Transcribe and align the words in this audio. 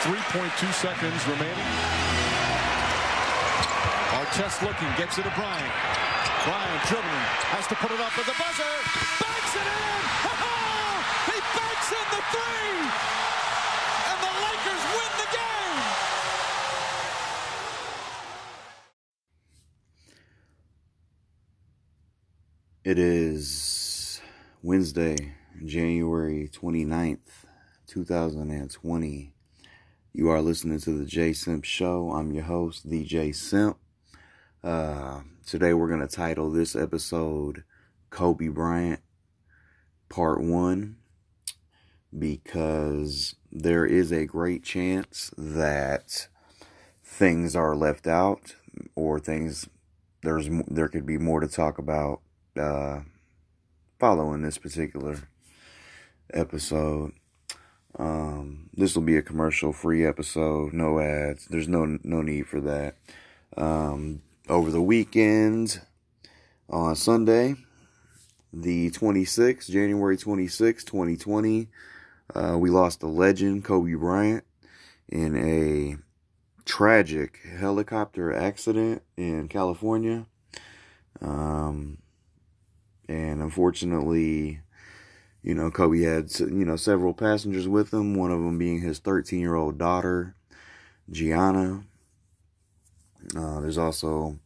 3.2 0.00 0.72
seconds 0.72 1.28
remaining. 1.28 1.70
Artest 4.16 4.62
looking, 4.62 4.88
gets 4.96 5.18
it 5.18 5.24
to 5.24 5.30
Bryant. 5.36 5.72
Bryant 6.46 6.82
dribbling, 6.88 7.26
has 7.52 7.66
to 7.66 7.74
put 7.74 7.90
it 7.90 8.00
up 8.00 8.16
with 8.16 8.24
the 8.24 8.32
buzzer. 8.32 8.64
Banks 9.20 9.54
it 9.56 9.68
in! 9.68 10.00
He 11.28 11.36
banks 11.52 11.92
in 11.92 12.06
the 12.16 12.22
three! 12.32 12.80
And 14.08 14.18
the 14.24 14.32
Lakers 14.40 14.84
win 14.96 15.12
the 15.20 15.28
game! 15.36 15.84
It 22.84 22.98
is 22.98 24.22
Wednesday, 24.62 25.34
January 25.66 26.48
29th, 26.50 27.44
2020. 27.86 29.34
You 30.12 30.28
are 30.30 30.42
listening 30.42 30.80
to 30.80 30.98
the 30.98 31.04
J 31.04 31.32
Simp 31.32 31.64
Show. 31.64 32.10
I'm 32.10 32.32
your 32.32 32.42
host, 32.42 32.90
DJ 32.90 33.32
Simp. 33.32 33.76
Uh, 34.62 35.20
today 35.46 35.72
we're 35.72 35.86
going 35.86 36.00
to 36.00 36.08
title 36.08 36.50
this 36.50 36.74
episode 36.74 37.62
Kobe 38.10 38.48
Bryant 38.48 38.98
Part 40.08 40.42
1 40.42 40.96
because 42.18 43.36
there 43.52 43.86
is 43.86 44.10
a 44.10 44.26
great 44.26 44.64
chance 44.64 45.30
that 45.38 46.26
things 47.04 47.54
are 47.54 47.76
left 47.76 48.08
out 48.08 48.56
or 48.96 49.20
things 49.20 49.68
there's 50.24 50.50
there 50.66 50.88
could 50.88 51.06
be 51.06 51.18
more 51.18 51.38
to 51.38 51.46
talk 51.46 51.78
about 51.78 52.20
uh, 52.58 53.02
following 54.00 54.42
this 54.42 54.58
particular 54.58 55.28
episode. 56.34 57.12
Um, 58.00 58.70
this 58.74 58.94
will 58.94 59.02
be 59.02 59.18
a 59.18 59.22
commercial 59.22 59.74
free 59.74 60.06
episode, 60.06 60.72
no 60.72 60.98
ads. 60.98 61.44
There's 61.44 61.68
no 61.68 61.98
no 62.02 62.22
need 62.22 62.46
for 62.46 62.58
that. 62.62 62.96
Um, 63.58 64.22
over 64.48 64.70
the 64.70 64.80
weekend 64.80 65.82
on 66.70 66.96
Sunday, 66.96 67.56
the 68.54 68.90
26th, 68.90 69.70
January 69.70 70.16
26th, 70.16 70.86
2020, 70.86 71.68
uh, 72.34 72.56
we 72.58 72.70
lost 72.70 73.00
the 73.00 73.06
legend, 73.06 73.64
Kobe 73.64 73.92
Bryant, 73.92 74.44
in 75.10 75.36
a 75.36 75.96
tragic 76.64 77.40
helicopter 77.58 78.34
accident 78.34 79.02
in 79.18 79.46
California. 79.48 80.24
Um, 81.20 81.98
and 83.10 83.42
unfortunately, 83.42 84.60
you 85.42 85.54
know, 85.54 85.70
Kobe 85.70 86.02
had, 86.02 86.38
you 86.38 86.64
know, 86.64 86.76
several 86.76 87.14
passengers 87.14 87.66
with 87.66 87.92
him, 87.92 88.14
one 88.14 88.30
of 88.30 88.40
them 88.40 88.58
being 88.58 88.80
his 88.80 88.98
13 88.98 89.40
year 89.40 89.54
old 89.54 89.78
daughter, 89.78 90.34
Gianna. 91.10 91.84
Uh, 93.36 93.60
there's 93.60 93.78
also 93.78 94.38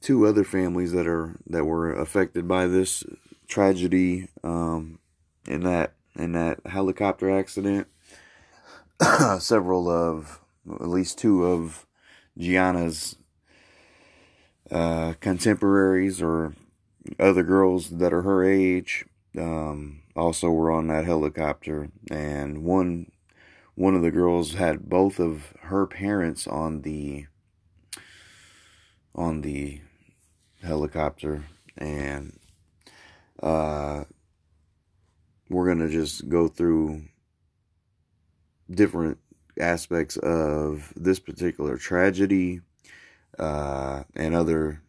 two 0.00 0.26
other 0.26 0.44
families 0.44 0.92
that 0.92 1.06
are, 1.06 1.36
that 1.46 1.64
were 1.64 1.92
affected 1.92 2.48
by 2.48 2.66
this 2.66 3.04
tragedy, 3.46 4.28
um, 4.42 4.98
in 5.46 5.62
that, 5.64 5.92
in 6.16 6.32
that 6.32 6.60
helicopter 6.66 7.30
accident. 7.30 7.86
several 9.38 9.90
of, 9.90 10.40
at 10.70 10.88
least 10.88 11.18
two 11.18 11.44
of 11.44 11.86
Gianna's, 12.38 13.16
uh, 14.70 15.12
contemporaries 15.20 16.22
or 16.22 16.54
other 17.18 17.42
girls 17.42 17.90
that 17.90 18.12
are 18.12 18.22
her 18.22 18.42
age 18.44 19.04
um, 19.36 20.01
also 20.14 20.50
were 20.50 20.70
on 20.70 20.88
that 20.88 21.04
helicopter, 21.04 21.90
and 22.10 22.64
one 22.64 23.10
one 23.74 23.94
of 23.94 24.02
the 24.02 24.10
girls 24.10 24.54
had 24.54 24.88
both 24.88 25.18
of 25.18 25.54
her 25.62 25.86
parents 25.86 26.46
on 26.46 26.82
the 26.82 27.26
on 29.14 29.40
the 29.42 29.80
helicopter, 30.62 31.44
and 31.76 32.38
uh, 33.42 34.04
we're 35.48 35.68
gonna 35.68 35.88
just 35.88 36.28
go 36.28 36.48
through 36.48 37.02
different 38.70 39.18
aspects 39.58 40.16
of 40.16 40.92
this 40.96 41.18
particular 41.18 41.76
tragedy 41.76 42.60
uh, 43.38 44.02
and 44.14 44.34
other 44.34 44.82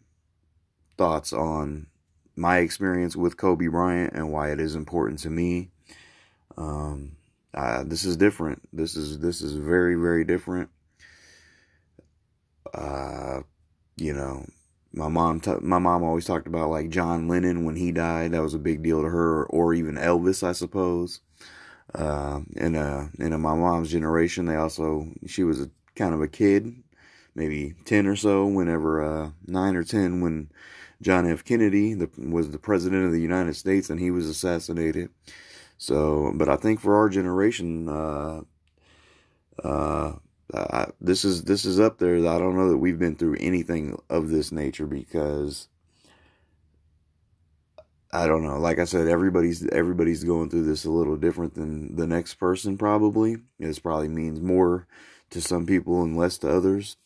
thoughts 0.97 1.33
on 1.33 1.87
my 2.35 2.57
experience 2.59 3.15
with 3.15 3.37
Kobe 3.37 3.67
Bryant 3.67 4.13
and 4.13 4.31
why 4.31 4.51
it 4.51 4.59
is 4.59 4.75
important 4.75 5.19
to 5.19 5.29
me. 5.29 5.69
Um, 6.57 7.17
uh, 7.53 7.83
this 7.83 8.03
is 8.03 8.17
different. 8.17 8.61
This 8.73 8.95
is 8.95 9.19
this 9.19 9.41
is 9.41 9.53
very 9.53 9.95
very 9.95 10.23
different. 10.23 10.69
Uh, 12.73 13.41
you 13.97 14.13
know, 14.13 14.45
my 14.93 15.07
mom 15.07 15.39
t- 15.39 15.53
my 15.61 15.77
mom 15.79 16.03
always 16.03 16.25
talked 16.25 16.47
about 16.47 16.69
like 16.69 16.89
John 16.89 17.27
Lennon 17.27 17.65
when 17.65 17.75
he 17.75 17.91
died. 17.91 18.31
That 18.31 18.41
was 18.41 18.53
a 18.55 18.59
big 18.59 18.81
deal 18.81 19.01
to 19.01 19.09
her, 19.09 19.45
or 19.45 19.73
even 19.73 19.95
Elvis, 19.95 20.43
I 20.43 20.53
suppose. 20.53 21.19
Uh, 21.93 22.41
in 22.55 22.75
a 22.75 23.09
in 23.19 23.39
my 23.39 23.53
mom's 23.53 23.91
generation, 23.91 24.45
they 24.45 24.55
also 24.55 25.07
she 25.27 25.43
was 25.43 25.61
a 25.61 25.69
kind 25.95 26.13
of 26.15 26.21
a 26.21 26.27
kid, 26.27 26.73
maybe 27.35 27.75
ten 27.85 28.07
or 28.07 28.15
so, 28.15 28.47
whenever 28.47 29.03
uh, 29.03 29.29
nine 29.45 29.75
or 29.75 29.83
ten 29.83 30.21
when 30.21 30.49
John 31.03 31.29
F. 31.29 31.43
Kennedy 31.43 31.93
the, 31.93 32.09
was 32.17 32.49
the 32.49 32.59
president 32.59 33.05
of 33.05 33.11
the 33.11 33.21
United 33.21 33.55
States 33.55 33.89
and 33.89 33.99
he 33.99 34.11
was 34.11 34.27
assassinated. 34.27 35.09
So, 35.77 36.31
but 36.35 36.49
I 36.49 36.55
think 36.55 36.79
for 36.79 36.95
our 36.95 37.09
generation, 37.09 37.89
uh, 37.89 38.41
uh, 39.63 40.13
I, 40.53 40.87
this 41.01 41.25
is 41.25 41.43
this 41.43 41.65
is 41.65 41.79
up 41.79 41.97
there. 41.97 42.17
I 42.17 42.37
don't 42.39 42.55
know 42.55 42.69
that 42.69 42.77
we've 42.77 42.99
been 42.99 43.15
through 43.15 43.37
anything 43.39 43.99
of 44.09 44.29
this 44.29 44.51
nature 44.51 44.85
because 44.85 45.67
I 48.13 48.27
don't 48.27 48.43
know. 48.43 48.59
Like 48.59 48.79
I 48.79 48.85
said, 48.85 49.07
everybody's 49.07 49.67
everybody's 49.69 50.23
going 50.23 50.49
through 50.49 50.65
this 50.65 50.85
a 50.85 50.91
little 50.91 51.17
different 51.17 51.55
than 51.55 51.95
the 51.95 52.07
next 52.07 52.35
person. 52.35 52.77
Probably 52.77 53.37
this 53.59 53.79
probably 53.79 54.07
means 54.09 54.39
more 54.39 54.87
to 55.31 55.41
some 55.41 55.65
people 55.65 56.03
and 56.03 56.15
less 56.15 56.37
to 56.39 56.49
others. 56.49 56.97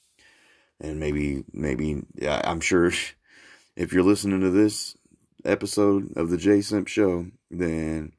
And 0.81 0.99
maybe 0.99 1.45
maybe 1.53 2.03
yeah, 2.15 2.41
I'm 2.43 2.59
sure 2.59 2.91
if 3.77 3.93
you're 3.93 4.03
listening 4.03 4.41
to 4.41 4.49
this 4.49 4.97
episode 5.45 6.11
of 6.17 6.31
the 6.31 6.37
J 6.37 6.61
Simp 6.61 6.87
Show, 6.87 7.27
then 7.51 8.11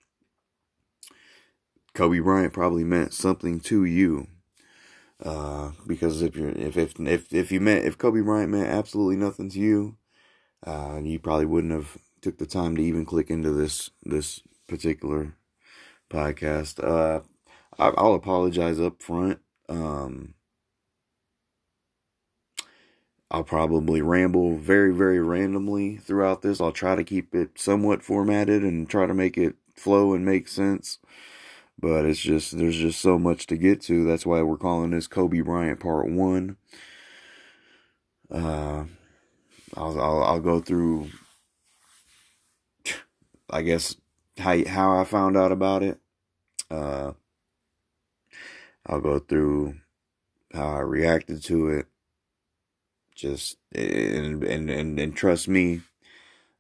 Kobe 1.94 2.20
Bryant 2.20 2.52
probably 2.52 2.84
meant 2.84 3.12
something 3.12 3.58
to 3.60 3.84
you. 3.84 4.28
Uh, 5.20 5.72
because 5.84 6.22
if 6.22 6.36
you're 6.36 6.50
if 6.50 6.76
if 6.76 7.00
if 7.00 7.34
if 7.34 7.50
you 7.50 7.60
meant 7.60 7.84
if 7.84 7.98
Kobe 7.98 8.20
Bryant 8.20 8.52
meant 8.52 8.69
absolutely 8.69 9.16
nothing 9.16 9.50
to 9.50 9.58
you, 9.58 9.96
uh, 10.64 11.00
you 11.02 11.19
probably 11.19 11.46
wouldn't 11.46 11.72
have 11.72 11.98
took 12.22 12.38
the 12.38 12.46
time 12.46 12.76
to 12.76 12.82
even 12.82 13.04
click 13.04 13.28
into 13.28 13.50
this 13.50 13.90
this 14.04 14.40
particular 14.69 15.34
podcast. 16.08 16.78
Uh, 16.82 17.22
I, 17.80 18.00
will 18.00 18.14
apologize 18.14 18.78
up 18.78 19.02
front. 19.02 19.40
Um, 19.69 20.34
I'll 23.30 23.44
probably 23.44 24.00
ramble 24.00 24.56
very, 24.56 24.92
very 24.92 25.20
randomly 25.20 25.96
throughout 25.98 26.40
this. 26.40 26.60
I'll 26.60 26.72
try 26.72 26.96
to 26.96 27.04
keep 27.04 27.34
it 27.34 27.58
somewhat 27.58 28.02
formatted 28.02 28.62
and 28.62 28.88
try 28.88 29.06
to 29.06 29.12
make 29.12 29.36
it 29.36 29.56
flow 29.74 30.14
and 30.14 30.24
make 30.24 30.48
sense. 30.48 30.98
But 31.78 32.06
it's 32.06 32.20
just, 32.20 32.56
there's 32.56 32.76
just 32.76 33.00
so 33.00 33.18
much 33.18 33.46
to 33.48 33.56
get 33.56 33.82
to. 33.82 34.04
That's 34.04 34.24
why 34.24 34.42
we're 34.42 34.56
calling 34.56 34.90
this 34.90 35.06
Kobe 35.06 35.40
Bryant 35.42 35.78
Part 35.78 36.08
1. 36.08 36.56
Uh, 38.30 38.84
I'll, 39.76 40.00
I'll, 40.00 40.22
I'll 40.22 40.40
go 40.40 40.60
through, 40.60 41.10
I 43.50 43.60
guess, 43.62 43.94
how, 44.38 44.64
how 44.66 44.98
I 44.98 45.04
found 45.04 45.36
out 45.36 45.52
about 45.52 45.82
it. 45.82 45.98
Uh, 46.70 47.12
I'll 48.86 49.00
go 49.00 49.18
through 49.18 49.74
how 50.54 50.69
I 50.69 50.81
reacted 50.81 51.42
to 51.44 51.69
it 51.69 51.86
just 53.19 53.59
and 53.75 54.44
and 54.44 54.70
and, 54.70 55.00
and 55.00 55.17
trust 55.17 55.49
me 55.49 55.82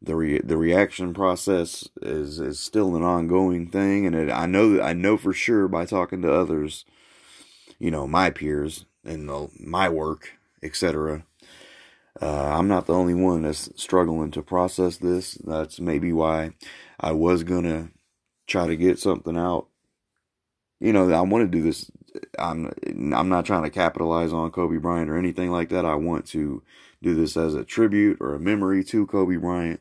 the 0.02 0.16
re- 0.16 0.40
the 0.40 0.56
reaction 0.56 1.14
process 1.14 1.88
is 2.02 2.40
is 2.40 2.60
still 2.60 2.96
an 2.96 3.02
ongoing 3.04 3.68
thing. 3.68 4.06
And 4.06 4.14
it, 4.16 4.30
I 4.30 4.46
know 4.46 4.80
I 4.80 4.92
know 4.92 5.16
for 5.16 5.32
sure 5.32 5.68
by 5.68 5.86
talking 5.86 6.22
to 6.22 6.32
others 6.32 6.84
you 7.78 7.90
know 7.90 8.06
my 8.06 8.30
peers 8.30 8.86
and 9.04 9.28
the, 9.28 9.48
my 9.60 9.88
work 9.88 10.32
etc 10.62 11.24
uh, 12.20 12.50
I'm 12.58 12.68
not 12.68 12.86
the 12.86 12.94
only 12.94 13.14
one 13.14 13.42
that's 13.42 13.70
struggling 13.80 14.32
to 14.32 14.42
process 14.42 14.96
this. 14.96 15.34
That's 15.34 15.78
maybe 15.80 16.12
why 16.12 16.52
I 16.98 17.12
was 17.12 17.44
gonna 17.44 17.90
try 18.46 18.66
to 18.66 18.76
get 18.76 18.98
something 18.98 19.36
out. 19.36 19.68
You 20.80 20.92
know 20.92 21.10
I 21.12 21.20
want 21.22 21.50
to 21.50 21.58
do 21.58 21.62
this 21.62 21.90
I'm 22.38 22.72
I'm 23.14 23.28
not 23.28 23.44
trying 23.44 23.64
to 23.64 23.70
capitalize 23.70 24.32
on 24.32 24.50
Kobe 24.50 24.78
Bryant 24.78 25.10
or 25.10 25.16
anything 25.16 25.50
like 25.50 25.68
that. 25.70 25.84
I 25.84 25.94
want 25.94 26.26
to 26.28 26.62
do 27.02 27.14
this 27.14 27.36
as 27.36 27.54
a 27.54 27.64
tribute 27.64 28.18
or 28.20 28.34
a 28.34 28.40
memory 28.40 28.82
to 28.84 29.06
Kobe 29.06 29.36
Bryant, 29.36 29.80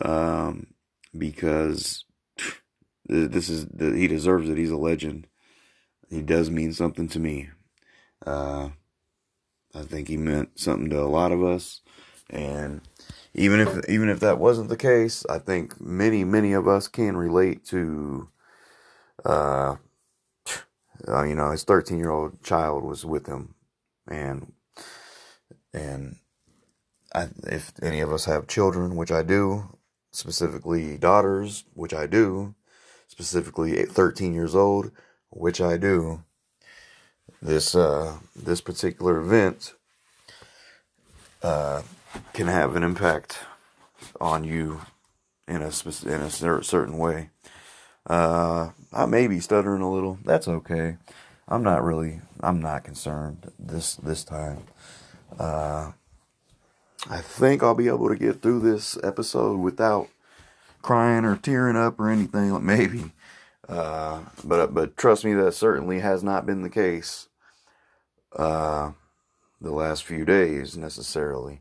um, 0.00 0.68
because 1.16 2.04
this 3.06 3.48
is 3.48 3.66
he 3.78 4.08
deserves 4.08 4.48
it. 4.48 4.58
He's 4.58 4.70
a 4.70 4.76
legend. 4.76 5.26
he 6.10 6.22
does 6.22 6.50
mean 6.50 6.72
something 6.72 7.08
to 7.08 7.18
me. 7.18 7.50
Uh, 8.26 8.70
I 9.74 9.82
think 9.82 10.08
he 10.08 10.16
meant 10.16 10.58
something 10.58 10.90
to 10.90 11.00
a 11.00 11.06
lot 11.06 11.32
of 11.32 11.42
us, 11.42 11.80
and 12.30 12.82
even 13.34 13.60
if 13.60 13.88
even 13.88 14.08
if 14.08 14.20
that 14.20 14.38
wasn't 14.38 14.68
the 14.68 14.76
case, 14.76 15.24
I 15.28 15.38
think 15.38 15.80
many 15.80 16.24
many 16.24 16.52
of 16.52 16.68
us 16.68 16.88
can 16.88 17.16
relate 17.16 17.64
to. 17.66 18.28
Uh, 19.24 19.76
uh 21.06 21.22
you 21.24 21.34
know, 21.34 21.50
his 21.50 21.64
thirteen 21.64 21.98
year 21.98 22.10
old 22.10 22.42
child 22.42 22.84
was 22.84 23.04
with 23.04 23.26
him, 23.26 23.54
and 24.08 24.52
and 25.72 26.16
I, 27.14 27.28
if 27.44 27.72
any 27.82 28.00
of 28.00 28.12
us 28.12 28.26
have 28.26 28.46
children, 28.46 28.96
which 28.96 29.10
I 29.10 29.22
do, 29.22 29.78
specifically 30.12 30.98
daughters, 30.98 31.64
which 31.74 31.94
I 31.94 32.06
do, 32.06 32.54
specifically 33.06 33.84
13 33.84 34.34
years 34.34 34.54
old, 34.54 34.90
which 35.30 35.60
I 35.60 35.76
do, 35.76 36.24
this 37.40 37.74
uh, 37.74 38.18
this 38.34 38.60
particular 38.60 39.18
event 39.18 39.74
uh, 41.42 41.82
can 42.32 42.48
have 42.48 42.74
an 42.74 42.82
impact 42.82 43.38
on 44.20 44.44
you 44.44 44.80
in 45.46 45.62
a 45.62 45.72
in 46.06 46.22
a 46.22 46.30
certain 46.30 46.98
way. 46.98 47.30
Uh, 48.08 48.70
I 48.92 49.06
may 49.06 49.26
be 49.26 49.38
stuttering 49.38 49.82
a 49.82 49.92
little. 49.92 50.18
That's 50.24 50.48
okay. 50.48 50.96
I'm 51.46 51.62
not 51.62 51.84
really. 51.84 52.20
I'm 52.40 52.60
not 52.60 52.84
concerned 52.84 53.52
this 53.58 53.96
this 53.96 54.24
time. 54.24 54.64
Uh, 55.38 55.92
I 57.08 57.20
think 57.20 57.62
I'll 57.62 57.74
be 57.74 57.88
able 57.88 58.08
to 58.08 58.16
get 58.16 58.42
through 58.42 58.60
this 58.60 58.98
episode 59.02 59.58
without 59.58 60.08
crying 60.82 61.24
or 61.24 61.36
tearing 61.36 61.76
up 61.76 62.00
or 62.00 62.10
anything. 62.10 62.64
Maybe, 62.64 63.12
uh, 63.68 64.22
but 64.42 64.74
but 64.74 64.96
trust 64.96 65.24
me, 65.24 65.34
that 65.34 65.52
certainly 65.52 66.00
has 66.00 66.22
not 66.22 66.46
been 66.46 66.62
the 66.62 66.70
case. 66.70 67.28
Uh, 68.34 68.92
the 69.60 69.72
last 69.72 70.04
few 70.04 70.24
days 70.24 70.76
necessarily, 70.76 71.60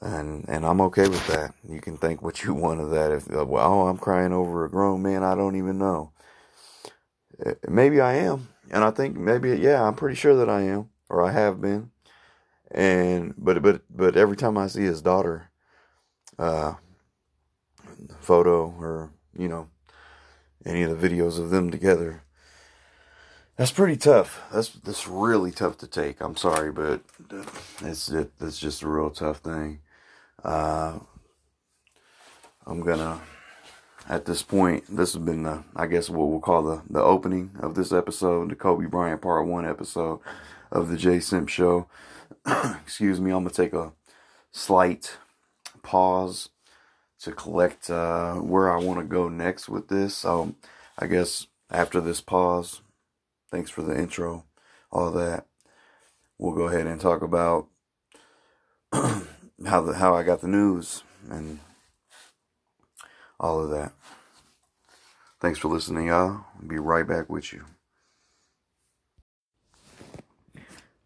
and 0.00 0.48
and 0.48 0.64
I'm 0.64 0.80
okay 0.82 1.08
with 1.08 1.26
that. 1.28 1.54
You 1.68 1.80
can 1.80 1.96
think 1.96 2.22
what 2.22 2.42
you 2.44 2.54
want 2.64 2.80
of 2.80 2.90
that. 2.90 3.10
If 3.10 3.28
well, 3.28 3.72
oh, 3.72 3.88
I'm 3.88 3.98
crying 3.98 4.32
over 4.32 4.64
a 4.64 4.70
grown 4.70 5.02
man, 5.02 5.22
I 5.22 5.34
don't 5.34 5.56
even 5.56 5.78
know. 5.78 6.12
Eh, 7.44 7.54
maybe 7.68 8.00
I 8.00 8.14
am, 8.14 8.48
and 8.70 8.84
I 8.84 8.90
think 8.90 9.16
maybe 9.16 9.50
yeah, 9.58 9.82
I'm 9.82 9.94
pretty 9.94 10.16
sure 10.16 10.36
that 10.36 10.48
I 10.48 10.62
am, 10.62 10.90
or 11.08 11.24
I 11.24 11.32
have 11.32 11.60
been 11.60 11.90
and 12.70 13.34
but 13.38 13.62
but 13.62 13.82
but 13.90 14.16
every 14.16 14.36
time 14.36 14.58
I 14.58 14.66
see 14.66 14.82
his 14.82 15.00
daughter, 15.00 15.50
uh, 16.38 16.74
photo 18.20 18.74
or 18.78 19.10
you 19.36 19.48
know, 19.48 19.68
any 20.66 20.82
of 20.82 20.98
the 21.00 21.08
videos 21.08 21.38
of 21.38 21.50
them 21.50 21.70
together, 21.70 22.22
that's 23.56 23.72
pretty 23.72 23.96
tough. 23.96 24.42
That's 24.52 24.68
that's 24.68 25.08
really 25.08 25.50
tough 25.50 25.78
to 25.78 25.86
take. 25.86 26.20
I'm 26.20 26.36
sorry, 26.36 26.70
but 26.72 27.00
it's 27.80 28.10
it, 28.10 28.32
it's 28.40 28.58
just 28.58 28.82
a 28.82 28.88
real 28.88 29.10
tough 29.10 29.38
thing. 29.38 29.80
Uh, 30.44 30.98
I'm 32.66 32.80
gonna 32.80 33.20
at 34.08 34.24
this 34.24 34.42
point. 34.42 34.84
This 34.88 35.14
has 35.14 35.22
been 35.22 35.42
the 35.42 35.64
I 35.74 35.86
guess 35.86 36.08
what 36.08 36.28
we'll 36.28 36.40
call 36.40 36.62
the 36.62 36.82
the 36.88 37.02
opening 37.02 37.50
of 37.60 37.74
this 37.74 37.92
episode, 37.92 38.50
the 38.50 38.56
Kobe 38.56 38.86
Bryant 38.86 39.22
Part 39.22 39.46
One 39.46 39.66
episode 39.66 40.20
of 40.70 40.88
the 40.88 40.96
J 40.96 41.20
Simp 41.20 41.48
Show. 41.48 41.88
excuse 42.46 43.20
me, 43.20 43.30
I'm 43.30 43.44
gonna 43.44 43.50
take 43.50 43.72
a 43.72 43.92
slight 44.52 45.16
pause 45.82 46.50
to 47.20 47.32
collect 47.32 47.90
uh, 47.90 48.34
where 48.34 48.72
I 48.72 48.78
want 48.78 49.00
to 49.00 49.04
go 49.04 49.28
next 49.28 49.68
with 49.68 49.88
this. 49.88 50.14
So 50.14 50.54
I 50.98 51.06
guess 51.06 51.46
after 51.70 52.00
this 52.00 52.20
pause, 52.20 52.82
thanks 53.50 53.70
for 53.70 53.82
the 53.82 53.98
intro, 53.98 54.44
all 54.90 55.10
that. 55.12 55.46
We'll 56.38 56.54
go 56.54 56.68
ahead 56.68 56.86
and 56.86 57.00
talk 57.00 57.22
about 57.22 57.66
how 59.66 59.80
the 59.80 59.94
how 59.94 60.14
I 60.14 60.22
got 60.22 60.40
the 60.40 60.48
news 60.48 61.02
and 61.30 61.58
all 63.40 63.62
of 63.62 63.70
that. 63.70 63.92
Thanks 65.40 65.58
for 65.58 65.68
listening, 65.68 66.08
y'all. 66.08 66.44
I'll 66.60 66.66
be 66.66 66.78
right 66.78 67.06
back 67.06 67.28
with 67.28 67.52
you. 67.52 67.64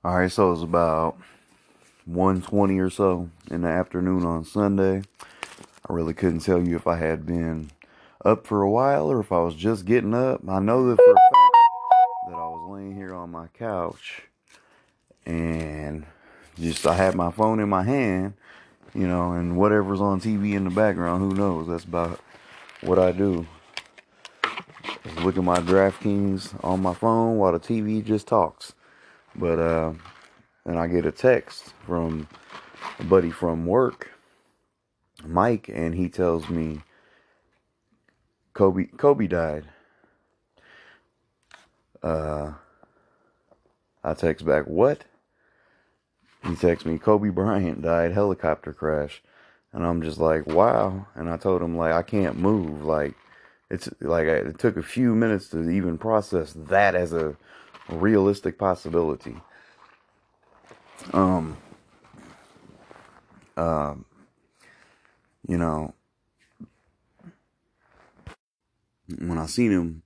All 0.04 0.16
right, 0.16 0.32
so 0.32 0.52
it's 0.52 0.62
about 0.62 1.16
1:20 2.10 2.81
or 2.81 2.90
so 2.90 3.28
in 3.50 3.62
the 3.62 3.69
afternoon 3.69 4.25
on 4.25 4.44
Sunday. 4.44 5.02
I 5.88 5.93
really 5.93 6.14
couldn't 6.14 6.40
tell 6.40 6.66
you 6.66 6.76
if 6.76 6.87
I 6.87 6.96
had 6.96 7.26
been 7.26 7.70
up 8.25 8.46
for 8.46 8.62
a 8.62 8.70
while 8.70 9.10
or 9.10 9.20
if 9.20 9.32
I 9.32 9.38
was 9.38 9.54
just 9.54 9.84
getting 9.84 10.14
up. 10.14 10.40
I 10.49 10.58
know 10.58 10.88
that 10.88 10.96
for 10.96 11.12
a 11.12 11.14
fact 11.14 11.56
that 12.28 12.34
I 12.37 12.49
was 12.49 12.70
laying 12.70 12.94
here 12.94 13.14
on 13.14 13.31
my 13.31 13.49
couch 13.49 14.22
and 15.26 16.06
just 16.58 16.87
I 16.87 16.94
had 16.94 17.14
my 17.14 17.31
phone 17.31 17.60
in 17.60 17.69
my 17.69 17.82
hand, 17.82 18.34
you 18.94 19.06
know, 19.06 19.33
and 19.33 19.56
whatever's 19.56 20.00
on 20.00 20.21
TV 20.21 20.55
in 20.55 20.65
the 20.65 20.71
background, 20.71 21.23
who 21.23 21.37
knows? 21.37 21.69
That's 21.69 21.85
about 21.85 22.21
what 22.83 22.99
I 22.99 23.12
do. 23.12 23.47
Just 25.05 25.19
look 25.21 25.37
at 25.37 25.44
my 25.44 25.59
DraftKings 25.59 26.62
on 26.65 26.83
my 26.83 26.94
phone 26.94 27.37
while 27.39 27.53
the 27.53 27.61
TV 27.61 28.05
just 28.05 28.29
talks. 28.29 28.75
But 29.35 29.59
uh, 29.59 29.93
and 30.65 30.79
I 30.79 30.87
get 30.87 31.06
a 31.06 31.12
text 31.12 31.73
from 31.87 32.29
a 32.99 33.05
buddy 33.05 33.31
from 33.31 33.67
work, 33.67 34.12
Mike, 35.25 35.69
and 35.69 35.95
he 35.95 36.09
tells 36.09 36.49
me 36.49 36.81
Kobe 38.53 38.87
Kobe 38.97 39.27
died. 39.27 39.65
Uh, 42.03 42.53
I 44.05 44.15
text 44.15 44.45
back, 44.45 44.65
what? 44.67 45.05
He 46.44 46.56
texts 46.56 46.85
me, 46.85 46.99
Kobe 46.99 47.29
Bryant 47.29 47.83
died, 47.83 48.12
helicopter 48.12 48.73
crash. 48.73 49.23
And 49.73 49.85
I'm 49.87 50.03
just 50.03 50.19
like, 50.19 50.47
wow. 50.47 51.06
And 51.15 51.31
I 51.31 51.37
told 51.37 51.62
him, 51.62 51.77
like, 51.77 51.93
I 51.93 52.03
can't 52.03 52.37
move. 52.37 52.85
Like, 52.85 53.15
it's 53.71 53.89
like 54.00 54.27
it 54.27 54.59
took 54.59 54.77
a 54.77 54.83
few 54.83 55.15
minutes 55.15 55.49
to 55.49 55.71
even 55.71 55.97
process 55.97 56.53
that 56.55 56.94
as 56.94 57.12
a 57.12 57.37
realistic 57.89 58.59
possibility. 58.59 59.37
Um, 61.12 61.56
um, 63.56 64.05
you 65.49 65.56
know, 65.56 65.95
when 69.19 69.38
I 69.38 69.47
seen 69.47 69.73
him, 69.73 70.03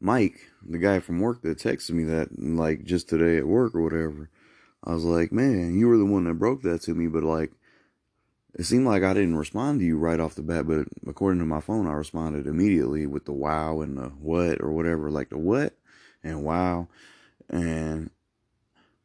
Mike, 0.00 0.40
the 0.66 0.78
guy 0.78 1.00
from 1.00 1.20
work 1.20 1.42
that 1.42 1.58
texted 1.58 1.92
me 1.92 2.04
that, 2.04 2.28
like, 2.38 2.84
just 2.84 3.08
today 3.08 3.38
at 3.38 3.46
work 3.46 3.74
or 3.74 3.82
whatever, 3.82 4.30
I 4.84 4.92
was 4.92 5.04
like, 5.04 5.32
man, 5.32 5.78
you 5.78 5.88
were 5.88 5.96
the 5.96 6.04
one 6.04 6.24
that 6.24 6.34
broke 6.34 6.62
that 6.62 6.82
to 6.82 6.94
me, 6.94 7.06
but 7.06 7.22
like, 7.22 7.52
it 8.56 8.64
seemed 8.64 8.86
like 8.86 9.02
I 9.02 9.14
didn't 9.14 9.36
respond 9.36 9.80
to 9.80 9.86
you 9.86 9.96
right 9.96 10.20
off 10.20 10.34
the 10.34 10.42
bat, 10.42 10.68
but 10.68 10.86
according 11.08 11.40
to 11.40 11.46
my 11.46 11.60
phone, 11.60 11.88
I 11.88 11.92
responded 11.92 12.46
immediately 12.46 13.06
with 13.06 13.24
the 13.24 13.32
wow 13.32 13.80
and 13.80 13.96
the 13.96 14.10
what 14.10 14.60
or 14.60 14.70
whatever, 14.70 15.10
like 15.10 15.30
the 15.30 15.38
what 15.38 15.74
and 16.22 16.44
wow. 16.44 16.88
And 17.48 18.10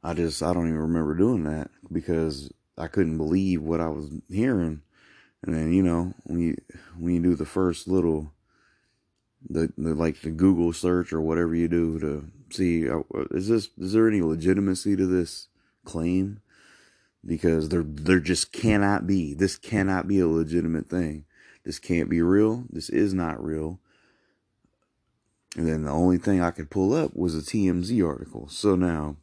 I 0.04 0.14
just, 0.14 0.44
I 0.44 0.54
don't 0.54 0.68
even 0.68 0.80
remember 0.80 1.16
doing 1.16 1.44
that 1.44 1.72
because 1.92 2.52
I 2.78 2.88
couldn't 2.88 3.18
believe 3.18 3.62
what 3.62 3.82
I 3.82 3.88
was 3.88 4.12
hearing. 4.30 4.82
And 5.44 5.56
then, 5.56 5.74
you 5.74 5.82
know, 5.82 6.14
when 6.26 6.40
you, 6.40 6.56
when 6.98 7.16
you 7.16 7.22
do 7.22 7.36
the 7.36 7.46
first 7.46 7.88
little, 7.88 8.32
the, 9.50 9.72
the 9.78 9.96
like 9.96 10.22
the 10.22 10.32
Google 10.32 10.74
search 10.74 11.14
or 11.14 11.22
whatever 11.22 11.56
you 11.56 11.68
do 11.68 12.00
to 12.00 12.26
see, 12.52 12.90
uh, 12.90 13.02
is 13.32 13.48
this, 13.48 13.70
is 13.78 13.94
there 13.94 14.08
any 14.08 14.22
legitimacy 14.22 14.96
to 14.96 15.08
this 15.08 15.49
claim? 15.90 16.42
Because 17.26 17.70
there, 17.70 17.84
there 17.84 18.20
just 18.20 18.52
cannot 18.52 19.08
be, 19.08 19.34
this 19.34 19.58
cannot 19.58 20.08
be 20.08 20.20
a 20.20 20.28
legitimate 20.28 20.90
thing. 20.90 21.26
This 21.66 21.80
can't 21.80 22.10
be 22.10 22.22
real. 22.22 22.66
This 22.70 22.90
is 22.90 23.14
not 23.14 23.44
real. 23.44 23.80
And 25.58 25.68
then 25.68 25.84
the 25.84 25.92
only 25.92 26.18
thing 26.18 26.42
I 26.42 26.52
could 26.52 26.70
pull 26.70 26.94
up 26.94 27.16
was 27.16 27.36
a 27.36 27.42
TMZ 27.42 28.08
article. 28.08 28.48
So 28.50 28.76
now, 28.76 29.18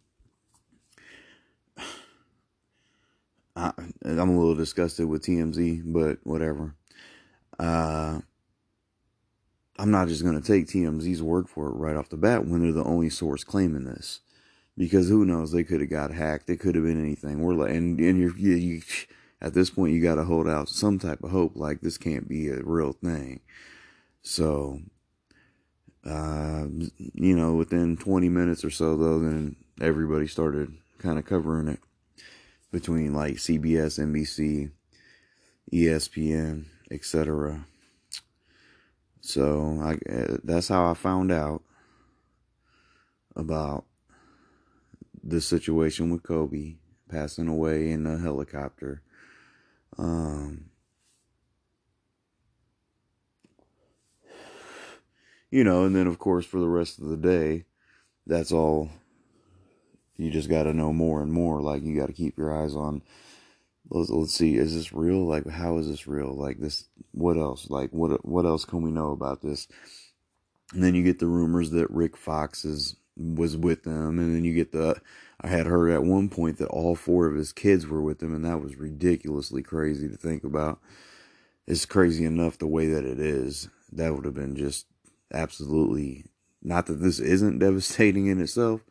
I, 3.56 3.72
am 4.04 4.28
a 4.28 4.38
little 4.38 4.54
disgusted 4.54 5.06
with 5.06 5.24
TMZ, 5.24 5.82
but 5.86 6.18
whatever. 6.24 6.74
Uh, 7.58 8.20
I'm 9.78 9.90
not 9.90 10.08
just 10.08 10.22
going 10.22 10.40
to 10.40 10.46
take 10.46 10.66
TMZ's 10.66 11.22
word 11.22 11.48
for 11.48 11.68
it 11.68 11.76
right 11.76 11.96
off 11.96 12.08
the 12.08 12.16
bat 12.16 12.46
when 12.46 12.62
they're 12.62 12.72
the 12.72 12.84
only 12.84 13.10
source 13.10 13.44
claiming 13.44 13.84
this. 13.84 14.20
Because 14.76 15.08
who 15.08 15.24
knows? 15.24 15.52
They 15.52 15.64
could 15.64 15.80
have 15.80 15.90
got 15.90 16.12
hacked. 16.12 16.50
It 16.50 16.58
could 16.58 16.74
have 16.74 16.84
been 16.84 17.02
anything. 17.02 17.40
We're 17.40 17.54
like, 17.54 17.70
and, 17.70 17.98
and 17.98 18.18
you're, 18.18 18.36
you, 18.36 18.54
you, 18.54 18.82
at 19.40 19.54
this 19.54 19.70
point, 19.70 19.94
you 19.94 20.02
got 20.02 20.16
to 20.16 20.24
hold 20.24 20.48
out 20.48 20.68
some 20.68 20.98
type 20.98 21.22
of 21.22 21.30
hope 21.30 21.52
like 21.54 21.80
this 21.80 21.98
can't 21.98 22.28
be 22.28 22.48
a 22.48 22.60
real 22.62 22.92
thing. 22.92 23.40
So, 24.22 24.80
uh, 26.04 26.66
you 27.14 27.36
know, 27.36 27.54
within 27.54 27.96
20 27.96 28.28
minutes 28.28 28.64
or 28.64 28.70
so, 28.70 28.96
though, 28.96 29.18
then 29.20 29.56
everybody 29.80 30.26
started 30.26 30.76
kind 30.98 31.18
of 31.18 31.24
covering 31.24 31.68
it 31.68 31.80
between 32.70 33.14
like 33.14 33.36
CBS, 33.36 33.98
NBC, 33.98 34.70
ESPN, 35.72 36.66
etc. 36.90 37.66
So 39.20 39.78
I 39.82 39.98
that's 40.44 40.68
how 40.68 40.90
I 40.90 40.94
found 40.94 41.32
out. 41.32 41.62
about 43.34 43.84
the 45.26 45.40
situation 45.40 46.10
with 46.10 46.22
Kobe 46.22 46.76
passing 47.10 47.48
away 47.48 47.90
in 47.90 48.06
a 48.06 48.18
helicopter. 48.18 49.02
Um, 49.98 50.66
you 55.50 55.64
know, 55.64 55.84
and 55.84 55.96
then 55.96 56.06
of 56.06 56.18
course 56.18 56.46
for 56.46 56.60
the 56.60 56.68
rest 56.68 57.00
of 57.00 57.08
the 57.08 57.16
day, 57.16 57.64
that's 58.26 58.52
all. 58.52 58.90
You 60.16 60.30
just 60.30 60.48
got 60.48 60.62
to 60.62 60.72
know 60.72 60.92
more 60.92 61.22
and 61.22 61.32
more. 61.32 61.60
Like 61.60 61.82
you 61.82 61.98
got 61.98 62.06
to 62.06 62.12
keep 62.12 62.38
your 62.38 62.56
eyes 62.56 62.74
on. 62.74 63.02
Let's, 63.90 64.10
let's 64.10 64.32
see. 64.32 64.56
Is 64.56 64.74
this 64.74 64.92
real? 64.92 65.26
Like, 65.26 65.46
how 65.46 65.78
is 65.78 65.88
this 65.88 66.06
real? 66.06 66.34
Like 66.34 66.58
this. 66.58 66.86
What 67.12 67.36
else? 67.36 67.68
Like, 67.68 67.90
what 67.90 68.24
what 68.24 68.46
else 68.46 68.64
can 68.64 68.82
we 68.82 68.90
know 68.90 69.10
about 69.10 69.42
this? 69.42 69.68
And 70.72 70.82
then 70.82 70.94
you 70.94 71.04
get 71.04 71.18
the 71.18 71.26
rumors 71.26 71.70
that 71.70 71.90
Rick 71.90 72.16
Fox 72.16 72.64
is 72.64 72.96
was 73.16 73.56
with 73.56 73.84
them, 73.84 74.18
and 74.18 74.34
then 74.34 74.44
you 74.44 74.54
get 74.54 74.72
the. 74.72 75.00
I 75.40 75.48
had 75.48 75.66
heard 75.66 75.90
at 75.90 76.02
one 76.02 76.28
point 76.28 76.58
that 76.58 76.68
all 76.68 76.94
four 76.94 77.26
of 77.26 77.34
his 77.34 77.52
kids 77.52 77.86
were 77.86 78.02
with 78.02 78.22
him, 78.22 78.34
and 78.34 78.44
that 78.44 78.60
was 78.60 78.76
ridiculously 78.76 79.62
crazy 79.62 80.08
to 80.08 80.16
think 80.16 80.44
about. 80.44 80.80
It's 81.66 81.84
crazy 81.84 82.24
enough 82.24 82.58
the 82.58 82.66
way 82.66 82.86
that 82.88 83.04
it 83.04 83.18
is. 83.20 83.68
That 83.92 84.14
would 84.14 84.24
have 84.24 84.34
been 84.34 84.56
just 84.56 84.86
absolutely 85.32 86.24
not 86.62 86.86
that 86.86 87.00
this 87.00 87.18
isn't 87.20 87.58
devastating 87.60 88.26
in 88.26 88.40
itself, 88.40 88.82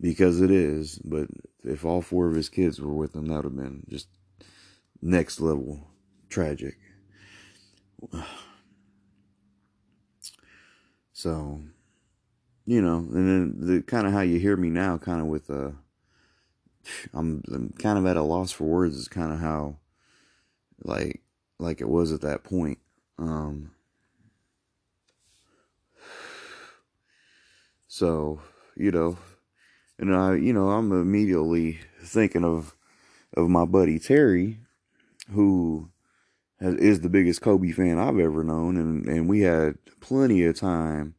because 0.00 0.40
it 0.40 0.50
is, 0.50 0.98
but 1.04 1.28
if 1.64 1.84
all 1.84 2.02
four 2.02 2.28
of 2.28 2.34
his 2.34 2.48
kids 2.48 2.80
were 2.80 2.94
with 2.94 3.14
him, 3.14 3.26
that 3.26 3.36
would 3.36 3.44
have 3.44 3.56
been 3.56 3.84
just 3.88 4.08
next 5.02 5.40
level 5.40 5.88
tragic. 6.28 6.76
So, 11.12 11.62
you 12.68 12.82
know, 12.82 12.98
and 12.98 13.14
then 13.14 13.54
the 13.66 13.82
kind 13.82 14.06
of 14.06 14.12
how 14.12 14.20
you 14.20 14.38
hear 14.38 14.54
me 14.54 14.68
now, 14.68 14.98
kind 14.98 15.22
of 15.22 15.26
with 15.26 15.48
uh, 15.48 15.70
I'm, 17.14 17.42
I'm 17.50 17.70
kind 17.78 17.98
of 17.98 18.04
at 18.04 18.18
a 18.18 18.22
loss 18.22 18.52
for 18.52 18.64
words. 18.64 18.94
Is 18.94 19.08
kind 19.08 19.32
of 19.32 19.40
how, 19.40 19.78
like, 20.84 21.22
like 21.58 21.80
it 21.80 21.88
was 21.88 22.12
at 22.12 22.20
that 22.20 22.44
point. 22.44 22.76
Um, 23.18 23.70
so 27.86 28.42
you 28.76 28.90
know, 28.90 29.16
and 29.98 30.14
I, 30.14 30.34
you 30.34 30.52
know, 30.52 30.68
I'm 30.68 30.92
immediately 30.92 31.80
thinking 32.02 32.44
of 32.44 32.76
of 33.34 33.48
my 33.48 33.64
buddy 33.64 33.98
Terry, 33.98 34.58
who 35.30 35.88
is 36.60 37.00
the 37.00 37.08
biggest 37.08 37.40
Kobe 37.40 37.70
fan 37.72 37.98
I've 37.98 38.18
ever 38.18 38.44
known, 38.44 38.76
and 38.76 39.08
and 39.08 39.26
we 39.26 39.40
had 39.40 39.78
plenty 40.00 40.44
of 40.44 40.54
time 40.60 41.14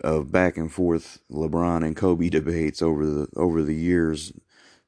of 0.00 0.32
back 0.32 0.56
and 0.56 0.72
forth 0.72 1.18
LeBron 1.30 1.84
and 1.84 1.96
Kobe 1.96 2.28
debates 2.30 2.82
over 2.82 3.06
the 3.06 3.28
over 3.36 3.62
the 3.62 3.74
years, 3.74 4.32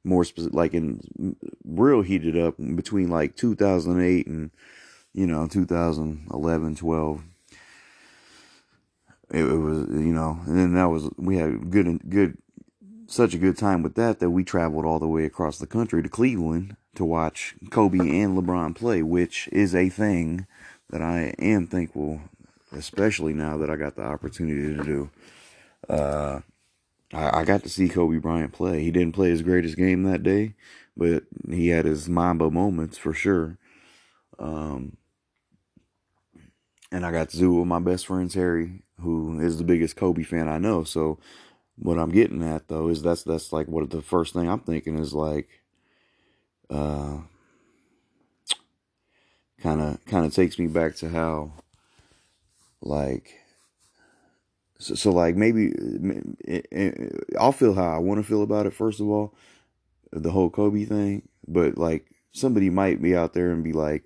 more 0.04 0.24
specific, 0.24 0.54
like 0.54 0.74
in 0.74 1.36
real 1.64 2.02
heated 2.02 2.38
up 2.38 2.54
between 2.58 3.08
like 3.08 3.36
2008 3.36 4.26
and 4.26 4.50
you 5.14 5.26
know 5.26 5.46
2011, 5.46 6.74
12. 6.76 7.22
It, 9.30 9.44
it 9.44 9.56
was 9.56 9.88
you 9.88 10.12
know, 10.12 10.40
and 10.46 10.58
then 10.58 10.74
that 10.74 10.88
was 10.88 11.08
we 11.16 11.36
had 11.36 11.70
good 11.70 12.00
good 12.08 12.38
such 13.06 13.34
a 13.34 13.38
good 13.38 13.58
time 13.58 13.82
with 13.82 13.94
that 13.94 14.20
that 14.20 14.30
we 14.30 14.42
traveled 14.42 14.84
all 14.84 14.98
the 14.98 15.08
way 15.08 15.24
across 15.24 15.58
the 15.58 15.66
country 15.66 16.02
to 16.02 16.08
Cleveland 16.08 16.76
to 16.94 17.04
watch 17.04 17.54
Kobe 17.70 17.98
and 17.98 18.36
LeBron 18.36 18.74
play, 18.74 19.02
which 19.02 19.48
is 19.52 19.74
a 19.74 19.88
thing 19.88 20.46
that 20.90 21.02
I 21.02 21.34
am 21.38 21.66
thankful, 21.66 22.20
especially 22.72 23.32
now 23.32 23.56
that 23.58 23.70
I 23.70 23.76
got 23.76 23.96
the 23.96 24.02
opportunity 24.02 24.76
to 24.76 24.84
do. 24.84 25.10
Uh, 25.88 26.40
I, 27.12 27.40
I 27.40 27.44
got 27.44 27.62
to 27.62 27.68
see 27.68 27.88
Kobe 27.88 28.18
Bryant 28.18 28.52
play. 28.52 28.82
He 28.82 28.90
didn't 28.90 29.14
play 29.14 29.30
his 29.30 29.42
greatest 29.42 29.76
game 29.76 30.02
that 30.04 30.22
day, 30.22 30.54
but 30.96 31.24
he 31.48 31.68
had 31.68 31.84
his 31.84 32.08
Mamba 32.08 32.50
moments 32.50 32.98
for 32.98 33.12
sure. 33.12 33.58
Um, 34.38 34.96
and 36.90 37.06
I 37.06 37.12
got 37.12 37.30
to 37.30 37.38
do 37.38 37.54
it 37.54 37.58
with 37.60 37.68
my 37.68 37.78
best 37.78 38.06
friend 38.06 38.30
Terry, 38.30 38.82
who 39.00 39.40
is 39.40 39.58
the 39.58 39.64
biggest 39.64 39.96
Kobe 39.96 40.22
fan 40.22 40.48
I 40.48 40.58
know. 40.58 40.84
So 40.84 41.18
what 41.76 41.98
I'm 41.98 42.10
getting 42.10 42.42
at 42.42 42.68
though 42.68 42.88
is 42.88 43.02
that's 43.02 43.22
that's 43.22 43.52
like 43.52 43.66
what 43.66 43.90
the 43.90 44.02
first 44.02 44.34
thing 44.34 44.48
I'm 44.48 44.60
thinking 44.60 44.98
is 44.98 45.14
like 45.14 45.48
uh 46.70 47.18
kind 49.60 49.80
of 49.80 50.04
kind 50.04 50.26
of 50.26 50.34
takes 50.34 50.58
me 50.58 50.66
back 50.66 50.96
to 50.96 51.08
how 51.08 51.52
like 52.82 53.38
so, 54.78 54.94
so 54.94 55.10
like 55.10 55.36
maybe 55.36 55.72
eh, 56.48 56.60
eh, 56.72 56.90
eh, 56.96 57.08
I'll 57.38 57.52
feel 57.52 57.74
how 57.74 57.94
I 57.94 57.98
want 57.98 58.18
to 58.18 58.26
feel 58.28 58.42
about 58.42 58.66
it 58.66 58.74
first 58.74 59.00
of 59.00 59.08
all 59.08 59.34
the 60.10 60.30
whole 60.30 60.50
Kobe 60.50 60.84
thing 60.84 61.28
but 61.46 61.78
like 61.78 62.06
somebody 62.32 62.70
might 62.70 63.00
be 63.00 63.16
out 63.16 63.32
there 63.32 63.50
and 63.52 63.64
be 63.64 63.72
like 63.72 64.04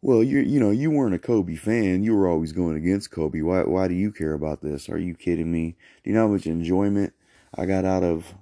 well 0.00 0.22
you 0.22 0.40
you 0.40 0.58
know 0.58 0.70
you 0.70 0.90
weren't 0.90 1.14
a 1.14 1.18
Kobe 1.18 1.56
fan 1.56 2.02
you 2.02 2.16
were 2.16 2.28
always 2.28 2.52
going 2.52 2.76
against 2.76 3.10
Kobe 3.10 3.42
why 3.42 3.62
why 3.64 3.88
do 3.88 3.94
you 3.94 4.10
care 4.12 4.32
about 4.34 4.62
this? 4.62 4.88
Are 4.88 4.98
you 4.98 5.14
kidding 5.14 5.52
me? 5.52 5.76
Do 6.02 6.10
you 6.10 6.16
know 6.16 6.26
how 6.26 6.32
much 6.32 6.46
enjoyment 6.46 7.12
I 7.54 7.66
got 7.66 7.84
out 7.84 8.02
of 8.02 8.34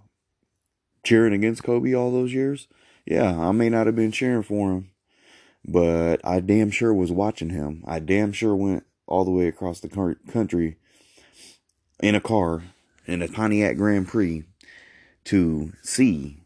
cheering 1.03 1.35
against 1.35 1.65
Kobe 1.65 1.95
all 1.95 2.13
those 2.13 2.33
years? 2.33 2.69
Yeah, 3.05 3.37
I 3.39 3.53
may 3.53 3.69
not 3.69 3.87
have 3.87 3.97
been 3.97 4.13
cheering 4.13 4.43
for 4.43 4.71
him, 4.71 4.91
but 5.65 6.21
I 6.25 6.41
damn 6.41 6.71
sure 6.71 6.95
was 6.95 7.11
watching 7.11 7.51
him. 7.51 7.83
I 7.87 7.99
damn 7.99 8.33
sure 8.33 8.55
went 8.55 8.85
all 9.11 9.25
the 9.25 9.31
way 9.31 9.49
across 9.49 9.81
the 9.81 10.17
country 10.33 10.77
in 12.03 12.15
a 12.15 12.21
car 12.21 12.63
in 13.07 13.21
a 13.21 13.29
Pontiac 13.29 13.77
Grand 13.77 14.09
Prix 14.09 14.45
to 15.25 15.73
see 15.83 16.39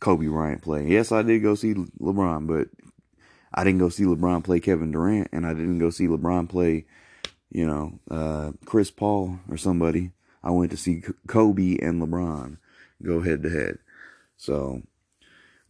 Kobe 0.00 0.26
Bryant 0.26 0.62
play. 0.62 0.88
Yes, 0.88 1.12
I 1.12 1.22
did 1.22 1.40
go 1.40 1.54
see 1.54 1.74
LeBron, 1.74 2.46
but 2.48 2.68
I 3.54 3.62
didn't 3.62 3.78
go 3.78 3.90
see 3.90 4.04
LeBron 4.04 4.42
play 4.42 4.58
Kevin 4.58 4.90
Durant, 4.90 5.28
and 5.32 5.46
I 5.46 5.54
didn't 5.54 5.78
go 5.78 5.90
see 5.90 6.08
LeBron 6.08 6.48
play, 6.48 6.86
you 7.50 7.66
know, 7.66 8.00
uh, 8.10 8.52
Chris 8.64 8.90
Paul 8.90 9.38
or 9.48 9.56
somebody. 9.56 10.10
I 10.42 10.50
went 10.50 10.72
to 10.72 10.76
see 10.76 11.02
Kobe 11.28 11.78
and 11.78 12.02
LeBron 12.02 12.56
go 13.02 13.20
head 13.20 13.42
to 13.44 13.50
head. 13.50 13.78
So 14.36 14.82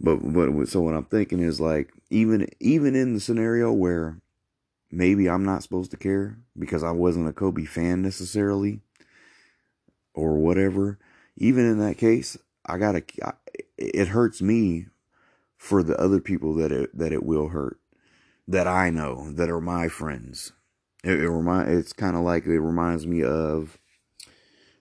but 0.00 0.17
but 0.17 0.69
so 0.69 0.81
what 0.81 0.95
I'm 0.95 1.05
thinking 1.05 1.41
is 1.41 1.61
like 1.61 1.93
even 2.11 2.49
even 2.61 2.97
in 2.97 3.14
the 3.14 3.21
scenario 3.21 3.73
where 3.73 4.22
maybe 4.93 5.29
I'm 5.29 5.45
not 5.45 5.63
supposed 5.63 5.91
to 5.93 5.97
care 5.97 6.39
because 6.57 6.83
I 6.83 6.91
wasn't 6.91 7.29
a 7.29 7.33
Kobe 7.33 7.65
fan 7.65 8.03
necessarily 8.03 8.81
or 10.15 10.37
whatever. 10.37 10.99
Even 11.37 11.65
in 11.65 11.79
that 11.79 11.99
case, 11.99 12.37
I 12.67 12.79
gotta. 12.79 13.03
It 13.79 14.09
hurts 14.09 14.43
me 14.43 14.87
for 15.57 15.83
the 15.83 15.99
other 15.99 16.21
people 16.21 16.55
that 16.57 16.71
it 16.71 16.97
that 16.97 17.13
it 17.13 17.25
will 17.25 17.49
hurt 17.49 17.79
that 18.47 18.69
I 18.69 18.91
know 18.91 19.31
that 19.33 19.49
are 19.49 19.61
my 19.61 19.89
friends. 19.89 20.53
It, 21.03 21.21
it 21.21 21.31
remind 21.31 21.71
it's 21.71 21.93
kind 21.93 22.17
of 22.17 22.23
like 22.23 22.47
it 22.47 22.61
reminds 22.61 23.07
me 23.07 23.25
of 23.25 23.79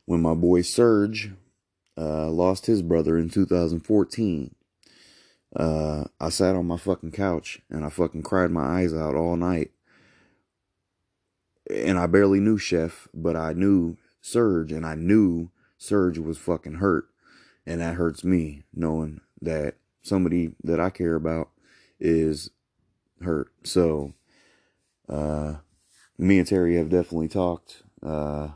when 0.05 0.21
my 0.21 0.33
boy 0.33 0.61
Serge 0.61 1.31
uh, 1.97 2.29
lost 2.29 2.65
his 2.65 2.81
brother 2.81 3.17
in 3.17 3.29
2014 3.29 4.55
uh, 5.55 6.05
I 6.19 6.29
sat 6.29 6.55
on 6.55 6.67
my 6.67 6.77
fucking 6.77 7.11
couch 7.11 7.61
and 7.69 7.83
I 7.83 7.89
fucking 7.89 8.23
cried 8.23 8.51
my 8.51 8.81
eyes 8.81 8.93
out 8.93 9.15
all 9.15 9.35
night. 9.35 9.71
And 11.71 11.97
I 11.97 12.07
barely 12.07 12.39
knew 12.39 12.57
Chef, 12.57 13.07
but 13.13 13.35
I 13.35 13.53
knew 13.53 13.97
Serge 14.21 14.71
and 14.71 14.85
I 14.85 14.95
knew 14.95 15.49
Serge 15.77 16.17
was 16.17 16.37
fucking 16.37 16.75
hurt. 16.75 17.05
And 17.65 17.81
that 17.81 17.95
hurts 17.95 18.23
me 18.23 18.63
knowing 18.73 19.21
that 19.41 19.75
somebody 20.01 20.53
that 20.63 20.79
I 20.79 20.89
care 20.89 21.15
about 21.15 21.49
is 21.99 22.49
hurt. 23.21 23.51
So, 23.63 24.13
uh, 25.07 25.55
me 26.17 26.39
and 26.39 26.47
Terry 26.47 26.75
have 26.75 26.89
definitely 26.89 27.27
talked. 27.27 27.83
Uh, 28.03 28.49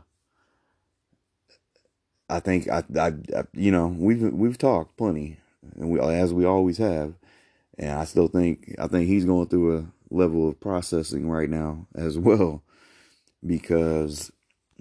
I 2.28 2.40
think 2.40 2.68
I, 2.68 2.82
I, 2.98 3.06
I, 3.36 3.44
you 3.52 3.70
know, 3.70 3.86
we've 3.86 4.22
we've 4.32 4.58
talked 4.58 4.96
plenty 4.96 5.38
and 5.76 5.90
we 5.90 6.00
as 6.00 6.32
we 6.34 6.44
always 6.44 6.78
have. 6.78 7.14
And 7.78 7.90
I 7.90 8.04
still 8.04 8.28
think 8.28 8.74
I 8.78 8.86
think 8.88 9.06
he's 9.06 9.24
going 9.24 9.48
through 9.48 9.78
a 9.78 9.86
level 10.10 10.48
of 10.48 10.60
processing 10.60 11.28
right 11.28 11.50
now 11.50 11.86
as 11.94 12.18
well 12.18 12.62
because 13.44 14.32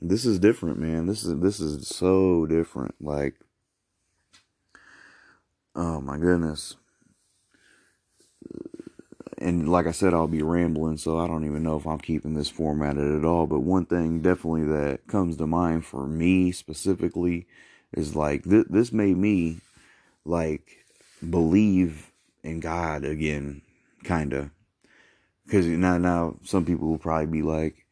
this 0.02 0.26
is 0.26 0.40
different, 0.40 0.80
man. 0.80 1.06
This 1.06 1.24
is 1.24 1.40
this 1.40 1.60
is 1.60 1.88
so 1.88 2.46
different. 2.46 2.96
Like 3.02 3.36
oh 5.76 6.02
my 6.02 6.18
goodness. 6.18 6.76
And 9.38 9.70
like 9.70 9.86
I 9.86 9.92
said, 9.92 10.14
I'll 10.14 10.28
be 10.28 10.42
rambling, 10.42 10.98
so 10.98 11.20
I 11.20 11.28
don't 11.28 11.46
even 11.46 11.62
know 11.62 11.76
if 11.76 11.86
I'm 11.86 12.00
keeping 12.00 12.36
this 12.36 12.50
formatted 12.50 13.18
at 13.18 13.26
all. 13.26 13.48
But 13.48 13.60
one 13.60 13.86
thing 13.86 14.22
definitely 14.22 14.64
that 14.66 15.08
comes 15.08 15.38
to 15.38 15.46
mind 15.46 15.86
for 15.86 16.08
me 16.08 16.52
specifically 16.52 17.46
is 17.94 18.16
like 18.16 18.44
th- 18.44 18.68
this 18.70 18.92
made 18.92 19.18
me 19.18 19.58
like 20.24 20.86
believe 21.30 22.12
in 22.44 22.60
God 22.60 23.04
again, 23.04 23.62
kind 24.04 24.34
of. 24.34 24.50
Because 25.46 25.66
now, 25.68 25.98
now 25.98 26.38
some 26.44 26.66
people 26.66 26.88
will 26.88 26.98
probably 26.98 27.28
be 27.28 27.42
like, 27.42 27.85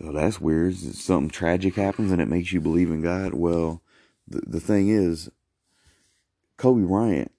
oh, 0.00 0.12
that's 0.12 0.40
weird. 0.40 0.76
Something 0.76 1.30
tragic 1.30 1.74
happens 1.74 2.12
and 2.12 2.20
it 2.20 2.28
makes 2.28 2.52
you 2.52 2.60
believe 2.60 2.90
in 2.90 3.02
God. 3.02 3.34
Well, 3.34 3.82
the 4.26 4.42
the 4.46 4.60
thing 4.60 4.88
is, 4.88 5.30
Kobe 6.56 6.82
Bryant, 6.82 7.32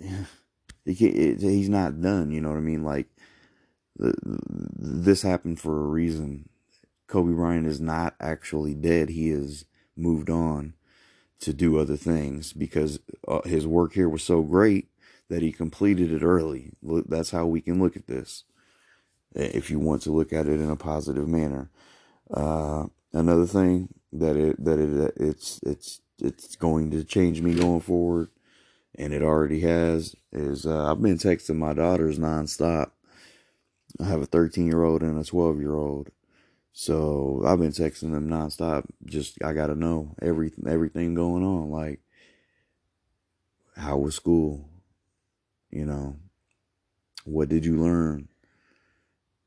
it, 0.00 1.40
he's 1.40 1.68
not 1.68 2.00
done. 2.00 2.30
You 2.30 2.40
know 2.40 2.50
what 2.50 2.58
I 2.58 2.60
mean? 2.60 2.84
Like, 2.84 3.08
the, 3.96 4.14
this 4.24 5.22
happened 5.22 5.60
for 5.60 5.80
a 5.80 5.88
reason. 5.88 6.48
Kobe 7.06 7.32
Bryant 7.32 7.66
is 7.66 7.80
not 7.80 8.14
actually 8.20 8.74
dead. 8.74 9.08
He 9.10 9.30
has 9.30 9.64
moved 9.96 10.30
on 10.30 10.74
to 11.40 11.52
do 11.52 11.78
other 11.78 11.96
things 11.96 12.52
because 12.52 13.00
uh, 13.26 13.40
his 13.44 13.66
work 13.66 13.94
here 13.94 14.08
was 14.08 14.22
so 14.22 14.42
great 14.42 14.88
that 15.28 15.42
he 15.42 15.52
completed 15.52 16.12
it 16.12 16.22
early. 16.22 16.72
That's 16.82 17.30
how 17.30 17.46
we 17.46 17.60
can 17.60 17.80
look 17.80 17.96
at 17.96 18.06
this. 18.06 18.44
If 19.34 19.70
you 19.70 19.78
want 19.78 20.02
to 20.02 20.12
look 20.12 20.32
at 20.32 20.46
it 20.46 20.60
in 20.60 20.70
a 20.70 20.76
positive 20.76 21.28
manner. 21.28 21.70
Uh, 22.32 22.86
another 23.12 23.46
thing 23.46 23.88
that 24.12 24.36
it 24.36 24.62
that 24.64 24.78
it 24.78 25.14
it's 25.16 25.60
it's 25.62 26.00
it's 26.20 26.56
going 26.56 26.90
to 26.90 27.04
change 27.04 27.40
me 27.40 27.54
going 27.54 27.80
forward, 27.80 28.28
and 28.96 29.12
it 29.12 29.22
already 29.22 29.60
has. 29.60 30.14
Is 30.32 30.66
uh, 30.66 30.90
I've 30.90 31.00
been 31.00 31.18
texting 31.18 31.56
my 31.56 31.72
daughters 31.72 32.18
nonstop. 32.18 32.90
I 34.00 34.04
have 34.04 34.20
a 34.20 34.26
13 34.26 34.66
year 34.66 34.82
old 34.82 35.02
and 35.02 35.18
a 35.18 35.24
12 35.24 35.58
year 35.58 35.74
old, 35.74 36.10
so 36.72 37.42
I've 37.46 37.58
been 37.58 37.70
texting 37.70 38.12
them 38.12 38.28
nonstop. 38.28 38.84
Just 39.06 39.42
I 39.42 39.54
gotta 39.54 39.74
know 39.74 40.14
every 40.20 40.52
everything 40.66 41.14
going 41.14 41.44
on. 41.44 41.70
Like, 41.70 42.00
how 43.76 43.96
was 43.96 44.14
school? 44.14 44.68
You 45.70 45.86
know, 45.86 46.16
what 47.24 47.48
did 47.48 47.64
you 47.64 47.80
learn? 47.80 48.28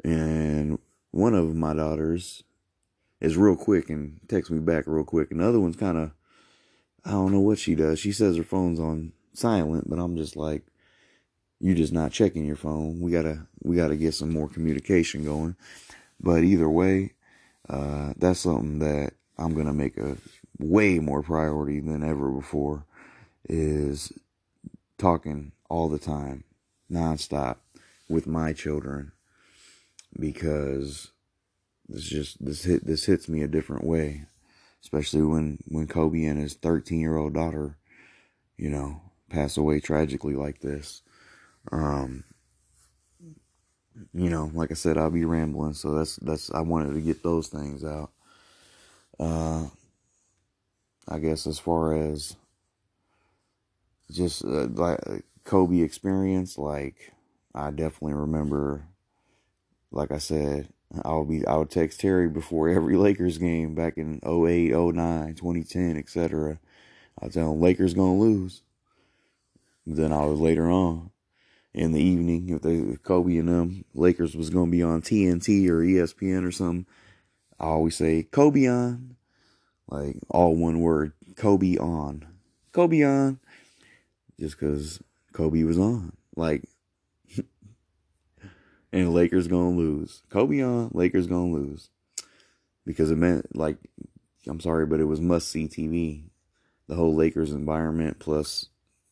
And 0.03 0.79
one 1.11 1.35
of 1.35 1.53
my 1.55 1.73
daughters 1.73 2.43
is 3.21 3.37
real 3.37 3.55
quick 3.55 3.89
and 3.89 4.19
texts 4.27 4.51
me 4.51 4.59
back 4.59 4.85
real 4.87 5.03
quick. 5.03 5.31
And 5.31 5.39
the 5.39 5.47
other 5.47 5.59
one's 5.59 5.75
kind 5.75 5.97
of, 5.97 6.11
I 7.05 7.11
don't 7.11 7.31
know 7.31 7.39
what 7.39 7.59
she 7.59 7.75
does. 7.75 7.99
She 7.99 8.11
says 8.11 8.35
her 8.35 8.43
phone's 8.43 8.79
on 8.79 9.13
silent, 9.33 9.89
but 9.89 9.99
I'm 9.99 10.17
just 10.17 10.35
like, 10.35 10.63
you're 11.59 11.75
just 11.75 11.93
not 11.93 12.11
checking 12.11 12.45
your 12.45 12.55
phone. 12.55 12.99
We 12.99 13.11
gotta, 13.11 13.47
we 13.63 13.75
gotta 13.75 13.95
get 13.95 14.15
some 14.15 14.33
more 14.33 14.49
communication 14.49 15.23
going. 15.23 15.55
But 16.19 16.43
either 16.43 16.69
way, 16.69 17.13
uh, 17.69 18.13
that's 18.17 18.39
something 18.39 18.79
that 18.79 19.13
I'm 19.37 19.53
gonna 19.53 19.73
make 19.73 19.97
a 19.97 20.17
way 20.57 20.99
more 20.99 21.21
priority 21.21 21.79
than 21.79 22.03
ever 22.03 22.29
before 22.31 22.85
is 23.47 24.11
talking 24.97 25.51
all 25.69 25.89
the 25.89 25.99
time, 25.99 26.43
nonstop 26.91 27.57
with 28.09 28.27
my 28.27 28.53
children 28.53 29.11
because 30.19 31.11
this 31.87 32.03
just 32.03 32.43
this 32.43 32.63
hit 32.63 32.85
this 32.85 33.05
hits 33.05 33.27
me 33.27 33.41
a 33.41 33.47
different 33.47 33.83
way, 33.85 34.25
especially 34.83 35.23
when 35.23 35.59
when 35.67 35.87
Kobe 35.87 36.23
and 36.23 36.39
his 36.39 36.53
13 36.53 36.99
year 36.99 37.17
old 37.17 37.33
daughter, 37.33 37.77
you 38.57 38.69
know, 38.69 39.01
pass 39.29 39.57
away 39.57 39.79
tragically 39.79 40.35
like 40.35 40.59
this. 40.59 41.01
Um, 41.71 42.23
you 44.13 44.29
know, 44.29 44.51
like 44.53 44.71
I 44.71 44.75
said, 44.75 44.97
I'll 44.97 45.11
be 45.11 45.25
rambling, 45.25 45.73
so 45.73 45.91
that's 45.91 46.15
that's 46.17 46.51
I 46.51 46.61
wanted 46.61 46.93
to 46.93 47.01
get 47.01 47.23
those 47.23 47.47
things 47.47 47.83
out. 47.83 48.11
Uh, 49.19 49.67
I 51.07 51.19
guess 51.19 51.45
as 51.45 51.59
far 51.59 51.93
as 51.95 52.35
just 54.11 54.43
uh, 54.43 54.67
like 54.67 54.99
Kobe 55.43 55.79
experience, 55.79 56.57
like 56.57 57.13
I 57.53 57.71
definitely 57.71 58.13
remember, 58.13 58.85
like 59.91 60.11
I 60.11 60.17
said, 60.17 60.69
I'll 61.05 61.25
be 61.25 61.45
I 61.45 61.55
would 61.55 61.69
text 61.69 61.99
Terry 61.99 62.27
before 62.27 62.69
every 62.69 62.97
Lakers 62.97 63.37
game 63.37 63.75
back 63.75 63.97
in 63.97 64.19
08, 64.25 64.71
09, 64.71 65.35
2010, 65.35 65.97
etc. 65.97 66.59
I'll 67.21 67.29
tell 67.29 67.53
him 67.53 67.61
Lakers 67.61 67.93
gonna 67.93 68.17
lose. 68.17 68.63
Then 69.85 70.11
I 70.11 70.25
was 70.25 70.39
later 70.39 70.69
on 70.69 71.11
in 71.73 71.93
the 71.93 72.01
evening 72.01 72.49
if 72.49 72.61
they 72.61 72.75
if 72.75 73.03
Kobe 73.03 73.37
and 73.37 73.47
them 73.47 73.85
Lakers 73.93 74.35
was 74.35 74.49
gonna 74.49 74.71
be 74.71 74.83
on 74.83 75.01
TNT 75.01 75.67
or 75.69 75.81
ESPN 75.81 76.45
or 76.45 76.51
something. 76.51 76.85
I 77.59 77.65
always 77.65 77.95
say 77.95 78.23
Kobe 78.23 78.67
on, 78.67 79.15
like 79.87 80.17
all 80.29 80.55
one 80.55 80.79
word, 80.81 81.13
Kobe 81.35 81.77
on, 81.77 82.25
Kobe 82.71 83.03
on, 83.03 83.39
just 84.39 84.59
because 84.59 84.99
Kobe 85.31 85.63
was 85.63 85.77
on. 85.77 86.13
Like 86.35 86.63
and 88.91 89.13
Lakers 89.13 89.47
gonna 89.47 89.75
lose. 89.75 90.23
Kobe 90.29 90.61
on, 90.61 90.91
Lakers 90.93 91.27
gonna 91.27 91.51
lose. 91.51 91.89
Because 92.85 93.11
it 93.11 93.17
meant 93.17 93.55
like 93.55 93.77
I'm 94.47 94.59
sorry, 94.59 94.85
but 94.85 94.99
it 94.99 95.05
was 95.05 95.21
must 95.21 95.49
see 95.49 95.67
TV. 95.67 96.23
The 96.87 96.95
whole 96.95 97.15
Lakers 97.15 97.51
environment 97.51 98.19
plus 98.19 98.67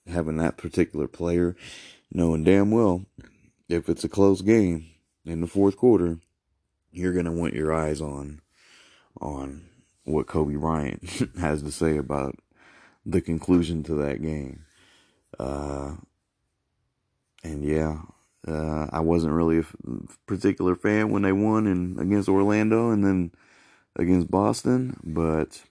having 0.07 0.37
that 0.37 0.57
particular 0.57 1.07
player, 1.07 1.55
knowing 2.11 2.43
damn 2.43 2.71
well 2.71 3.05
if 3.69 3.87
it's 3.87 4.03
a 4.03 4.09
close 4.09 4.41
game 4.41 4.87
in 5.23 5.41
the 5.41 5.47
fourth 5.47 5.77
quarter, 5.77 6.17
you're 6.91 7.13
gonna 7.13 7.31
want 7.31 7.53
your 7.53 7.71
eyes 7.71 8.01
on 8.01 8.41
on 9.21 9.65
what 10.03 10.27
Kobe 10.27 10.55
Bryant 10.55 11.07
has 11.39 11.61
to 11.61 11.71
say 11.71 11.97
about 11.97 12.35
the 13.05 13.21
conclusion 13.21 13.83
to 13.83 13.93
that 13.95 14.21
game. 14.21 14.65
Uh, 15.37 15.95
and 17.43 17.63
yeah, 17.63 17.99
uh, 18.47 18.87
I 18.91 19.01
wasn't 19.01 19.33
really 19.33 19.59
a 19.59 19.65
particular 20.25 20.75
fan 20.75 21.09
when 21.09 21.23
they 21.23 21.31
won 21.31 21.67
and 21.67 21.99
against 21.99 22.29
Orlando 22.29 22.91
and 22.91 23.03
then 23.03 23.31
against 23.95 24.31
Boston, 24.31 24.97
but 25.03 25.61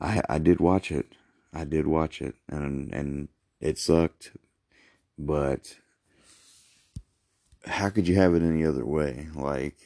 I 0.00 0.22
I 0.28 0.38
did 0.38 0.60
watch 0.60 0.90
it. 0.90 1.06
I 1.52 1.64
did 1.64 1.86
watch 1.86 2.22
it, 2.22 2.36
and 2.48 2.92
and 2.92 3.28
it 3.60 3.78
sucked, 3.78 4.32
but 5.18 5.76
how 7.66 7.90
could 7.90 8.08
you 8.08 8.14
have 8.14 8.34
it 8.34 8.42
any 8.42 8.64
other 8.64 8.86
way? 8.86 9.28
Like 9.34 9.76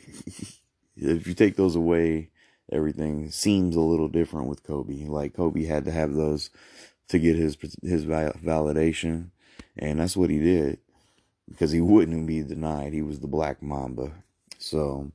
if 0.96 1.26
you 1.26 1.34
take 1.34 1.56
those 1.56 1.74
away, 1.74 2.30
everything 2.70 3.30
seems 3.32 3.74
a 3.74 3.80
little 3.80 4.08
different 4.08 4.46
with 4.46 4.62
Kobe. 4.62 5.06
Like 5.06 5.34
Kobe 5.34 5.64
had 5.64 5.84
to 5.86 5.90
have 5.90 6.14
those 6.14 6.50
to 7.08 7.18
get 7.18 7.34
his 7.34 7.56
his 7.82 8.04
validation, 8.06 9.30
and 9.76 9.98
that's 9.98 10.16
what 10.16 10.30
he 10.30 10.38
did 10.38 10.78
because 11.50 11.72
he 11.72 11.80
wouldn't 11.80 12.26
be 12.26 12.42
denied. 12.42 12.92
He 12.92 13.02
was 13.02 13.20
the 13.20 13.26
Black 13.26 13.62
Mamba. 13.62 14.12
So, 14.58 15.12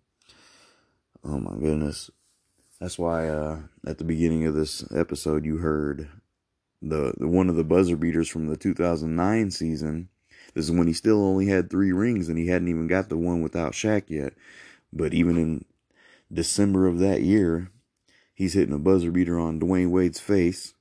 oh 1.24 1.40
my 1.40 1.56
goodness. 1.60 2.10
That's 2.80 3.00
why 3.00 3.28
uh, 3.28 3.62
at 3.86 3.98
the 3.98 4.04
beginning 4.04 4.46
of 4.46 4.54
this 4.54 4.86
episode 4.94 5.46
you 5.46 5.58
heard 5.58 6.10
the, 6.82 7.14
the 7.18 7.28
one 7.28 7.50
of 7.50 7.56
the 7.56 7.64
buzzer 7.64 7.96
beaters 7.96 8.30
from 8.30 8.48
the 8.48 8.58
2009 8.58 9.52
season. 9.52 10.10
This 10.54 10.66
is 10.66 10.72
when 10.72 10.88
he 10.88 10.94
still 10.94 11.24
only 11.24 11.48
had 11.48 11.70
three 11.70 11.92
rings 11.92 12.30
and 12.30 12.38
he 12.38 12.48
hadn't 12.48 12.68
even 12.68 12.88
got 12.88 13.10
the 13.10 13.18
one 13.18 13.42
without 13.42 13.74
Shaq 13.74 14.04
yet. 14.10 14.34
But 14.94 15.14
even 15.14 15.38
in 15.38 15.66
December 16.32 16.88
of 16.88 17.00
that 17.00 17.22
year, 17.22 17.72
he's 18.34 18.54
hitting 18.54 18.76
a 18.76 18.80
buzzer 18.80 19.12
beater 19.12 19.40
on 19.40 19.60
Dwyane 19.60 19.90
Wade's 19.90 20.20
face 20.20 20.74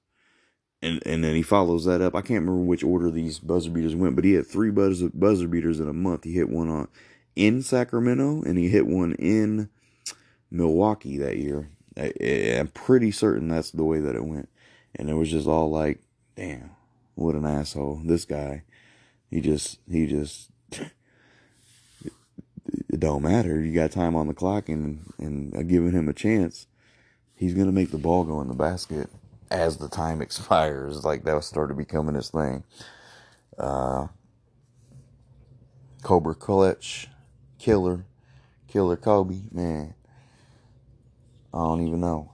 and 0.87 1.03
and 1.05 1.25
then 1.25 1.35
he 1.35 1.43
follows 1.43 1.85
that 1.85 2.01
up. 2.01 2.15
I 2.15 2.21
can't 2.21 2.41
remember 2.41 2.63
which 2.63 2.85
order 2.85 3.11
these 3.11 3.39
buzzer 3.39 3.71
beaters 3.71 3.97
went, 3.97 4.15
but 4.15 4.25
he 4.25 4.35
had 4.35 4.47
three 4.47 4.71
buzzer 4.71 5.11
buzzer 5.13 5.49
beaters 5.49 5.81
in 5.81 5.89
a 5.89 5.93
month. 5.93 6.25
He 6.25 6.33
hit 6.33 6.49
one 6.49 6.69
on 6.69 6.89
in 7.35 7.63
Sacramento, 7.63 8.43
and 8.43 8.57
he 8.57 8.69
hit 8.69 8.87
one 8.87 9.15
in 9.15 9.69
Milwaukee 10.51 11.19
that 11.19 11.39
year. 11.39 11.71
I, 11.97 12.13
am 12.21 12.69
pretty 12.69 13.11
certain 13.11 13.49
that's 13.49 13.71
the 13.71 13.85
way 13.85 14.01
that 14.01 14.15
it 14.15 14.25
went, 14.25 14.49
and 14.95 15.11
it 15.11 15.15
was 15.15 15.31
just 15.31 15.49
all 15.49 15.71
like, 15.71 16.01
"Damn, 16.37 16.71
what 17.15 17.35
an 17.35 17.45
asshole!" 17.45 18.03
This 18.05 18.25
guy, 18.25 18.63
he 19.31 19.41
just 19.41 19.81
he 19.91 20.07
just. 20.07 20.51
it 20.73 20.93
don't 22.99 23.23
matter. 23.23 23.61
You 23.61 23.75
got 23.75 23.91
time 23.91 24.15
on 24.15 24.29
the 24.29 24.35
clock, 24.35 24.69
and 24.69 25.13
and 25.19 25.69
giving 25.69 25.93
him 25.93 26.09
a 26.09 26.13
chance, 26.13 26.67
he's 27.35 27.55
gonna 27.55 27.73
make 27.73 27.91
the 27.91 27.99
ball 27.99 28.25
go 28.25 28.41
in 28.41 28.49
the 28.49 28.55
basket 28.55 29.11
as 29.51 29.77
the 29.79 29.89
time 29.89 30.23
expires. 30.23 31.05
Like 31.05 31.25
that 31.25 31.35
was 31.35 31.47
started 31.47 31.77
becoming 31.77 32.15
his 32.15 32.31
thing. 32.31 32.65
Uh, 33.59 34.09
Cobra 36.03 36.35
Clutch, 36.35 37.09
Killer, 37.59 38.05
Killer 38.69 38.97
Kobe, 38.97 39.41
man. 39.51 39.95
I 41.53 41.59
don't 41.59 41.87
even 41.87 42.01
know. 42.01 42.33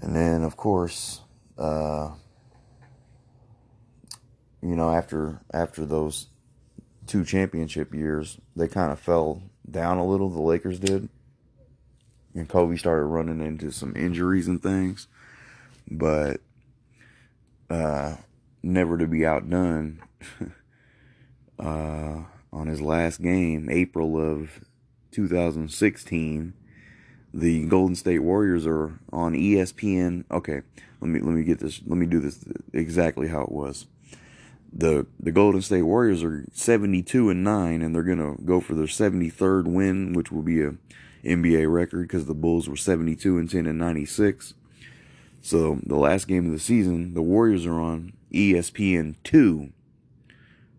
And 0.00 0.14
then, 0.14 0.42
of 0.42 0.56
course, 0.56 1.22
uh, 1.58 2.10
you 4.60 4.76
know, 4.76 4.90
after 4.92 5.40
after 5.52 5.86
those 5.86 6.26
two 7.06 7.24
championship 7.24 7.94
years, 7.94 8.38
they 8.54 8.68
kind 8.68 8.92
of 8.92 8.98
fell 9.00 9.42
down 9.70 9.98
a 9.98 10.06
little. 10.06 10.28
The 10.28 10.42
Lakers 10.42 10.78
did, 10.78 11.08
and 12.34 12.48
Kobe 12.48 12.76
started 12.76 13.06
running 13.06 13.40
into 13.40 13.70
some 13.72 13.96
injuries 13.96 14.46
and 14.46 14.62
things 14.62 15.08
but 15.90 16.40
uh, 17.70 18.16
never 18.62 18.98
to 18.98 19.06
be 19.06 19.24
outdone. 19.26 20.02
uh, 21.58 22.22
on 22.52 22.66
his 22.68 22.80
last 22.80 23.20
game, 23.20 23.68
April 23.68 24.16
of 24.16 24.64
2016, 25.10 26.54
the 27.32 27.64
Golden 27.66 27.96
State 27.96 28.20
Warriors 28.20 28.66
are 28.66 29.00
on 29.12 29.34
ESPN. 29.34 30.24
Okay, 30.30 30.62
let 31.00 31.08
me 31.10 31.20
let 31.20 31.34
me 31.34 31.42
get 31.42 31.58
this. 31.58 31.80
Let 31.84 31.98
me 31.98 32.06
do 32.06 32.20
this 32.20 32.44
exactly 32.72 33.28
how 33.28 33.42
it 33.42 33.52
was. 33.52 33.86
The 34.72 35.06
the 35.18 35.32
Golden 35.32 35.60
State 35.60 35.82
Warriors 35.82 36.22
are 36.22 36.44
72 36.52 37.30
and 37.30 37.44
9 37.44 37.82
and 37.82 37.94
they're 37.94 38.02
going 38.02 38.18
to 38.18 38.40
go 38.42 38.60
for 38.60 38.74
their 38.74 38.86
73rd 38.86 39.66
win, 39.66 40.12
which 40.12 40.32
will 40.32 40.42
be 40.42 40.62
a 40.62 40.74
NBA 41.24 41.72
record 41.72 42.08
cuz 42.08 42.26
the 42.26 42.34
Bulls 42.34 42.68
were 42.68 42.76
72 42.76 43.38
and 43.38 43.50
10 43.50 43.66
and 43.66 43.78
96. 43.78 44.54
So, 45.44 45.78
the 45.84 45.96
last 45.96 46.26
game 46.26 46.46
of 46.46 46.52
the 46.52 46.58
season, 46.58 47.12
the 47.12 47.20
Warriors 47.20 47.66
are 47.66 47.78
on 47.78 48.14
ESPN 48.32 49.16
2 49.24 49.70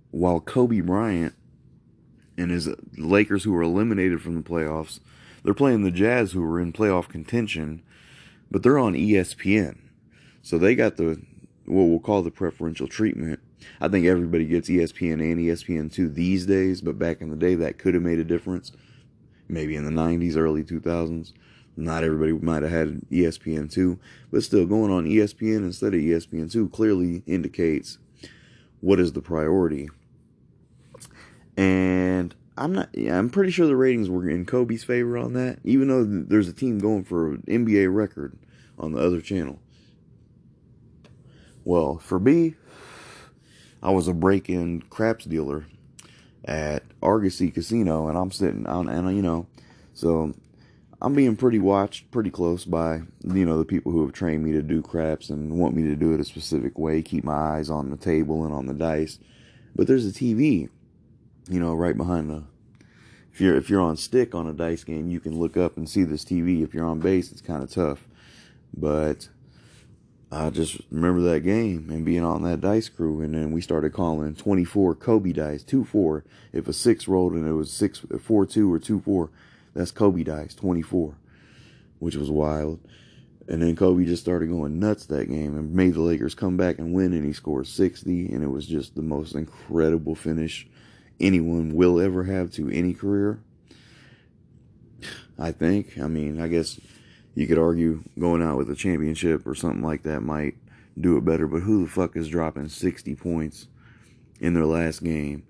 while 0.10 0.40
Kobe 0.40 0.80
Bryant 0.80 1.36
and 2.36 2.50
his 2.50 2.70
Lakers 2.98 3.44
who 3.44 3.52
were 3.52 3.62
eliminated 3.62 4.24
from 4.24 4.36
the 4.36 4.42
playoffs 4.42 5.00
they're 5.46 5.54
playing 5.54 5.84
the 5.84 5.92
Jazz, 5.92 6.32
who 6.32 6.44
are 6.44 6.60
in 6.60 6.74
playoff 6.74 7.08
contention, 7.08 7.84
but 8.50 8.64
they're 8.64 8.80
on 8.80 8.96
ESPN. 8.96 9.78
So 10.42 10.58
they 10.58 10.74
got 10.74 10.98
the 10.98 11.22
what 11.66 11.84
we'll 11.84 12.00
call 12.00 12.24
the 12.24 12.32
preferential 12.32 12.88
treatment. 12.88 13.40
I 13.80 13.88
think 13.88 14.08
everybody 14.08 14.46
gets 14.46 14.68
ESPN 14.68 15.22
and 15.22 15.40
ESPN2 15.40 16.16
these 16.16 16.48
days, 16.48 16.82
but 16.82 16.98
back 16.98 17.22
in 17.22 17.30
the 17.30 17.36
day, 17.36 17.54
that 17.54 17.78
could 17.78 17.94
have 17.94 18.02
made 18.02 18.18
a 18.18 18.24
difference. 18.24 18.72
Maybe 19.48 19.76
in 19.76 19.86
the 19.86 19.92
90s, 19.92 20.36
early 20.36 20.64
2000s. 20.64 21.34
Not 21.78 22.04
everybody 22.04 22.32
might 22.34 22.64
have 22.64 22.72
had 22.72 23.02
ESPN2, 23.12 24.00
but 24.32 24.44
still 24.44 24.66
going 24.66 24.92
on 24.92 25.06
ESPN 25.06 25.58
instead 25.58 25.94
of 25.94 26.00
ESPN2 26.00 26.72
clearly 26.72 27.24
indicates 27.26 27.98
what 28.80 29.00
is 29.00 29.14
the 29.14 29.22
priority. 29.22 29.90
And 31.58 32.36
I'm 32.58 32.74
not. 32.74 32.90
Yeah, 32.94 33.18
I'm 33.18 33.30
pretty 33.30 33.52
sure 33.52 33.68
the 33.68 33.76
ratings 33.76 34.10
were 34.10 34.30
in 34.30 34.46
Kobe's 34.46 34.84
favor 34.84 35.18
on 35.18 35.34
that. 35.34 35.60
Even 35.64 35.88
though 35.88 36.06
there's 36.06 36.48
a 36.48 36.54
team 36.54 36.80
going 36.80 37.04
for 37.04 37.38
NBA 37.38 37.94
record 37.94 38.38
on 38.78 38.94
the 38.94 39.00
other 39.00 39.22
channel. 39.22 39.60
Well, 41.64 41.98
for 41.98 42.20
me, 42.20 42.56
I 43.82 43.92
was 43.92 44.08
a 44.08 44.14
break-in 44.14 44.84
craps 44.84 45.26
dealer 45.26 45.66
at 46.46 46.84
Argosy 47.02 47.52
Casino, 47.52 48.08
and 48.08 48.18
I'm 48.18 48.32
sitting 48.32 48.68
on, 48.68 48.88
and 48.88 49.16
you 49.16 49.24
know, 49.24 49.48
so 49.94 50.34
I'm 51.06 51.14
being 51.14 51.36
pretty 51.36 51.60
watched, 51.60 52.10
pretty 52.12 52.32
close 52.32 52.66
by 52.66 53.02
you 53.24 53.46
know 53.46 53.58
the 53.58 53.66
people 53.66 53.92
who 53.92 54.02
have 54.02 54.12
trained 54.12 54.44
me 54.44 54.52
to 54.54 54.62
do 54.62 54.82
craps 54.82 55.30
and 55.30 55.58
want 55.58 55.76
me 55.76 55.84
to 55.84 55.96
do 55.96 56.14
it 56.14 56.20
a 56.20 56.26
specific 56.26 56.78
way, 56.78 57.02
keep 57.02 57.24
my 57.24 57.58
eyes 57.58 57.70
on 57.70 57.92
the 57.92 57.98
table 57.98 58.44
and 58.44 58.54
on 58.54 58.66
the 58.66 58.74
dice. 58.74 59.20
But 59.76 59.88
there's 59.88 60.08
a 60.08 60.12
TV 60.12 60.70
you 61.50 61.60
know, 61.60 61.74
right 61.74 61.96
behind 61.96 62.30
the. 62.30 62.44
If 63.34 63.42
you're 63.42 63.56
if 63.56 63.70
you're 63.70 63.82
on 63.82 63.98
stick 63.98 64.34
on 64.34 64.48
a 64.48 64.54
dice 64.54 64.84
game, 64.84 65.10
you 65.10 65.20
can 65.20 65.38
look 65.38 65.58
up 65.58 65.78
and 65.78 65.90
see 65.90 66.04
this 66.04 66.24
TV. 66.24 66.64
If 66.64 66.74
you're 66.74 66.86
on 66.86 67.00
base, 67.00 67.32
it's 67.32 67.42
kind 67.42 67.62
of 67.62 67.70
tough. 67.70 68.08
But 68.76 69.30
I 70.32 70.50
just 70.50 70.80
remember 70.90 71.22
that 71.22 71.42
game 71.42 71.90
and 71.90 72.06
being 72.06 72.24
on 72.24 72.44
that 72.44 72.62
dice 72.62 72.88
crew, 72.88 73.22
and 73.22 73.34
then 73.34 73.52
we 73.52 73.62
started 73.62 73.94
calling 73.94 74.36
24 74.36 74.96
Kobe 74.96 75.34
dice, 75.34 75.64
two 75.64 75.84
four. 75.84 76.24
If 76.54 76.68
a 76.68 76.74
six 76.74 77.08
rolled 77.08 77.34
and 77.34 77.48
it 77.48 77.54
was 77.54 77.72
six 77.72 78.06
four 78.22 78.46
two 78.46 78.72
or 78.72 78.80
two 78.80 79.02
four, 79.02 79.32
that's 79.76 79.92
Kobe 79.92 80.24
dice, 80.24 80.56
24, 80.56 81.16
which 82.00 82.16
was 82.16 82.32
wild. 82.32 82.80
And 83.48 83.62
then 83.62 83.76
Kobe 83.76 84.06
just 84.06 84.24
started 84.24 84.50
going 84.50 84.80
nuts 84.80 85.06
that 85.08 85.30
game 85.30 85.56
and 85.56 85.74
made 85.74 85.94
the 85.94 86.02
Lakers 86.02 86.34
come 86.34 86.58
back 86.58 86.80
and 86.80 86.94
win, 86.94 87.14
and 87.14 87.24
he 87.24 87.34
scored 87.34 87.68
60, 87.68 88.34
and 88.34 88.44
it 88.44 88.50
was 88.50 88.66
just 88.66 88.96
the 88.96 89.04
most 89.04 89.36
incredible 89.36 90.16
finish 90.16 90.68
anyone 91.20 91.76
will 91.76 92.00
ever 92.00 92.24
have 92.24 92.52
to 92.54 92.70
any 92.72 92.94
career. 92.94 93.40
I 95.38 95.52
think. 95.52 96.00
I 96.00 96.08
mean, 96.08 96.42
I 96.42 96.48
guess 96.48 96.80
you 97.36 97.46
could 97.46 97.60
argue 97.60 98.04
going 98.18 98.42
out 98.42 98.58
with 98.58 98.72
a 98.72 98.76
championship 98.76 99.46
or 99.46 99.54
something 99.54 99.84
like 99.84 100.04
that 100.04 100.22
might 100.22 100.56
do 101.00 101.18
it 101.18 101.26
better, 101.26 101.48
but 101.48 101.62
who 101.62 101.84
the 101.84 101.92
fuck 101.92 102.16
is 102.16 102.30
dropping 102.30 102.70
60 102.70 103.14
points 103.16 103.68
in 104.40 104.54
their 104.54 104.66
last 104.66 105.04
game? 105.04 105.46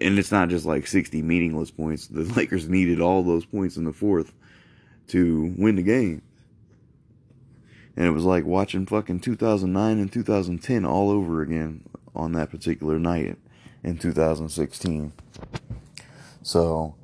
And 0.00 0.18
it's 0.18 0.32
not 0.32 0.48
just 0.48 0.66
like 0.66 0.86
60 0.86 1.22
meaningless 1.22 1.70
points. 1.70 2.06
The 2.06 2.22
Lakers 2.36 2.68
needed 2.68 3.00
all 3.00 3.22
those 3.22 3.44
points 3.44 3.76
in 3.76 3.84
the 3.84 3.92
fourth 3.92 4.32
to 5.08 5.54
win 5.56 5.76
the 5.76 5.82
game. 5.82 6.22
And 7.96 8.06
it 8.06 8.10
was 8.10 8.24
like 8.24 8.44
watching 8.44 8.86
fucking 8.86 9.20
2009 9.20 9.98
and 9.98 10.12
2010 10.12 10.84
all 10.84 11.10
over 11.10 11.42
again 11.42 11.82
on 12.14 12.32
that 12.32 12.50
particular 12.50 12.98
night 12.98 13.36
in 13.82 13.98
2016. 13.98 15.12
So, 16.42 16.94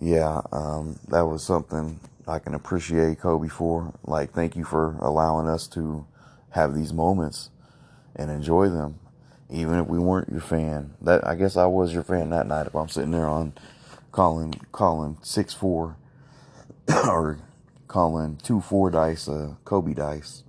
yeah, 0.00 0.42
um, 0.52 0.98
that 1.08 1.22
was 1.22 1.42
something 1.42 1.98
I 2.26 2.38
can 2.38 2.54
appreciate 2.54 3.20
Kobe 3.20 3.48
for. 3.48 3.94
Like, 4.04 4.32
thank 4.32 4.54
you 4.54 4.64
for 4.64 4.96
allowing 5.00 5.48
us 5.48 5.66
to 5.68 6.06
have 6.50 6.74
these 6.74 6.92
moments 6.92 7.50
and 8.14 8.30
enjoy 8.30 8.68
them, 8.68 8.98
even 9.50 9.78
if 9.78 9.86
we 9.86 9.98
weren't 9.98 10.30
your 10.30 10.40
fan. 10.40 10.94
That 11.00 11.26
I 11.26 11.34
guess 11.34 11.56
I 11.56 11.66
was 11.66 11.92
your 11.92 12.02
fan 12.02 12.30
that 12.30 12.46
night. 12.46 12.66
If 12.66 12.74
I'm 12.74 12.88
sitting 12.88 13.10
there 13.12 13.28
on 13.28 13.54
calling 14.12 14.54
calling 14.72 15.18
six 15.22 15.54
four 15.54 15.96
or 16.88 17.38
calling 17.86 18.36
two 18.36 18.60
four 18.60 18.90
dice 18.90 19.28
uh, 19.28 19.54
Kobe 19.64 19.94
dice. 19.94 20.44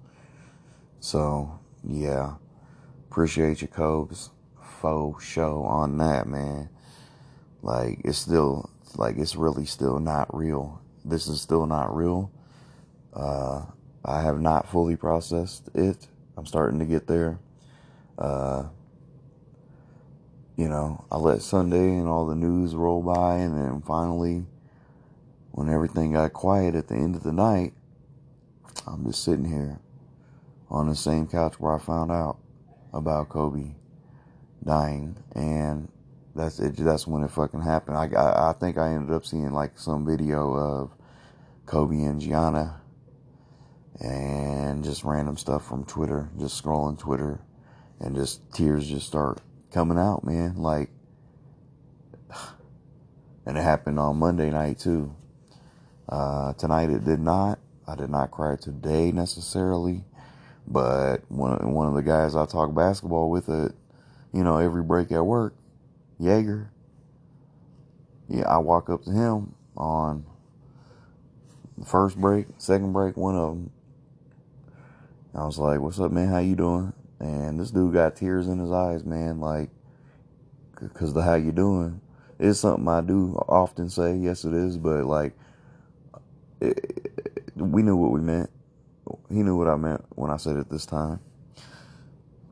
So 0.99 1.59
yeah, 1.83 2.35
appreciate 3.09 3.61
you, 3.61 3.67
Cobes 3.67 4.31
faux 4.79 5.23
show 5.23 5.63
on 5.63 5.97
that, 5.97 6.27
man. 6.27 6.69
Like, 7.61 7.99
it's 8.05 8.17
still, 8.17 8.69
like, 8.95 9.17
it's 9.17 9.35
really 9.35 9.65
still 9.65 9.99
not 9.99 10.33
real. 10.35 10.81
This 11.03 11.27
is 11.27 11.41
still 11.41 11.65
not 11.65 11.95
real. 11.95 12.31
Uh, 13.13 13.65
I 14.05 14.21
have 14.21 14.39
not 14.39 14.69
fully 14.69 14.95
processed 14.95 15.69
it. 15.73 16.07
I'm 16.37 16.45
starting 16.45 16.79
to 16.79 16.85
get 16.85 17.07
there. 17.07 17.39
Uh, 18.17 18.65
you 20.59 20.67
know, 20.67 21.05
I 21.09 21.15
let 21.15 21.41
Sunday 21.41 21.95
and 21.95 22.05
all 22.05 22.25
the 22.25 22.35
news 22.35 22.75
roll 22.75 23.01
by, 23.01 23.37
and 23.37 23.57
then 23.57 23.81
finally, 23.81 24.43
when 25.51 25.69
everything 25.69 26.11
got 26.11 26.33
quiet 26.33 26.75
at 26.75 26.89
the 26.89 26.95
end 26.95 27.15
of 27.15 27.23
the 27.23 27.31
night, 27.31 27.71
I'm 28.85 29.05
just 29.05 29.23
sitting 29.23 29.45
here 29.45 29.79
on 30.69 30.89
the 30.89 30.97
same 30.97 31.27
couch 31.27 31.61
where 31.61 31.73
I 31.73 31.79
found 31.79 32.11
out 32.11 32.39
about 32.91 33.29
Kobe 33.29 33.75
dying, 34.61 35.15
and 35.33 35.87
that's 36.35 36.59
it. 36.59 36.75
That's 36.75 37.07
when 37.07 37.23
it 37.23 37.31
fucking 37.31 37.61
happened. 37.61 37.95
I, 37.95 38.09
I, 38.19 38.49
I 38.49 38.53
think 38.53 38.77
I 38.77 38.89
ended 38.93 39.15
up 39.15 39.25
seeing 39.25 39.53
like 39.53 39.79
some 39.79 40.05
video 40.05 40.53
of 40.57 40.91
Kobe 41.67 42.01
and 42.01 42.19
Gianna, 42.19 42.81
and 44.01 44.83
just 44.83 45.05
random 45.05 45.37
stuff 45.37 45.65
from 45.65 45.85
Twitter. 45.85 46.29
Just 46.37 46.61
scrolling 46.61 46.99
Twitter, 46.99 47.39
and 48.01 48.13
just 48.13 48.41
tears 48.51 48.89
just 48.89 49.07
start 49.07 49.39
coming 49.71 49.97
out, 49.97 50.23
man. 50.23 50.55
Like, 50.57 50.89
and 53.45 53.57
it 53.57 53.61
happened 53.61 53.99
on 53.99 54.17
Monday 54.17 54.49
night 54.49 54.79
too. 54.79 55.15
Uh, 56.07 56.53
tonight 56.53 56.89
it 56.89 57.03
did 57.05 57.19
not. 57.19 57.59
I 57.87 57.95
did 57.95 58.09
not 58.09 58.31
cry 58.31 58.55
today 58.55 59.11
necessarily, 59.11 60.03
but 60.67 61.17
one 61.29 61.73
one 61.73 61.87
of 61.87 61.95
the 61.95 62.03
guys 62.03 62.35
I 62.35 62.45
talk 62.45 62.73
basketball 62.75 63.29
with 63.29 63.49
it 63.49 63.73
you 64.33 64.43
know, 64.43 64.57
every 64.57 64.83
break 64.83 65.11
at 65.11 65.25
work, 65.25 65.55
Jaeger. 66.19 66.71
Yeah, 68.27 68.47
I 68.47 68.57
walk 68.59 68.89
up 68.89 69.03
to 69.05 69.11
him 69.11 69.55
on 69.75 70.25
the 71.77 71.85
first 71.85 72.17
break, 72.17 72.47
second 72.57 72.93
break, 72.93 73.17
one 73.17 73.35
of 73.35 73.49
them. 73.55 73.71
I 75.33 75.45
was 75.45 75.57
like, 75.57 75.79
"What's 75.79 75.99
up, 75.99 76.11
man? 76.11 76.27
How 76.27 76.39
you 76.39 76.55
doing?" 76.55 76.93
And 77.19 77.59
this 77.59 77.71
dude 77.71 77.93
got 77.93 78.15
tears 78.15 78.47
in 78.47 78.59
his 78.59 78.71
eyes, 78.71 79.03
man. 79.05 79.39
Like, 79.39 79.69
cause 80.93 81.13
the 81.13 81.23
"How 81.23 81.35
you 81.35 81.51
doing?" 81.51 82.01
is 82.39 82.59
something 82.59 82.87
I 82.87 83.01
do 83.01 83.35
often 83.49 83.89
say. 83.89 84.15
Yes, 84.15 84.45
it 84.45 84.53
is, 84.53 84.77
but 84.77 85.05
like, 85.05 85.33
it, 86.61 87.11
we 87.55 87.83
knew 87.83 87.95
what 87.97 88.11
we 88.11 88.21
meant. 88.21 88.49
He 89.29 89.43
knew 89.43 89.57
what 89.57 89.67
I 89.67 89.75
meant 89.75 90.05
when 90.15 90.31
I 90.31 90.37
said 90.37 90.57
it 90.57 90.69
this 90.69 90.85
time 90.85 91.19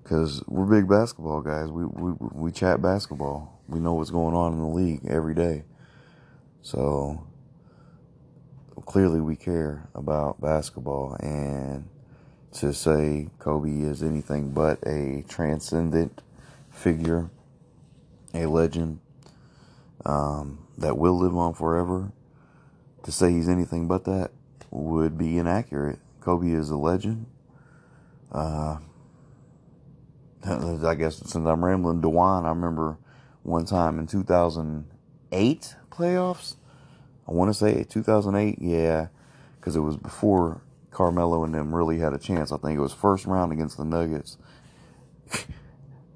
because 0.03 0.43
we're 0.47 0.65
big 0.65 0.87
basketball 0.87 1.41
guys. 1.41 1.69
We, 1.69 1.85
we 1.85 2.13
we 2.33 2.51
chat 2.51 2.81
basketball. 2.81 3.61
We 3.67 3.79
know 3.79 3.93
what's 3.93 4.11
going 4.11 4.35
on 4.35 4.53
in 4.53 4.59
the 4.59 4.67
league 4.67 5.01
every 5.07 5.35
day. 5.35 5.65
So 6.61 7.27
clearly, 8.85 9.21
we 9.21 9.35
care 9.35 9.89
about 9.95 10.39
basketball, 10.41 11.15
and 11.21 11.89
to 12.53 12.73
say 12.73 13.29
Kobe 13.39 13.81
is 13.81 14.01
anything 14.01 14.51
but 14.51 14.79
a 14.85 15.23
transcendent 15.27 16.21
figure, 16.69 17.29
a 18.33 18.45
legend 18.45 18.99
um, 20.05 20.65
that 20.77 20.97
will 20.97 21.17
live 21.17 21.35
on 21.35 21.53
forever. 21.53 22.11
To 23.03 23.11
say 23.11 23.31
he's 23.31 23.47
anything 23.47 23.87
but 23.87 24.05
that 24.05 24.31
would 24.71 25.17
be 25.17 25.37
inaccurate. 25.37 25.99
Kobe 26.19 26.51
is 26.51 26.69
a 26.69 26.77
legend. 26.77 27.25
Uh, 28.31 28.77
I 30.43 30.95
guess 30.95 31.17
since 31.17 31.35
I'm 31.35 31.63
rambling, 31.63 32.01
Dewan, 32.01 32.45
I 32.45 32.49
remember 32.49 32.97
one 33.43 33.65
time 33.65 33.99
in 33.99 34.07
2008 34.07 35.75
playoffs, 35.89 36.55
I 37.27 37.31
want 37.31 37.49
to 37.49 37.53
say 37.53 37.83
2008, 37.83 38.59
yeah, 38.61 39.07
because 39.59 39.75
it 39.75 39.81
was 39.81 39.97
before 39.97 40.61
Carmelo 40.97 41.43
and 41.43 41.53
them 41.53 41.75
really 41.75 41.99
had 41.99 42.13
a 42.13 42.17
chance. 42.17 42.51
I 42.51 42.57
think 42.57 42.75
it 42.75 42.81
was 42.81 42.91
first 42.91 43.27
round 43.27 43.51
against 43.51 43.77
the 43.77 43.85
Nuggets. 43.85 44.37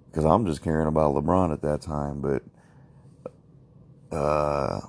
Because 0.10 0.26
I'm 0.26 0.46
just 0.46 0.62
caring 0.62 0.90
about 0.90 1.16
LeBron 1.16 1.54
at 1.54 1.62
that 1.62 1.80
time, 1.80 2.20
but 2.20 2.44
uh, 4.14 4.82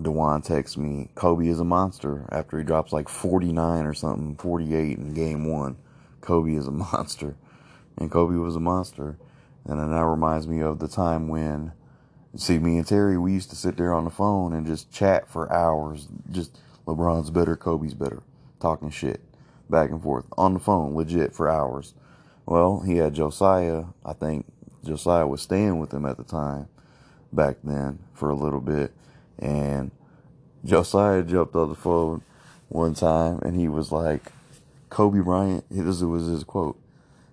Dewan 0.00 0.40
texts 0.40 0.78
me, 0.78 1.10
Kobe 1.14 1.48
is 1.48 1.60
a 1.60 1.64
monster 1.64 2.26
after 2.32 2.56
he 2.56 2.64
drops 2.64 2.94
like 2.94 3.10
49 3.10 3.84
or 3.84 3.92
something, 3.92 4.34
48 4.36 4.96
in 4.96 5.12
game 5.12 5.44
one. 5.52 5.76
Kobe 6.22 6.54
is 6.54 6.66
a 6.66 6.70
monster. 6.70 7.36
And 7.98 8.10
Kobe 8.10 8.36
was 8.36 8.56
a 8.56 8.60
monster. 8.60 9.18
And 9.66 9.78
then 9.78 9.90
that 9.90 10.06
reminds 10.06 10.48
me 10.48 10.62
of 10.62 10.78
the 10.78 10.88
time 10.88 11.28
when, 11.28 11.72
see, 12.34 12.58
me 12.58 12.78
and 12.78 12.86
Terry, 12.86 13.18
we 13.18 13.34
used 13.34 13.50
to 13.50 13.56
sit 13.56 13.76
there 13.76 13.92
on 13.92 14.04
the 14.04 14.10
phone 14.10 14.54
and 14.54 14.66
just 14.66 14.90
chat 14.90 15.28
for 15.28 15.52
hours. 15.52 16.08
Just 16.30 16.58
LeBron's 16.86 17.28
better, 17.28 17.54
Kobe's 17.54 17.92
better. 17.92 18.22
Talking 18.62 18.90
shit 18.90 19.20
back 19.68 19.90
and 19.90 20.00
forth 20.00 20.24
on 20.38 20.54
the 20.54 20.60
phone, 20.60 20.94
legit 20.94 21.34
for 21.34 21.50
hours. 21.50 21.94
Well, 22.46 22.78
he 22.86 22.98
had 22.98 23.12
Josiah. 23.12 23.86
I 24.06 24.12
think 24.12 24.46
Josiah 24.84 25.26
was 25.26 25.42
staying 25.42 25.80
with 25.80 25.92
him 25.92 26.06
at 26.06 26.16
the 26.16 26.22
time 26.22 26.68
back 27.32 27.56
then 27.64 27.98
for 28.14 28.30
a 28.30 28.36
little 28.36 28.60
bit. 28.60 28.92
And 29.36 29.90
Josiah 30.64 31.24
jumped 31.24 31.56
on 31.56 31.70
the 31.70 31.74
phone 31.74 32.22
one 32.68 32.94
time 32.94 33.40
and 33.42 33.56
he 33.56 33.66
was 33.66 33.90
like, 33.90 34.30
Kobe 34.90 35.18
Bryant, 35.18 35.64
this 35.68 36.00
was 36.00 36.26
his 36.26 36.44
quote. 36.44 36.80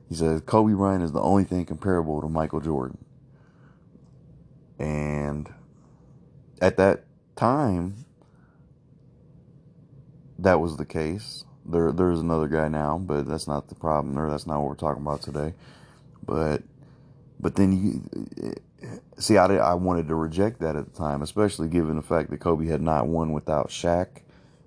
He 0.10 0.16
says, 0.16 0.42
Kobe 0.42 0.74
Bryant 0.74 1.04
is 1.04 1.12
the 1.12 1.22
only 1.22 1.44
thing 1.44 1.64
comparable 1.64 2.22
to 2.22 2.28
Michael 2.28 2.60
Jordan. 2.60 2.98
And 4.80 5.48
at 6.60 6.78
that 6.78 7.04
time, 7.36 8.06
that 10.44 10.60
was 10.60 10.78
the 10.78 10.86
case. 10.86 11.46
There, 11.66 11.92
there's 11.92 12.20
another 12.20 12.48
guy 12.48 12.68
now, 12.68 12.98
but 12.98 13.28
that's 13.28 13.48
not 13.48 13.68
the 13.68 13.76
problem, 13.76 14.18
or 14.18 14.30
that's 14.30 14.48
not 14.48 14.60
what 14.60 14.70
we're 14.70 14.76
talking 14.76 15.04
about 15.04 15.22
today. 15.22 15.54
But, 16.26 16.64
but 17.40 17.56
then 17.56 17.72
you 17.72 18.56
see, 19.18 19.38
I, 19.38 19.48
did, 19.48 19.60
I 19.60 19.74
wanted 19.74 20.08
to 20.08 20.16
reject 20.16 20.60
that 20.62 20.76
at 20.76 20.92
the 20.92 20.98
time, 20.98 21.22
especially 21.22 21.68
given 21.68 21.96
the 21.96 22.02
fact 22.02 22.30
that 22.30 22.40
Kobe 22.40 22.68
had 22.68 22.82
not 22.82 23.08
won 23.08 23.34
without 23.34 23.70
Shaq 23.70 24.22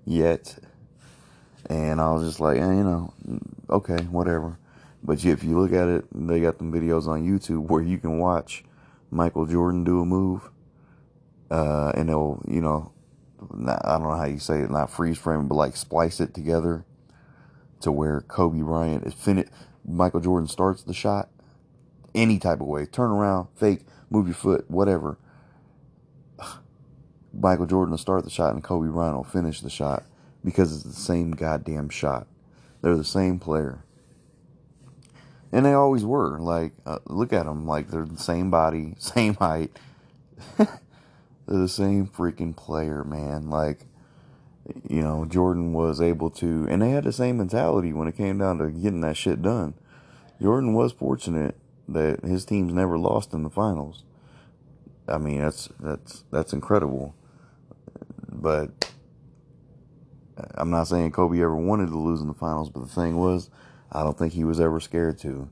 yet. 0.05 0.57
And 1.69 1.99
I 1.99 2.11
was 2.11 2.23
just 2.23 2.39
like, 2.39 2.57
eh, 2.57 2.61
you 2.61 2.83
know, 2.83 3.13
okay, 3.69 4.03
whatever. 4.05 4.57
But 5.03 5.23
if 5.25 5.43
you 5.43 5.59
look 5.59 5.73
at 5.73 5.89
it, 5.89 6.05
they 6.13 6.39
got 6.39 6.57
them 6.57 6.71
videos 6.71 7.07
on 7.07 7.27
YouTube 7.27 7.67
where 7.67 7.81
you 7.81 7.97
can 7.97 8.19
watch 8.19 8.63
Michael 9.11 9.45
Jordan 9.45 9.83
do 9.83 10.01
a 10.01 10.05
move, 10.05 10.49
uh, 11.51 11.91
and 11.95 12.09
they'll, 12.09 12.41
you 12.47 12.61
know, 12.61 12.92
not, 13.53 13.85
I 13.85 13.97
don't 13.97 14.03
know 14.03 14.15
how 14.15 14.25
you 14.25 14.39
say 14.39 14.59
it, 14.59 14.69
not 14.71 14.89
freeze 14.89 15.17
frame, 15.17 15.47
but 15.47 15.55
like 15.55 15.75
splice 15.75 16.19
it 16.19 16.33
together 16.33 16.85
to 17.81 17.91
where 17.91 18.21
Kobe 18.21 18.61
Bryant 18.61 19.05
is 19.05 19.13
finished. 19.13 19.49
Michael 19.85 20.21
Jordan 20.21 20.47
starts 20.47 20.83
the 20.83 20.93
shot 20.93 21.29
any 22.15 22.39
type 22.39 22.61
of 22.61 22.67
way, 22.67 22.85
turn 22.85 23.11
around, 23.11 23.47
fake, 23.55 23.81
move 24.09 24.27
your 24.27 24.35
foot, 24.35 24.69
whatever. 24.69 25.17
Michael 27.33 27.65
Jordan 27.65 27.91
will 27.91 27.97
start 27.97 28.23
the 28.23 28.29
shot 28.29 28.53
and 28.53 28.63
Kobe 28.63 28.89
Bryant 28.89 29.15
will 29.15 29.23
finish 29.23 29.61
the 29.61 29.69
shot 29.69 30.03
because 30.43 30.73
it's 30.73 30.83
the 30.83 31.01
same 31.01 31.31
goddamn 31.31 31.89
shot. 31.89 32.27
They're 32.81 32.97
the 32.97 33.03
same 33.03 33.39
player. 33.39 33.83
And 35.51 35.65
they 35.65 35.73
always 35.73 36.03
were. 36.03 36.39
Like, 36.39 36.73
uh, 36.85 36.99
look 37.05 37.31
at 37.31 37.45
them. 37.45 37.65
Like, 37.67 37.89
they're 37.89 38.05
the 38.05 38.17
same 38.17 38.49
body, 38.49 38.95
same 38.99 39.35
height. 39.35 39.71
they're 41.47 41.59
the 41.59 41.67
same 41.67 42.07
freaking 42.07 42.55
player, 42.55 43.03
man. 43.03 43.49
Like, 43.49 43.85
you 44.89 45.01
know, 45.01 45.25
Jordan 45.25 45.73
was 45.73 45.99
able 45.99 46.29
to, 46.31 46.67
and 46.69 46.81
they 46.81 46.91
had 46.91 47.03
the 47.03 47.11
same 47.11 47.37
mentality 47.37 47.91
when 47.91 48.07
it 48.07 48.17
came 48.17 48.37
down 48.37 48.59
to 48.59 48.69
getting 48.69 49.01
that 49.01 49.17
shit 49.17 49.41
done. 49.41 49.73
Jordan 50.41 50.73
was 50.73 50.91
fortunate 50.91 51.55
that 51.87 52.21
his 52.23 52.45
team's 52.45 52.73
never 52.73 52.97
lost 52.97 53.33
in 53.33 53.43
the 53.43 53.49
finals. 53.49 54.03
I 55.07 55.17
mean, 55.17 55.41
that's 55.41 55.69
that's 55.79 56.23
that's 56.31 56.53
incredible. 56.53 57.13
But 58.31 58.91
I'm 60.55 60.69
not 60.69 60.87
saying 60.87 61.11
Kobe 61.11 61.41
ever 61.41 61.55
wanted 61.55 61.87
to 61.87 61.97
lose 61.97 62.21
in 62.21 62.27
the 62.27 62.33
finals, 62.33 62.69
but 62.69 62.81
the 62.81 62.93
thing 62.93 63.17
was, 63.17 63.49
I 63.91 64.03
don't 64.03 64.17
think 64.17 64.33
he 64.33 64.43
was 64.43 64.59
ever 64.59 64.79
scared 64.79 65.19
to. 65.19 65.49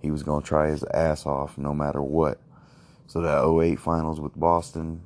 He 0.00 0.10
was 0.10 0.22
going 0.22 0.42
to 0.42 0.48
try 0.48 0.68
his 0.68 0.84
ass 0.94 1.26
off 1.26 1.56
no 1.58 1.74
matter 1.74 2.02
what. 2.02 2.40
So 3.06 3.20
that 3.20 3.46
08 3.46 3.78
finals 3.78 4.20
with 4.20 4.38
Boston, 4.38 5.02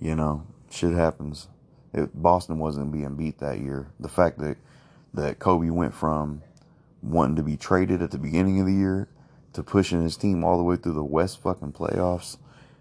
you 0.00 0.14
know, 0.14 0.46
shit 0.70 0.92
happens. 0.92 1.48
It, 1.92 2.10
Boston 2.20 2.58
wasn't 2.58 2.92
being 2.92 3.16
beat 3.16 3.38
that 3.38 3.58
year. 3.58 3.88
The 3.98 4.08
fact 4.08 4.38
that 4.38 4.56
that 5.14 5.38
Kobe 5.38 5.70
went 5.70 5.94
from 5.94 6.42
wanting 7.02 7.36
to 7.36 7.42
be 7.42 7.56
traded 7.56 8.02
at 8.02 8.10
the 8.10 8.18
beginning 8.18 8.60
of 8.60 8.66
the 8.66 8.72
year 8.72 9.08
to 9.54 9.62
pushing 9.62 10.02
his 10.02 10.16
team 10.16 10.44
all 10.44 10.58
the 10.58 10.64
way 10.64 10.76
through 10.76 10.92
the 10.92 11.04
West 11.04 11.40
fucking 11.42 11.72
playoffs 11.72 12.36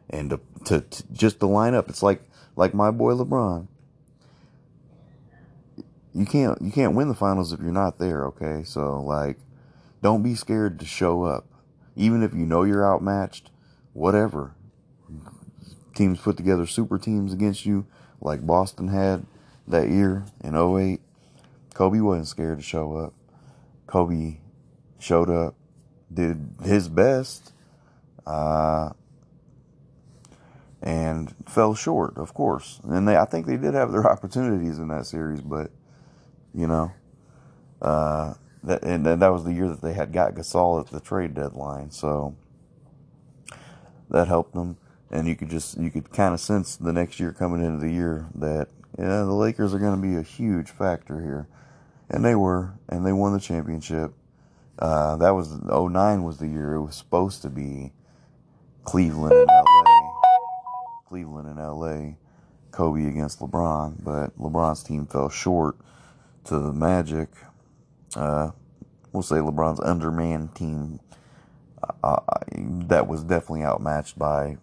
and 0.09 0.29
to, 0.29 0.39
to, 0.65 0.81
to 0.81 1.03
just 1.13 1.39
the 1.39 1.47
lineup. 1.47 1.87
It's 1.89 2.03
like 2.03 2.23
like 2.55 2.73
my 2.73 2.91
boy 2.91 3.13
LeBron. 3.13 3.67
You 6.13 6.25
can't 6.25 6.61
you 6.61 6.71
can't 6.71 6.95
win 6.95 7.07
the 7.07 7.15
finals 7.15 7.53
if 7.53 7.59
you're 7.61 7.71
not 7.71 7.99
there, 7.99 8.25
okay? 8.27 8.63
So 8.63 9.01
like 9.01 9.37
don't 10.01 10.23
be 10.23 10.35
scared 10.35 10.79
to 10.79 10.85
show 10.85 11.23
up. 11.23 11.45
Even 11.95 12.23
if 12.23 12.33
you 12.33 12.45
know 12.45 12.63
you're 12.63 12.85
outmatched, 12.85 13.51
whatever. 13.93 14.53
Teams 15.95 16.19
put 16.19 16.37
together 16.37 16.67
super 16.67 16.99
teams 16.99 17.33
against 17.33 17.65
you 17.65 17.87
like 18.21 18.45
Boston 18.45 18.89
had 18.89 19.25
that 19.67 19.89
year 19.89 20.25
in 20.43 20.55
08. 20.55 21.01
Kobe 21.73 21.99
wasn't 21.99 22.27
scared 22.27 22.59
to 22.59 22.63
show 22.63 22.95
up. 22.95 23.13
Kobe 23.87 24.37
showed 24.99 25.29
up 25.29 25.55
did 26.13 26.49
his 26.63 26.87
best, 26.87 27.51
uh, 28.25 28.91
and 30.81 31.33
fell 31.47 31.73
short, 31.75 32.17
of 32.17 32.33
course. 32.33 32.79
And 32.83 33.07
they, 33.07 33.17
I 33.17 33.25
think 33.25 33.45
they 33.45 33.57
did 33.57 33.73
have 33.73 33.91
their 33.91 34.07
opportunities 34.11 34.79
in 34.79 34.87
that 34.89 35.05
series, 35.05 35.41
but 35.41 35.71
you 36.53 36.67
know, 36.67 36.91
uh, 37.81 38.33
that 38.63 38.83
and 38.83 39.05
that 39.05 39.27
was 39.27 39.43
the 39.43 39.53
year 39.53 39.67
that 39.67 39.81
they 39.81 39.93
had 39.93 40.13
got 40.13 40.35
Gasol 40.35 40.79
at 40.79 40.87
the 40.87 40.99
trade 40.99 41.33
deadline, 41.33 41.91
so 41.91 42.35
that 44.09 44.27
helped 44.27 44.53
them. 44.53 44.77
And 45.11 45.27
you 45.27 45.35
could 45.35 45.49
just 45.49 45.77
you 45.77 45.91
could 45.91 46.11
kind 46.11 46.33
of 46.33 46.39
sense 46.39 46.75
the 46.75 46.93
next 46.93 47.19
year 47.19 47.31
coming 47.31 47.63
into 47.63 47.79
the 47.79 47.91
year 47.91 48.27
that 48.35 48.69
yeah 48.97 49.19
the 49.19 49.33
Lakers 49.33 49.73
are 49.73 49.79
going 49.79 49.95
to 49.95 50.01
be 50.01 50.15
a 50.15 50.23
huge 50.23 50.69
factor 50.69 51.21
here, 51.21 51.47
and 52.09 52.25
they 52.25 52.35
were, 52.35 52.73
and 52.89 53.05
they 53.05 53.13
won 53.13 53.33
the 53.33 53.39
championship 53.39 54.13
uh, 54.79 55.15
that 55.17 55.31
was 55.31 55.53
09 55.63 56.23
was 56.23 56.37
the 56.37 56.47
year 56.47 56.73
it 56.73 56.81
was 56.81 56.95
supposed 56.95 57.41
to 57.41 57.49
be 57.49 57.91
Cleveland 58.83 59.33
and 59.33 59.47
LA. 59.47 60.11
Cleveland 61.07 61.47
and 61.47 61.57
LA, 61.57 62.15
Kobe 62.71 63.05
against 63.07 63.39
LeBron, 63.39 64.03
but 64.03 64.37
LeBron's 64.37 64.83
team 64.83 65.05
fell 65.05 65.29
short 65.29 65.77
to 66.45 66.59
the 66.59 66.73
Magic. 66.73 67.29
Uh, 68.15 68.51
we'll 69.13 69.23
say 69.23 69.37
LeBron's 69.37 69.79
undermanned 69.79 70.53
team 70.55 70.99
uh, 71.81 71.91
uh, 72.03 72.19
that 72.87 73.07
was 73.07 73.23
definitely 73.23 73.63
outmatched 73.63 74.19
by 74.19 74.57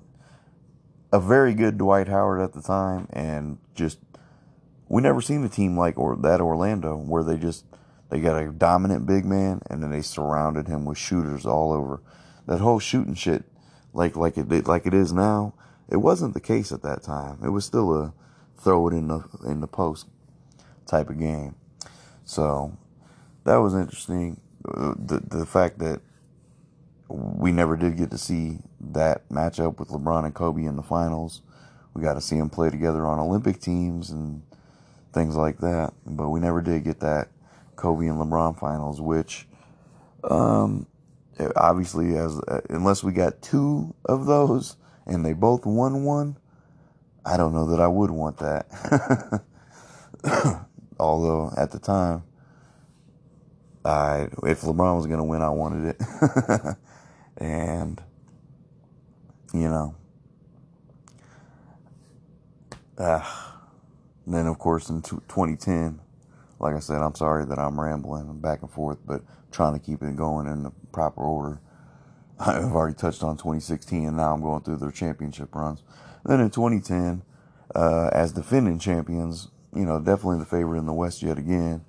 a 1.12 1.20
very 1.20 1.55
good 1.55 1.77
Dwight 1.77 2.09
Howard 2.09 2.40
at 2.40 2.55
the 2.55 2.62
time, 2.62 3.07
and 3.12 3.59
just 3.75 3.98
we 4.88 5.03
never 5.03 5.20
seen 5.20 5.44
a 5.44 5.48
team 5.48 5.77
like 5.77 5.98
or 5.98 6.16
that 6.16 6.40
Orlando 6.40 6.96
where 6.96 7.22
they 7.22 7.37
just 7.37 7.64
they 8.11 8.20
got 8.20 8.42
a 8.42 8.51
dominant 8.51 9.07
big 9.07 9.25
man, 9.25 9.61
and 9.68 9.83
then 9.83 9.90
they 9.90 10.03
surrounded 10.03 10.68
him 10.68 10.85
with 10.85 10.98
shooters 10.98 11.46
all 11.46 11.72
over. 11.72 12.03
That 12.46 12.61
whole 12.61 12.79
shooting 12.79 13.14
shit, 13.14 13.44
like 13.92 14.16
like 14.16 14.37
it 14.38 14.66
like 14.66 14.87
it 14.87 14.94
is 14.94 15.12
now, 15.12 15.55
it 15.88 15.98
wasn't 15.98 16.35
the 16.35 16.40
case 16.40 16.72
at 16.72 16.83
that 16.83 17.03
time. 17.03 17.38
It 17.44 17.51
was 17.51 17.64
still 17.64 17.94
a 17.94 18.14
throw 18.59 18.88
it 18.88 18.94
in 18.94 19.09
the 19.09 19.22
in 19.44 19.61
the 19.61 19.66
post 19.66 20.07
type 20.87 21.11
of 21.11 21.18
game. 21.18 21.55
So 22.25 22.77
that 23.44 23.57
was 23.57 23.75
interesting. 23.75 24.40
Uh, 24.66 24.94
the 24.96 25.20
the 25.20 25.46
fact 25.46 25.79
that 25.81 26.01
we 27.12 27.53
never 27.53 27.77
did 27.77 27.96
get 27.96 28.11
to 28.11 28.18
see 28.18 28.59
that 28.81 29.29
matchup 29.29 29.79
with 29.79 29.88
LeBron 29.88 30.25
and 30.25 30.35
Kobe 30.35 30.64
in 30.64 30.77
the 30.77 30.83
finals. 30.83 31.42
We 31.94 32.03
got 32.03 32.14
to 32.14 32.20
see 32.20 32.38
them 32.38 32.48
play 32.48 32.70
together 32.70 33.07
on 33.07 33.18
Olympic 33.18 33.61
teams 33.61 34.11
and 34.11 34.42
things 35.12 35.37
like 35.37 35.59
that, 35.59 35.92
but 36.07 36.31
we 36.31 36.40
never 36.40 36.62
did 36.62 36.85
get 36.85 37.01
that 37.01 37.29
Kobe 37.77 38.07
and 38.07 38.18
LeBron 38.18 38.59
finals, 38.59 39.01
which 39.01 39.46
um, 40.25 40.87
obviously 41.57 42.16
as 42.16 42.38
uh, 42.48 42.61
unless 42.70 43.03
we 43.05 43.12
got 43.12 43.42
two 43.42 43.94
of 44.07 44.27
those 44.27 44.77
and 45.07 45.25
they 45.25 45.33
both 45.33 45.66
won 45.66 46.05
one, 46.05 46.38
I 47.25 47.37
don't 47.37 47.53
know 47.53 47.66
that 47.66 47.81
I 47.81 47.88
would 47.88 48.11
want 48.11 48.38
that. 48.38 49.42
Although 50.98 51.53
at 51.57 51.72
the 51.72 51.79
time, 51.79 52.22
I 53.85 54.29
if 54.44 54.62
LeBron 54.62 54.96
was 54.96 55.07
gonna 55.07 55.25
win, 55.25 55.42
I 55.42 55.51
wanted 55.51 55.96
it, 55.96 55.96
and 57.42 58.00
you 59.52 59.68
know, 59.68 59.94
uh, 62.96 63.22
then, 64.26 64.46
of 64.46 64.59
course, 64.59 64.88
in 64.88 65.02
2010, 65.02 66.00
like 66.59 66.74
I 66.74 66.78
said, 66.78 67.02
I'm 67.02 67.14
sorry 67.14 67.44
that 67.46 67.59
I'm 67.59 67.78
rambling 67.78 68.38
back 68.38 68.62
and 68.62 68.70
forth, 68.70 68.98
but 69.05 69.22
trying 69.50 69.74
to 69.74 69.81
keep 69.81 70.02
it 70.02 70.16
going 70.16 70.46
in 70.46 70.62
the 70.62 70.70
proper 70.92 71.22
order. 71.22 71.61
I've 72.38 72.72
already 72.72 72.94
touched 72.94 73.22
on 73.22 73.37
2016, 73.37 74.07
and 74.07 74.16
now 74.16 74.33
I'm 74.33 74.40
going 74.40 74.62
through 74.62 74.76
their 74.76 74.92
championship 74.92 75.55
runs. 75.55 75.83
Then 76.24 76.40
in 76.40 76.50
2010, 76.50 77.22
uh, 77.74 78.11
as 78.12 78.33
defending 78.33 78.78
champions, 78.78 79.48
you 79.74 79.85
know, 79.85 79.98
definitely 79.98 80.38
the 80.38 80.46
favorite 80.46 80.78
in 80.78 80.87
the 80.87 80.92
West 80.92 81.22
yet 81.22 81.38
again. 81.38 81.85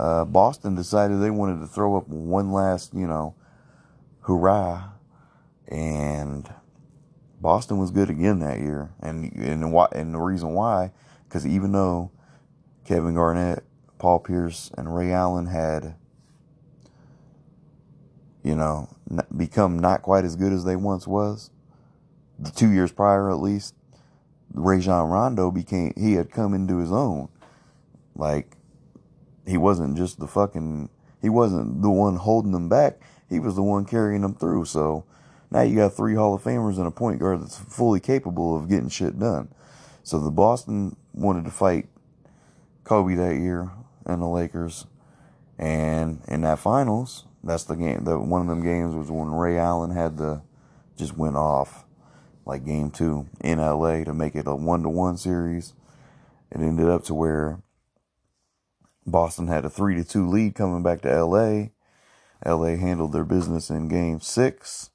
Uh, 0.00 0.24
Boston 0.24 0.74
decided 0.74 1.20
they 1.20 1.30
wanted 1.30 1.60
to 1.60 1.66
throw 1.66 1.96
up 1.96 2.08
one 2.08 2.52
last, 2.52 2.94
you 2.94 3.06
know, 3.06 3.34
hurrah, 4.26 4.90
and 5.68 6.52
Boston 7.40 7.78
was 7.78 7.90
good 7.90 8.10
again 8.10 8.40
that 8.40 8.58
year. 8.58 8.90
And 9.00 9.32
and 9.32 9.72
why, 9.72 9.88
and 9.92 10.12
the 10.12 10.18
reason 10.18 10.52
why, 10.52 10.92
because 11.28 11.46
even 11.46 11.72
though 11.72 12.10
Kevin 12.84 13.14
Garnett, 13.14 13.64
Paul 13.98 14.18
Pierce, 14.20 14.70
and 14.76 14.94
Ray 14.94 15.12
Allen 15.12 15.46
had, 15.46 15.94
you 18.42 18.54
know, 18.54 18.88
become 19.36 19.78
not 19.78 20.02
quite 20.02 20.24
as 20.24 20.36
good 20.36 20.52
as 20.52 20.64
they 20.64 20.76
once 20.76 21.06
was, 21.06 21.50
the 22.38 22.50
two 22.50 22.70
years 22.70 22.92
prior 22.92 23.30
at 23.30 23.38
least, 23.38 23.74
Rajon 24.52 25.08
Rondo 25.08 25.50
became 25.50 25.92
he 25.96 26.14
had 26.14 26.30
come 26.30 26.54
into 26.54 26.78
his 26.78 26.92
own. 26.92 27.28
Like 28.14 28.56
he 29.46 29.56
wasn't 29.56 29.96
just 29.96 30.18
the 30.18 30.26
fucking 30.26 30.90
he 31.22 31.28
wasn't 31.28 31.82
the 31.82 31.90
one 31.90 32.16
holding 32.16 32.52
them 32.52 32.68
back. 32.68 33.00
He 33.28 33.38
was 33.38 33.56
the 33.56 33.62
one 33.62 33.84
carrying 33.84 34.22
them 34.22 34.34
through. 34.34 34.66
So 34.66 35.04
now 35.50 35.62
you 35.62 35.76
got 35.76 35.94
three 35.94 36.14
Hall 36.14 36.34
of 36.34 36.42
Famers 36.42 36.78
and 36.78 36.86
a 36.86 36.90
point 36.90 37.18
guard 37.18 37.42
that's 37.42 37.58
fully 37.58 38.00
capable 38.00 38.56
of 38.56 38.68
getting 38.68 38.88
shit 38.88 39.18
done. 39.18 39.48
So 40.02 40.20
the 40.20 40.30
Boston 40.30 40.96
wanted 41.12 41.44
to 41.44 41.50
fight 41.50 41.88
Kobe 42.84 43.14
that 43.14 43.36
year 43.36 43.70
and 44.04 44.22
the 44.22 44.26
Lakers. 44.26 44.86
And 45.58 46.22
in 46.28 46.42
that 46.42 46.58
finals, 46.58 47.24
that's 47.42 47.64
the 47.64 47.74
game. 47.74 48.04
The 48.04 48.18
one 48.18 48.42
of 48.42 48.48
them 48.48 48.62
games 48.62 48.94
was 48.94 49.10
when 49.10 49.32
Ray 49.32 49.58
Allen 49.58 49.90
had 49.90 50.16
the 50.18 50.42
just 50.96 51.16
went 51.16 51.36
off 51.36 51.84
like 52.44 52.64
game 52.64 52.90
two 52.90 53.26
in 53.40 53.58
LA 53.58 54.04
to 54.04 54.14
make 54.14 54.34
it 54.34 54.46
a 54.46 54.54
one 54.54 54.82
to 54.82 54.88
one 54.88 55.16
series. 55.16 55.74
It 56.50 56.60
ended 56.60 56.88
up 56.88 57.04
to 57.04 57.14
where 57.14 57.60
Boston 59.04 59.48
had 59.48 59.64
a 59.64 59.70
three 59.70 59.94
to 59.96 60.04
two 60.04 60.28
lead 60.28 60.54
coming 60.54 60.82
back 60.82 61.02
to 61.02 61.24
LA. 61.24 61.68
LA 62.44 62.76
handled 62.76 63.12
their 63.12 63.24
business 63.24 63.70
in 63.70 63.88
game 63.88 64.20
six. 64.20 64.90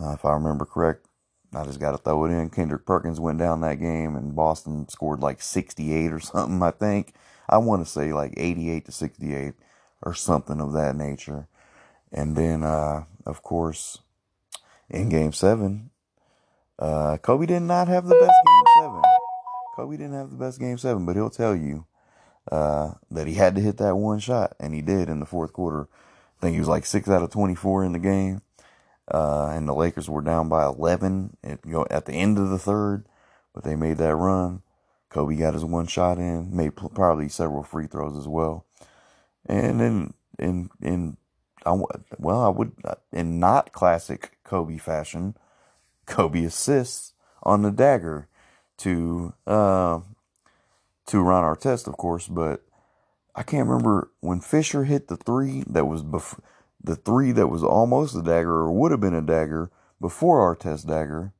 Uh, 0.00 0.12
if 0.12 0.24
I 0.24 0.32
remember 0.32 0.64
correct, 0.64 1.06
I 1.54 1.64
just 1.64 1.80
got 1.80 1.92
to 1.92 1.98
throw 1.98 2.24
it 2.24 2.30
in. 2.30 2.50
Kendrick 2.50 2.86
Perkins 2.86 3.18
went 3.18 3.38
down 3.38 3.60
that 3.60 3.80
game 3.80 4.16
and 4.16 4.36
Boston 4.36 4.88
scored 4.88 5.20
like 5.20 5.42
68 5.42 6.12
or 6.12 6.20
something, 6.20 6.62
I 6.62 6.70
think. 6.70 7.14
I 7.48 7.58
want 7.58 7.84
to 7.84 7.90
say 7.90 8.12
like 8.12 8.34
88 8.36 8.84
to 8.86 8.92
68 8.92 9.54
or 10.02 10.14
something 10.14 10.60
of 10.60 10.72
that 10.72 10.96
nature. 10.96 11.48
And 12.12 12.36
then, 12.36 12.62
uh, 12.62 13.04
of 13.26 13.42
course, 13.42 13.98
in 14.88 15.08
game 15.08 15.32
seven, 15.32 15.90
uh, 16.78 17.18
Kobe 17.18 17.46
did 17.46 17.60
not 17.60 17.88
have 17.88 18.06
the 18.06 18.14
best 18.14 18.32
game 18.46 18.64
seven. 18.80 19.02
Kobe 19.76 19.96
didn't 19.96 20.14
have 20.14 20.30
the 20.30 20.36
best 20.36 20.58
game 20.58 20.78
seven, 20.78 21.04
but 21.04 21.16
he'll 21.16 21.30
tell 21.30 21.54
you 21.54 21.86
uh, 22.50 22.92
that 23.10 23.26
he 23.26 23.34
had 23.34 23.54
to 23.54 23.60
hit 23.60 23.76
that 23.78 23.96
one 23.96 24.18
shot, 24.18 24.54
and 24.58 24.74
he 24.74 24.82
did 24.82 25.08
in 25.08 25.20
the 25.20 25.26
fourth 25.26 25.52
quarter. 25.52 25.88
I 26.40 26.46
think 26.46 26.54
he 26.54 26.60
was 26.60 26.68
like 26.68 26.86
six 26.86 27.08
out 27.08 27.22
of 27.22 27.30
24 27.30 27.84
in 27.84 27.92
the 27.92 27.98
game. 27.98 28.40
Uh, 29.12 29.48
and 29.48 29.68
the 29.68 29.74
Lakers 29.74 30.08
were 30.08 30.22
down 30.22 30.48
by 30.48 30.64
11 30.64 31.36
at, 31.44 31.60
you 31.66 31.72
know, 31.72 31.86
at 31.90 32.06
the 32.06 32.14
end 32.14 32.38
of 32.38 32.48
the 32.48 32.58
third, 32.58 33.04
but 33.52 33.62
they 33.62 33.76
made 33.76 33.98
that 33.98 34.14
run. 34.14 34.62
Kobe 35.10 35.36
got 35.36 35.54
his 35.54 35.64
one 35.64 35.86
shot 35.86 36.16
in, 36.16 36.56
made 36.56 36.76
probably 36.76 37.28
several 37.28 37.62
free 37.62 37.86
throws 37.86 38.16
as 38.16 38.28
well. 38.28 38.64
And 39.44 39.80
then 39.80 40.14
in 40.38 40.70
in 40.80 41.16
I, 41.66 41.76
well, 42.18 42.42
I 42.42 42.48
would 42.48 42.72
in 43.12 43.40
not 43.40 43.72
classic 43.72 44.38
Kobe 44.44 44.78
fashion, 44.78 45.34
Kobe 46.06 46.44
assists 46.44 47.12
on 47.42 47.62
the 47.62 47.72
dagger 47.72 48.28
to 48.78 49.34
uh, 49.46 50.00
to 51.06 51.20
Ron 51.20 51.44
Artest, 51.44 51.88
of 51.88 51.96
course, 51.96 52.28
but 52.28 52.62
I 53.34 53.42
can't 53.42 53.68
remember 53.68 54.10
when 54.20 54.40
Fisher 54.40 54.84
hit 54.84 55.08
the 55.08 55.16
three 55.16 55.62
that 55.68 55.86
was 55.86 56.02
bef- 56.02 56.40
the 56.82 56.96
three 56.96 57.32
that 57.32 57.48
was 57.48 57.62
almost 57.62 58.16
a 58.16 58.22
dagger 58.22 58.52
or 58.52 58.72
would 58.72 58.90
have 58.90 59.00
been 59.00 59.14
a 59.14 59.22
dagger 59.22 59.70
before 60.00 60.56
Artest 60.56 60.86
dagger, 60.86 61.32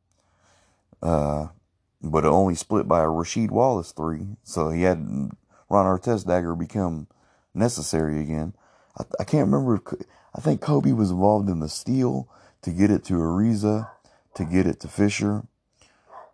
uh, 1.03 1.49
but 2.03 2.25
it 2.25 2.29
only 2.29 2.55
split 2.55 2.87
by 2.87 3.01
a 3.01 3.07
Rasheed 3.07 3.51
Wallace 3.51 3.93
three, 3.93 4.37
so 4.43 4.71
he 4.71 4.83
had 4.83 4.99
Ron 5.69 5.87
Artest 5.87 6.27
dagger 6.27 6.55
become 6.55 7.07
necessary 7.55 8.21
again. 8.21 8.55
I, 8.99 9.05
I 9.21 9.25
can't 9.25 9.51
remember. 9.51 9.77
If, 9.77 10.07
I 10.35 10.41
think 10.41 10.61
Kobe 10.61 10.93
was 10.93 11.11
involved 11.11 11.49
in 11.49 11.61
the 11.61 11.69
steal 11.69 12.29
to 12.63 12.71
get 12.71 12.91
it 12.91 13.05
to 13.05 13.15
Ariza 13.15 13.91
to 14.35 14.45
get 14.45 14.67
it 14.67 14.81
to 14.81 14.89
Fisher 14.89 15.45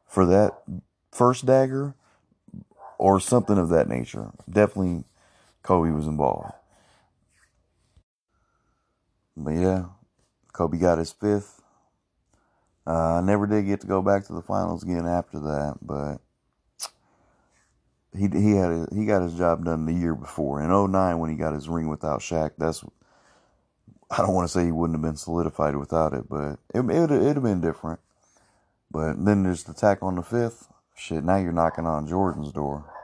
for 0.07 0.27
that 0.27 0.63
first 1.11 1.47
dagger 1.47 1.95
or 2.99 3.21
something 3.21 3.59
of 3.59 3.69
that 3.71 3.89
nature. 3.89 4.31
Definitely 4.49 5.05
Kobe 5.67 5.91
was 5.91 6.07
involved. 6.07 6.53
But 9.37 9.55
yeah, 9.55 9.85
Kobe 10.53 10.79
got 10.79 10.99
his 10.99 11.13
fifth. 11.13 11.61
Uh, 12.87 13.15
I 13.15 13.21
never 13.21 13.47
did 13.49 13.67
get 13.67 13.81
to 13.81 13.87
go 13.89 14.01
back 14.01 14.27
to 14.27 14.33
the 14.33 14.43
finals 14.43 14.85
again 14.85 15.07
after 15.07 15.41
that, 15.41 15.79
but 15.83 16.19
he 18.17 18.29
he 18.33 18.53
had 18.53 18.71
a, 18.71 18.87
he 18.95 19.05
got 19.05 19.23
his 19.23 19.35
job 19.35 19.65
done 19.65 19.87
the 19.87 19.93
year 19.93 20.15
before 20.15 20.63
in 20.63 20.71
09 20.71 21.19
when 21.19 21.31
he 21.31 21.37
got 21.37 21.53
his 21.53 21.69
ring 21.69 21.89
without 21.89 22.21
Shaq. 22.21 22.53
That's 22.57 22.85
I 24.11 24.19
don't 24.19 24.35
want 24.35 24.49
to 24.49 24.53
say 24.53 24.65
he 24.65 24.73
wouldn't 24.73 24.97
have 24.99 25.03
been 25.03 25.17
solidified 25.17 25.77
without 25.77 26.13
it, 26.13 26.29
but 26.29 26.59
it 26.73 26.89
it 26.89 27.11
it'd 27.11 27.37
have 27.37 27.43
been 27.43 27.61
different. 27.61 27.99
But 28.91 29.25
then 29.25 29.43
there's 29.43 29.65
the 29.65 29.75
tack 29.75 29.99
on 30.03 30.15
the 30.15 30.23
fifth. 30.23 30.69
Shit, 30.97 31.25
now 31.25 31.37
you're 31.37 31.53
knocking 31.53 31.87
on 31.87 32.07
Jordan's 32.07 32.53
door. 32.53 32.96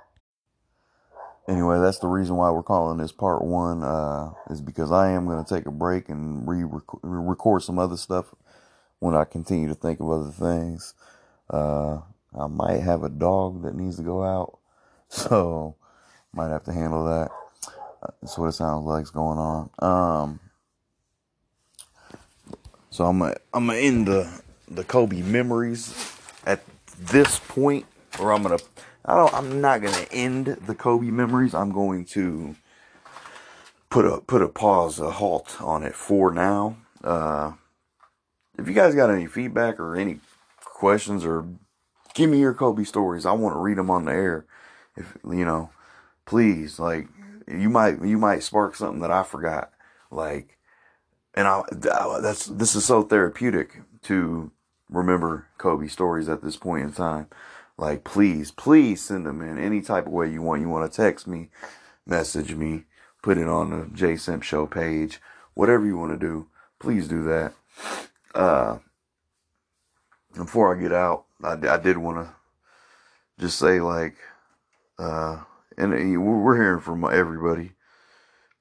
Anyway, 1.48 1.81
that's 1.81 1.98
the 1.98 2.07
reason 2.07 2.37
why 2.37 2.50
we're 2.50 2.62
calling 2.62 2.98
this 2.98 3.12
part 3.12 3.42
one. 3.42 3.83
Uh, 3.83 4.33
is 4.50 4.61
because 4.61 4.92
I 4.92 5.11
am 5.11 5.26
going 5.26 5.44
to 5.44 5.55
take 5.55 5.66
a 5.66 5.72
break 5.72 6.09
and 6.09 6.46
re-record 6.46 7.62
some 7.62 7.78
other 7.78 7.96
stuff 7.96 8.35
when 9.00 9.16
I 9.16 9.24
continue 9.24 9.68
to 9.68 9.74
think 9.74 10.00
of 10.00 10.11
other 10.11 10.31
things. 10.31 10.94
Uh, 11.50 12.00
I 12.38 12.46
might 12.46 12.81
have 12.81 13.02
a 13.02 13.09
dog 13.09 13.62
that 13.62 13.74
needs 13.74 13.96
to 13.96 14.02
go 14.02 14.22
out, 14.22 14.59
so 15.09 15.74
might 16.33 16.50
have 16.50 16.64
to 16.64 16.72
handle 16.72 17.05
that. 17.07 17.31
That's 18.20 18.38
what 18.38 18.48
it 18.48 18.52
sounds 18.52 18.87
like 18.87 19.02
is 19.02 19.11
going 19.11 19.38
on. 19.38 19.70
Um, 19.78 20.40
so 22.90 23.05
I'm 23.05 23.18
gonna 23.18 23.37
I'm 23.52 23.66
gonna 23.66 23.78
end 23.78 24.07
the 24.07 24.42
the 24.68 24.85
Kobe 24.85 25.22
memories 25.22 25.94
at 26.46 26.62
this 26.98 27.38
point, 27.38 27.87
or 28.18 28.33
I'm 28.33 28.42
gonna 28.42 28.59
I 29.04 29.16
don't 29.16 29.34
I'm 29.34 29.60
not 29.60 29.82
gonna 29.82 30.06
end 30.10 30.46
the 30.46 30.74
Kobe 30.74 31.10
memories. 31.10 31.54
I'm 31.54 31.72
going 31.72 32.04
to 32.06 32.56
put 33.90 34.04
a 34.04 34.20
put 34.20 34.42
a 34.42 34.48
pause, 34.48 34.98
a 34.98 35.10
halt 35.10 35.60
on 35.60 35.82
it 35.82 35.94
for 35.94 36.32
now. 36.32 36.76
Uh, 37.02 37.52
if 38.58 38.66
you 38.66 38.74
guys 38.74 38.94
got 38.94 39.10
any 39.10 39.26
feedback 39.26 39.80
or 39.80 39.96
any 39.96 40.20
questions 40.64 41.24
or 41.24 41.46
give 42.14 42.30
me 42.30 42.38
your 42.38 42.54
Kobe 42.54 42.84
stories, 42.84 43.26
I 43.26 43.32
want 43.32 43.54
to 43.54 43.60
read 43.60 43.78
them 43.78 43.90
on 43.90 44.04
the 44.04 44.12
air. 44.12 44.46
If 44.96 45.16
you 45.24 45.44
know, 45.44 45.70
please, 46.26 46.78
like 46.78 47.08
you 47.48 47.68
might 47.68 48.02
you 48.02 48.18
might 48.18 48.42
spark 48.42 48.76
something 48.76 49.00
that 49.00 49.10
I 49.10 49.22
forgot, 49.24 49.72
like 50.10 50.58
and 51.34 51.48
I 51.48 51.62
that's 52.20 52.46
this 52.46 52.74
is 52.74 52.84
so 52.84 53.02
therapeutic 53.02 53.82
to 54.02 54.50
remember 54.88 55.48
Kobe 55.58 55.88
stories 55.88 56.28
at 56.28 56.42
this 56.42 56.56
point 56.56 56.84
in 56.84 56.92
time. 56.92 57.26
Like, 57.76 58.05
please, 58.05 58.51
please 58.51 59.03
send 59.03 59.26
them 59.26 59.40
in 59.40 59.59
any 59.59 59.80
type 59.80 60.07
of 60.07 60.12
way 60.12 60.30
you 60.30 60.42
want. 60.42 60.61
You 60.61 60.68
want 60.68 60.90
to 60.90 60.97
text 60.97 61.26
me, 61.26 61.49
message 62.07 62.55
me, 62.55 62.84
put 63.22 63.38
it 63.38 63.49
on 63.49 63.70
the 63.70 63.86
J 63.94 64.16
Simp 64.16 64.42
Show 64.42 64.66
page, 64.66 65.20
whatever 65.55 65.84
you 65.84 65.97
want 65.97 66.12
to 66.12 66.18
do. 66.18 66.47
Please 66.78 67.09
do 67.09 67.24
that. 67.24 67.53
Uh, 68.34 68.78
before 70.34 70.76
I 70.76 70.80
get 70.80 70.92
out, 70.92 71.24
I, 71.42 71.53
I 71.53 71.76
did 71.78 71.99
want 71.99 72.26
to 72.26 72.34
just 73.38 73.59
say 73.59 73.80
like, 73.80 74.16
uh, 74.99 75.40
and 75.76 75.92
we're 75.92 76.57
hearing 76.57 76.80
from 76.80 77.05
everybody. 77.05 77.72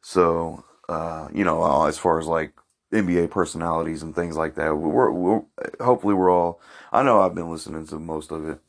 So, 0.01 0.63
uh, 0.89 1.27
you 1.33 1.43
know, 1.43 1.85
as 1.85 1.97
far 1.97 2.19
as 2.19 2.27
like 2.27 2.53
NBA 2.91 3.31
personalities 3.31 4.03
and 4.03 4.13
things 4.13 4.35
like 4.35 4.55
that. 4.55 4.75
We're, 4.75 5.11
we're, 5.11 5.41
hopefully 5.79 6.13
we're 6.13 6.31
all. 6.31 6.59
I 6.91 7.03
know 7.03 7.21
I've 7.21 7.35
been 7.35 7.49
listening 7.49 7.87
to 7.87 7.99
most 7.99 8.31
of 8.31 8.47
it. 8.47 8.59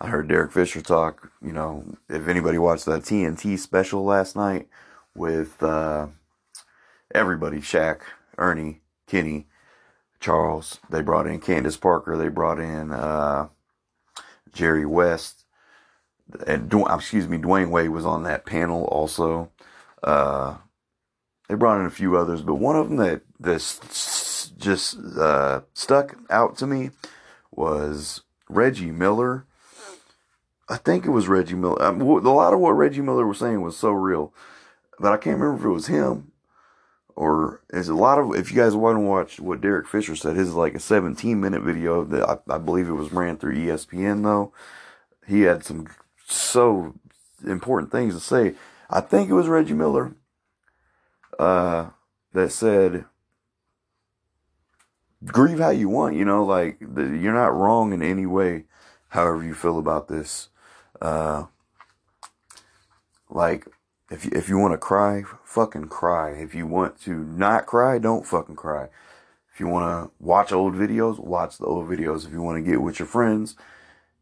I 0.00 0.08
heard 0.08 0.28
Derek 0.28 0.52
Fisher 0.52 0.82
talk. 0.82 1.30
You 1.42 1.52
know, 1.52 1.84
if 2.08 2.28
anybody 2.28 2.58
watched 2.58 2.84
that 2.86 3.02
TNT 3.02 3.58
special 3.58 4.04
last 4.04 4.36
night 4.36 4.68
with 5.14 5.62
uh, 5.62 6.08
everybody, 7.14 7.58
Shaq, 7.58 8.00
Ernie, 8.36 8.82
Kenny, 9.06 9.46
Charles. 10.20 10.80
They 10.90 11.02
brought 11.02 11.26
in 11.26 11.40
Candace 11.40 11.76
Parker. 11.76 12.16
They 12.16 12.28
brought 12.28 12.58
in 12.58 12.92
uh, 12.92 13.48
Jerry 14.52 14.86
West. 14.86 15.44
and 16.46 16.72
excuse 16.90 17.28
me, 17.28 17.38
Dwyane 17.38 17.70
Wade 17.70 17.90
was 17.90 18.06
on 18.06 18.22
that 18.24 18.46
panel 18.46 18.84
also. 18.86 19.50
Uh, 20.02 20.56
they 21.48 21.54
brought 21.54 21.80
in 21.80 21.86
a 21.86 21.90
few 21.90 22.16
others, 22.16 22.42
but 22.42 22.56
one 22.56 22.76
of 22.76 22.88
them 22.88 22.96
that 22.96 23.22
this 23.38 24.50
just 24.58 24.98
uh, 25.16 25.60
stuck 25.74 26.16
out 26.28 26.56
to 26.58 26.66
me 26.66 26.90
was 27.52 28.22
Reggie 28.48 28.90
Miller. 28.90 29.46
I 30.68 30.76
think 30.76 31.06
it 31.06 31.10
was 31.10 31.28
Reggie 31.28 31.54
Miller. 31.54 31.80
Um, 31.82 32.00
a 32.00 32.30
lot 32.32 32.52
of 32.52 32.60
what 32.60 32.72
Reggie 32.72 33.00
Miller 33.00 33.26
was 33.26 33.38
saying 33.38 33.62
was 33.62 33.76
so 33.76 33.90
real, 33.90 34.32
but 34.98 35.12
I 35.12 35.16
can't 35.16 35.38
remember 35.38 35.60
if 35.60 35.64
it 35.64 35.74
was 35.74 35.86
him 35.86 36.32
or 37.14 37.62
is 37.70 37.88
a 37.88 37.94
lot 37.94 38.18
of. 38.18 38.34
If 38.34 38.50
you 38.50 38.56
guys 38.56 38.74
want 38.74 38.96
to 38.96 39.00
watch 39.00 39.40
what 39.40 39.60
Derek 39.60 39.86
Fisher 39.86 40.16
said, 40.16 40.36
his 40.36 40.48
is 40.48 40.54
like 40.54 40.74
a 40.74 40.80
17 40.80 41.40
minute 41.40 41.62
video 41.62 42.04
that 42.04 42.28
I, 42.28 42.54
I 42.54 42.58
believe 42.58 42.88
it 42.88 42.92
was 42.92 43.12
ran 43.12 43.36
through 43.36 43.56
ESPN 43.56 44.22
though. 44.22 44.52
He 45.26 45.42
had 45.42 45.64
some 45.64 45.88
so 46.26 46.94
important 47.46 47.92
things 47.92 48.14
to 48.14 48.20
say. 48.20 48.54
I 48.90 49.00
think 49.00 49.28
it 49.28 49.34
was 49.34 49.48
Reggie 49.48 49.74
Miller 49.74 50.14
uh, 51.38 51.90
that 52.32 52.52
said, 52.52 53.04
grieve 55.24 55.58
how 55.58 55.70
you 55.70 55.88
want, 55.88 56.16
you 56.16 56.24
know, 56.24 56.44
like 56.44 56.78
the, 56.80 57.02
you're 57.02 57.34
not 57.34 57.54
wrong 57.54 57.92
in 57.92 58.02
any 58.02 58.26
way, 58.26 58.64
however 59.08 59.42
you 59.42 59.54
feel 59.54 59.78
about 59.78 60.08
this. 60.08 60.48
Uh, 61.00 61.44
like 63.28 63.66
if 64.10 64.24
you, 64.24 64.30
if 64.34 64.48
you 64.48 64.58
want 64.58 64.72
to 64.72 64.78
cry, 64.78 65.24
fucking 65.44 65.88
cry. 65.88 66.30
If 66.30 66.54
you 66.54 66.66
want 66.66 67.00
to 67.02 67.14
not 67.14 67.66
cry, 67.66 67.98
don't 67.98 68.26
fucking 68.26 68.56
cry. 68.56 68.88
If 69.52 69.60
you 69.60 69.66
want 69.66 70.10
to 70.10 70.24
watch 70.24 70.52
old 70.52 70.74
videos, 70.74 71.18
watch 71.18 71.58
the 71.58 71.64
old 71.64 71.88
videos. 71.88 72.26
If 72.26 72.32
you 72.32 72.42
want 72.42 72.62
to 72.62 72.70
get 72.70 72.82
with 72.82 72.98
your 72.98 73.08
friends, 73.08 73.56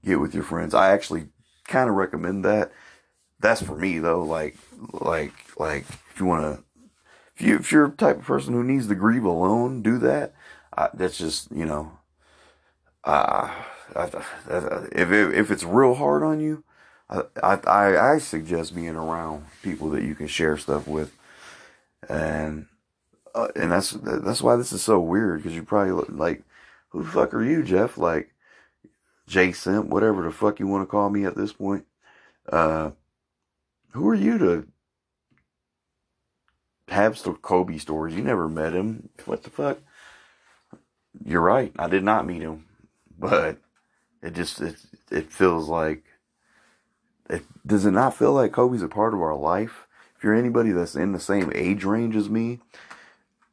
get 0.05 0.21
with 0.21 0.35
your 0.35 0.45
friends. 0.45 0.75
I 0.75 0.93
actually 0.93 1.27
kind 1.67 1.91
of 1.91 1.97
recommend 1.97 2.45
that. 2.45 2.73
That's 3.41 3.63
for 3.63 3.77
me 3.77 3.99
though. 3.99 4.23
Like, 4.23 4.57
like, 4.93 5.33
like 5.59 5.85
if 6.11 6.21
you 6.21 6.27
want 6.27 6.43
to, 6.43 6.65
if 7.37 7.43
you 7.43 7.57
if 7.57 7.73
you're 7.73 7.87
a 7.87 7.91
type 7.91 8.19
of 8.19 8.25
person 8.25 8.55
who 8.55 8.63
needs 8.63 8.87
to 8.87 8.95
grieve 8.95 9.25
alone, 9.25 9.83
do 9.83 9.99
that. 9.99 10.35
That's 10.95 11.19
just 11.19 11.51
you 11.51 11.67
know, 11.67 11.99
uh, 13.03 13.53
if 13.97 15.11
it, 15.11 15.35
if 15.35 15.51
it's 15.51 15.65
real 15.65 15.95
hard 15.95 16.23
on 16.23 16.41
you, 16.41 16.65
I, 17.09 17.23
I 17.67 18.13
I 18.15 18.19
suggest 18.19 18.75
being 18.75 18.97
around 18.97 19.47
people 19.63 19.91
that 19.91 20.03
you 20.03 20.15
can 20.15 20.27
share 20.27 20.57
stuff 20.57 20.87
with, 20.87 21.13
and 22.09 22.67
uh, 23.35 23.49
and 23.57 23.73
that's 23.73 23.91
that's 23.93 24.43
why 24.43 24.57
this 24.57 24.73
is 24.73 24.83
so 24.83 25.01
weird 25.01 25.43
because 25.43 25.55
you 25.55 25.63
probably 25.63 25.93
look 25.93 26.09
like, 26.11 26.43
who 26.89 27.03
the 27.03 27.11
fuck 27.11 27.35
are 27.35 27.45
you, 27.45 27.63
Jeff? 27.63 27.99
Like, 27.99 28.35
Jason, 29.27 29.91
whatever 29.91 30.23
the 30.23 30.31
fuck 30.33 30.59
you 30.61 30.67
want 30.67 30.83
to 30.83 30.91
call 30.91 31.11
me 31.11 31.25
at 31.25 31.37
this 31.37 31.53
point. 31.53 31.87
Uh, 32.51 32.91
who 33.93 34.09
are 34.09 34.15
you 34.15 34.39
to 34.39 34.67
have 36.89 37.17
some 37.17 37.37
Kobe 37.37 37.79
stories? 37.79 38.15
You 38.15 38.23
never 38.23 38.49
met 38.49 38.73
him. 38.73 39.09
What 39.25 39.43
the 39.43 39.51
fuck? 39.51 39.79
You're 41.25 41.41
right. 41.41 41.73
I 41.79 41.89
did 41.89 42.03
not 42.03 42.27
meet 42.27 42.43
him, 42.43 42.67
but 43.19 43.59
it 44.25 44.35
just 44.35 44.61
it 44.61 44.77
it 45.11 45.33
feels 45.33 45.69
like 45.69 46.03
it 47.31 47.45
does 47.67 47.87
it 47.87 47.93
not 47.93 48.17
feel 48.17 48.33
like 48.33 48.53
Kobe's 48.53 48.83
a 48.83 48.89
part 48.89 49.15
of 49.15 49.23
our 49.23 49.37
life? 49.37 49.87
If 50.17 50.25
you're 50.25 50.35
anybody 50.35 50.73
that's 50.73 50.97
in 50.97 51.13
the 51.13 51.21
same 51.21 51.53
age 51.55 51.85
range 51.85 52.17
as 52.17 52.29
me, 52.29 52.61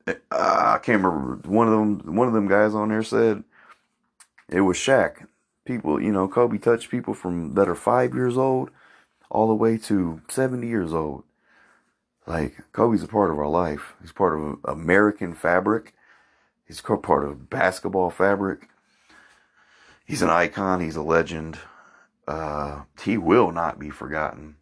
uh, 0.08 0.14
I 0.32 0.80
can't 0.82 1.04
remember 1.04 1.48
one 1.48 1.68
of 1.68 1.74
them. 1.74 2.16
One 2.16 2.28
of 2.28 2.34
them 2.34 2.48
guys 2.48 2.74
on 2.74 2.90
there 2.90 3.04
said 3.04 3.44
it 4.50 4.62
was 4.62 4.78
Shaq 4.78 5.28
people, 5.66 6.02
you 6.02 6.12
know, 6.12 6.28
Kobe 6.28 6.58
touched 6.58 6.90
people 6.90 7.14
from 7.14 7.54
that 7.54 7.70
are 7.70 7.76
five 7.76 8.14
years 8.14 8.38
old 8.38 8.72
all 9.30 9.48
the 9.48 9.56
way 9.56 9.78
to 9.78 10.22
70 10.28 10.68
years 10.68 10.94
old. 10.94 11.24
Like, 12.28 12.58
Kobe's 12.72 13.04
a 13.04 13.08
part 13.08 13.32
of 13.32 13.40
our 13.40 13.48
life. 13.48 13.96
He's 14.02 14.12
part 14.12 14.40
of 14.40 14.60
American 14.66 15.34
fabric. 15.34 15.94
He's 16.66 16.82
part 16.82 17.26
of 17.26 17.50
basketball 17.50 18.10
fabric. 18.10 18.70
He's 20.12 20.22
an 20.22 20.30
icon. 20.30 20.82
He's 20.82 20.98
a 20.98 21.02
legend. 21.02 21.58
Uh, 22.28 22.82
he 23.02 23.18
will 23.18 23.54
not 23.54 23.80
be 23.80 23.90
forgotten. 23.90 24.58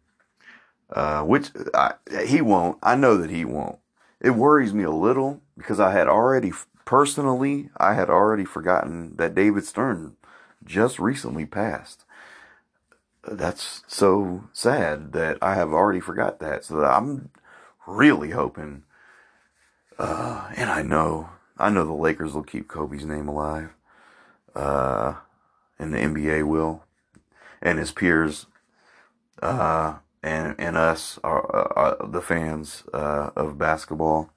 Uh, 0.88 1.24
which 1.24 1.50
I, 1.74 1.94
he 2.24 2.40
won't. 2.40 2.78
I 2.84 2.94
know 2.94 3.16
that 3.16 3.30
he 3.30 3.44
won't. 3.44 3.80
It 4.20 4.30
worries 4.30 4.72
me 4.72 4.84
a 4.84 4.92
little 4.92 5.40
because 5.58 5.80
I 5.80 5.90
had 5.90 6.06
already, 6.06 6.52
personally, 6.84 7.68
I 7.78 7.94
had 7.94 8.08
already 8.08 8.44
forgotten 8.44 9.16
that 9.16 9.34
David 9.34 9.64
Stern 9.64 10.14
just 10.64 11.00
recently 11.00 11.46
passed. 11.46 12.04
That's 13.24 13.82
so 13.88 14.44
sad 14.52 15.10
that 15.14 15.36
I 15.42 15.56
have 15.56 15.72
already 15.72 15.98
forgot 15.98 16.38
that. 16.38 16.64
So 16.64 16.84
I'm 16.84 17.30
really 17.88 18.30
hoping, 18.30 18.84
uh, 19.98 20.52
and 20.54 20.70
I 20.70 20.82
know, 20.82 21.30
I 21.58 21.70
know 21.70 21.84
the 21.84 21.92
Lakers 21.92 22.34
will 22.34 22.44
keep 22.44 22.68
Kobe's 22.68 23.04
name 23.04 23.26
alive, 23.26 23.70
uh, 24.54 25.14
and 25.80 25.94
the 25.94 25.98
NBA 25.98 26.46
will, 26.46 26.84
and 27.62 27.78
his 27.78 27.90
peers, 27.90 28.46
uh, 29.42 29.96
and 30.22 30.54
and 30.58 30.76
us 30.76 31.18
are, 31.24 31.50
are 31.76 32.06
the 32.06 32.20
fans 32.20 32.84
uh, 32.92 33.30
of 33.34 33.56
basketball 33.56 34.30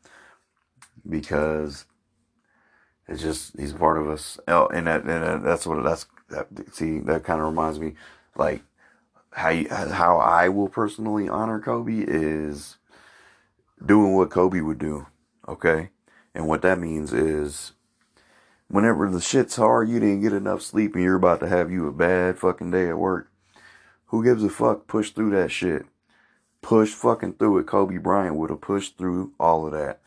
because 1.07 1.85
it's 3.07 3.21
just 3.21 3.59
he's 3.59 3.73
part 3.73 3.97
of 3.97 4.09
us. 4.09 4.39
Oh, 4.47 4.67
and 4.67 4.87
that 4.87 5.03
and 5.03 5.45
that's 5.45 5.67
what 5.67 5.83
that's 5.83 6.05
that. 6.29 6.47
See, 6.73 6.99
that 6.99 7.25
kind 7.25 7.41
of 7.41 7.47
reminds 7.47 7.79
me, 7.79 7.95
like 8.37 8.63
how 9.33 9.49
you, 9.49 9.67
how 9.69 10.17
I 10.17 10.47
will 10.47 10.69
personally 10.69 11.27
honor 11.27 11.59
Kobe 11.59 12.05
is 12.07 12.77
doing 13.85 14.15
what 14.15 14.29
Kobe 14.29 14.61
would 14.61 14.79
do. 14.79 15.07
Okay, 15.45 15.89
and 16.33 16.47
what 16.47 16.61
that 16.61 16.79
means 16.79 17.11
is 17.11 17.73
whenever 18.73 19.07
the 19.07 19.21
shit's 19.21 19.55
hard, 19.55 19.87
you 19.87 19.99
didn't 19.99 20.21
get 20.21 20.33
enough 20.33 20.63
sleep, 20.63 20.95
and 20.95 21.03
you're 21.03 21.15
about 21.15 21.39
to 21.41 21.47
have 21.47 21.71
you 21.71 21.87
a 21.87 21.91
bad 21.91 22.39
fucking 22.39 22.71
day 22.71 22.89
at 22.89 22.97
work. 22.97 23.29
Who 24.07 24.23
gives 24.23 24.43
a 24.43 24.49
fuck? 24.49 24.87
Push 24.87 25.11
through 25.11 25.29
that 25.29 25.51
shit. 25.51 25.85
Push 26.63 26.89
fucking 26.89 27.33
through 27.33 27.59
it. 27.59 27.67
Kobe 27.67 27.99
Bryant 27.99 28.35
would 28.35 28.49
have 28.49 28.61
pushed 28.61 28.97
through 28.97 29.31
all 29.39 29.67
of 29.67 29.73
that. 29.73 29.99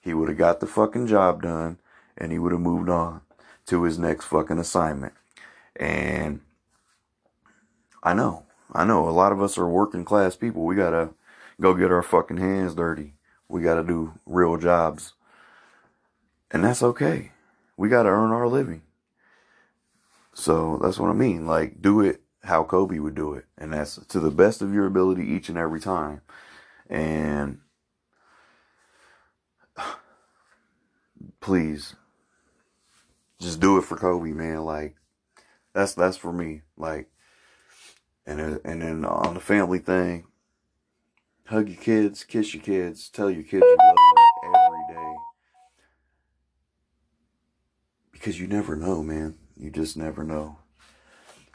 He 0.00 0.14
would 0.14 0.28
have 0.28 0.38
got 0.38 0.60
the 0.60 0.68
fucking 0.68 1.08
job 1.08 1.42
done 1.42 1.78
and 2.16 2.30
he 2.30 2.38
would 2.38 2.52
have 2.52 2.60
moved 2.60 2.88
on 2.88 3.22
to 3.66 3.82
his 3.82 3.98
next 3.98 4.26
fucking 4.26 4.58
assignment. 4.58 5.14
And 5.74 6.42
I 8.04 8.14
know, 8.14 8.44
I 8.72 8.84
know 8.84 9.08
a 9.08 9.10
lot 9.10 9.32
of 9.32 9.42
us 9.42 9.58
are 9.58 9.68
working 9.68 10.04
class 10.04 10.36
people. 10.36 10.64
We 10.64 10.76
gotta 10.76 11.10
go 11.60 11.74
get 11.74 11.90
our 11.90 12.02
fucking 12.02 12.36
hands 12.36 12.74
dirty. 12.74 13.14
We 13.48 13.62
gotta 13.62 13.82
do 13.82 14.12
real 14.26 14.58
jobs. 14.58 15.14
And 16.52 16.62
that's 16.62 16.82
okay. 16.82 17.31
We 17.76 17.88
gotta 17.88 18.08
earn 18.08 18.30
our 18.30 18.48
living. 18.48 18.82
So 20.34 20.78
that's 20.82 20.98
what 20.98 21.10
I 21.10 21.14
mean. 21.14 21.46
Like, 21.46 21.82
do 21.82 22.00
it 22.00 22.22
how 22.44 22.64
Kobe 22.64 22.98
would 22.98 23.14
do 23.14 23.34
it. 23.34 23.44
And 23.56 23.72
that's 23.72 23.96
to 24.06 24.20
the 24.20 24.30
best 24.30 24.62
of 24.62 24.74
your 24.74 24.86
ability 24.86 25.24
each 25.24 25.48
and 25.48 25.58
every 25.58 25.80
time. 25.80 26.22
And 26.88 27.60
please 31.40 31.96
just 33.40 33.60
do 33.60 33.78
it 33.78 33.82
for 33.82 33.96
Kobe, 33.96 34.32
man. 34.32 34.64
Like 34.64 34.96
that's 35.72 35.94
that's 35.94 36.16
for 36.16 36.32
me. 36.32 36.62
Like 36.76 37.10
and 38.26 38.40
uh, 38.40 38.58
and 38.64 38.82
then 38.82 39.04
on 39.04 39.34
the 39.34 39.40
family 39.40 39.78
thing, 39.78 40.26
hug 41.46 41.68
your 41.68 41.80
kids, 41.80 42.24
kiss 42.24 42.54
your 42.54 42.62
kids, 42.62 43.08
tell 43.08 43.30
your 43.30 43.44
kids 43.44 43.64
you 43.64 43.76
love 43.78 43.91
Because 48.22 48.38
you 48.38 48.46
never 48.46 48.76
know, 48.76 49.02
man. 49.02 49.34
You 49.56 49.68
just 49.68 49.96
never 49.96 50.22
know. 50.22 50.56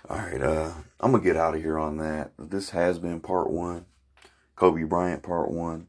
All 0.10 0.18
right, 0.18 0.42
uh, 0.42 0.74
I'm 1.00 1.12
gonna 1.12 1.24
get 1.24 1.38
out 1.38 1.56
of 1.56 1.62
here 1.62 1.80
on 1.80 1.96
that. 2.00 2.34
This 2.38 2.72
has 2.72 3.00
been 3.00 3.22
part 3.22 3.50
one, 3.50 3.86
Kobe 4.58 4.84
Bryant 4.84 5.24
part 5.24 5.50
one. 5.50 5.88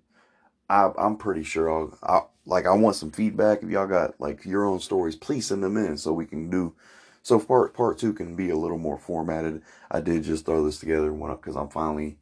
I, 0.70 0.92
I'm 0.96 1.16
pretty 1.16 1.42
sure 1.42 1.68
I'll, 1.68 1.98
I'll 2.04 2.30
like 2.46 2.64
I 2.64 2.74
want 2.74 2.94
some 2.94 3.10
feedback. 3.10 3.64
If 3.64 3.70
y'all 3.70 3.88
got 3.88 4.20
like 4.20 4.44
your 4.44 4.66
own 4.66 4.78
stories, 4.78 5.16
please 5.16 5.48
send 5.48 5.64
them 5.64 5.76
in 5.76 5.96
so 5.96 6.12
we 6.12 6.26
can 6.26 6.48
do. 6.48 6.76
So 7.24 7.40
part 7.40 7.74
part 7.74 7.98
two 7.98 8.12
can 8.12 8.36
be 8.36 8.50
a 8.50 8.56
little 8.56 8.78
more 8.78 8.98
formatted. 8.98 9.62
I 9.90 10.00
did 10.00 10.22
just 10.22 10.46
throw 10.46 10.62
this 10.62 10.78
together 10.78 11.12
one 11.12 11.32
up 11.32 11.42
because 11.42 11.56
I'm 11.56 11.70
finally 11.70 12.18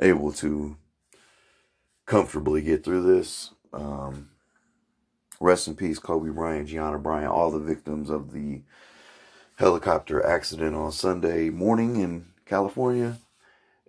able 0.00 0.32
to 0.32 0.78
comfortably 2.06 2.62
get 2.62 2.84
through 2.84 3.02
this. 3.02 3.50
Um, 3.74 4.30
rest 5.40 5.68
in 5.68 5.76
peace, 5.76 5.98
Kobe 5.98 6.30
Bryant, 6.30 6.68
Gianna 6.68 6.98
Bryant, 6.98 7.30
all 7.30 7.50
the 7.50 7.58
victims 7.58 8.10
of 8.10 8.32
the 8.32 8.62
helicopter 9.56 10.24
accident 10.24 10.74
on 10.74 10.92
Sunday 10.92 11.50
morning 11.50 11.96
in 11.96 12.26
California, 12.46 13.18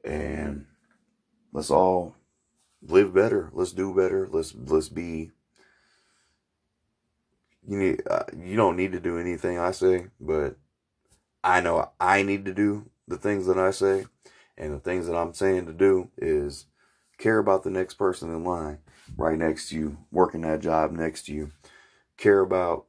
and 0.04 0.66
let's 1.54 1.72
all 1.72 2.16
live 2.82 3.14
better. 3.14 3.50
Let's 3.54 3.72
do 3.72 3.93
better. 3.93 4.28
Let's 4.32 4.54
let's 4.56 4.89
be 4.89 5.32
you 7.68 7.78
need 7.78 8.02
uh, 8.10 8.24
you 8.38 8.56
don't 8.56 8.78
need 8.78 8.91
to 8.93 9.00
do 9.00 9.18
anything 9.18 9.60
I 9.60 9.72
say, 9.72 10.08
but 10.20 10.56
I 11.43 11.62
know 11.62 11.91
I 12.00 12.24
need 12.24 12.45
to 12.45 12.54
do 12.54 12.89
the 13.08 13.18
things 13.18 13.47
that 13.47 13.58
I 13.58 13.72
say, 13.72 14.06
And 14.58 14.74
the 14.74 14.80
things 14.80 15.08
that 15.08 15.16
I'm 15.16 15.34
saying 15.34 15.66
to 15.66 15.74
do 15.74 16.10
is 16.18 16.66
care 17.18 17.39
about 17.39 17.64
the 17.64 17.70
next 17.70 17.95
person 17.95 18.30
in 18.30 18.43
line 18.43 18.80
right 19.18 19.38
next 19.38 19.70
to 19.70 19.76
you, 19.76 19.97
working 20.12 20.41
that 20.41 20.62
job 20.62 20.91
next 20.91 21.26
to 21.28 21.34
you. 21.34 21.51
Care 22.18 22.39
about 22.41 22.86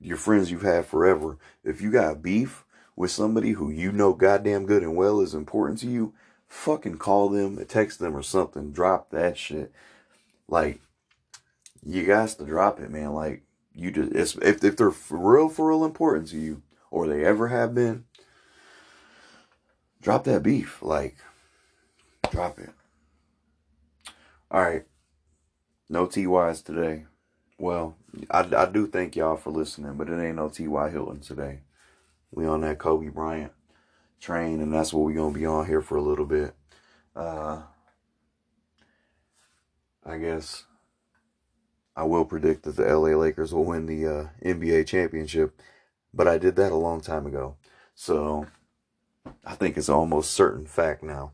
your 0.00 0.16
friends 0.16 0.50
you've 0.50 0.62
had 0.62 0.86
forever. 0.86 1.38
If 1.64 1.80
you 1.80 1.90
got 1.90 2.22
beef 2.22 2.64
with 2.96 3.10
somebody 3.10 3.52
who 3.52 3.70
you 3.70 3.92
know 3.92 4.12
goddamn 4.12 4.66
good 4.66 4.82
and 4.82 4.96
well 4.96 5.20
is 5.20 5.34
important 5.34 5.78
to 5.80 5.88
you, 5.88 6.14
fucking 6.46 6.98
call 6.98 7.28
them, 7.28 7.64
text 7.66 7.98
them 7.98 8.16
or 8.16 8.22
something. 8.22 8.72
Drop 8.72 9.10
that 9.10 9.36
shit. 9.36 9.72
Like, 10.48 10.80
you 11.84 12.04
guys 12.04 12.34
to 12.36 12.44
drop 12.44 12.80
it, 12.80 12.90
man. 12.90 13.12
Like, 13.12 13.42
you 13.72 13.90
just, 13.90 14.38
if, 14.42 14.62
if 14.64 14.76
they're 14.76 14.90
for 14.90 15.18
real, 15.18 15.48
for 15.48 15.68
real 15.68 15.84
important 15.84 16.28
to 16.28 16.38
you, 16.38 16.62
or 16.90 17.06
they 17.06 17.24
ever 17.24 17.48
have 17.48 17.74
been, 17.74 18.04
drop 20.00 20.24
that 20.24 20.42
beef. 20.42 20.82
Like, 20.82 21.16
drop 22.30 22.58
it. 22.58 22.70
All 24.50 24.62
right. 24.62 24.84
No 25.88 26.06
TYs 26.06 26.62
today. 26.62 27.06
Well, 27.58 27.96
I, 28.30 28.40
I 28.40 28.66
do 28.66 28.86
thank 28.86 29.16
y'all 29.16 29.36
for 29.36 29.50
listening, 29.50 29.94
but 29.94 30.08
it 30.08 30.20
ain't 30.22 30.36
no 30.36 30.48
T.Y. 30.48 30.90
Hilton 30.90 31.20
today. 31.20 31.60
We 32.30 32.46
on 32.46 32.60
that 32.60 32.78
Kobe 32.78 33.08
Bryant 33.08 33.52
train, 34.20 34.60
and 34.60 34.72
that's 34.72 34.92
what 34.92 35.04
we're 35.04 35.14
going 35.14 35.32
to 35.32 35.38
be 35.38 35.46
on 35.46 35.66
here 35.66 35.80
for 35.80 35.96
a 35.96 36.02
little 36.02 36.26
bit. 36.26 36.54
Uh, 37.16 37.62
I 40.04 40.18
guess 40.18 40.64
I 41.96 42.04
will 42.04 42.24
predict 42.24 42.62
that 42.64 42.76
the 42.76 42.84
LA 42.84 43.16
Lakers 43.16 43.52
will 43.52 43.64
win 43.64 43.86
the 43.86 44.06
uh, 44.06 44.28
NBA 44.44 44.86
championship, 44.86 45.60
but 46.12 46.28
I 46.28 46.38
did 46.38 46.54
that 46.56 46.72
a 46.72 46.76
long 46.76 47.00
time 47.00 47.26
ago. 47.26 47.56
So 47.94 48.46
I 49.44 49.54
think 49.54 49.76
it's 49.76 49.88
almost 49.88 50.32
certain 50.32 50.66
fact 50.66 51.02
now. 51.02 51.32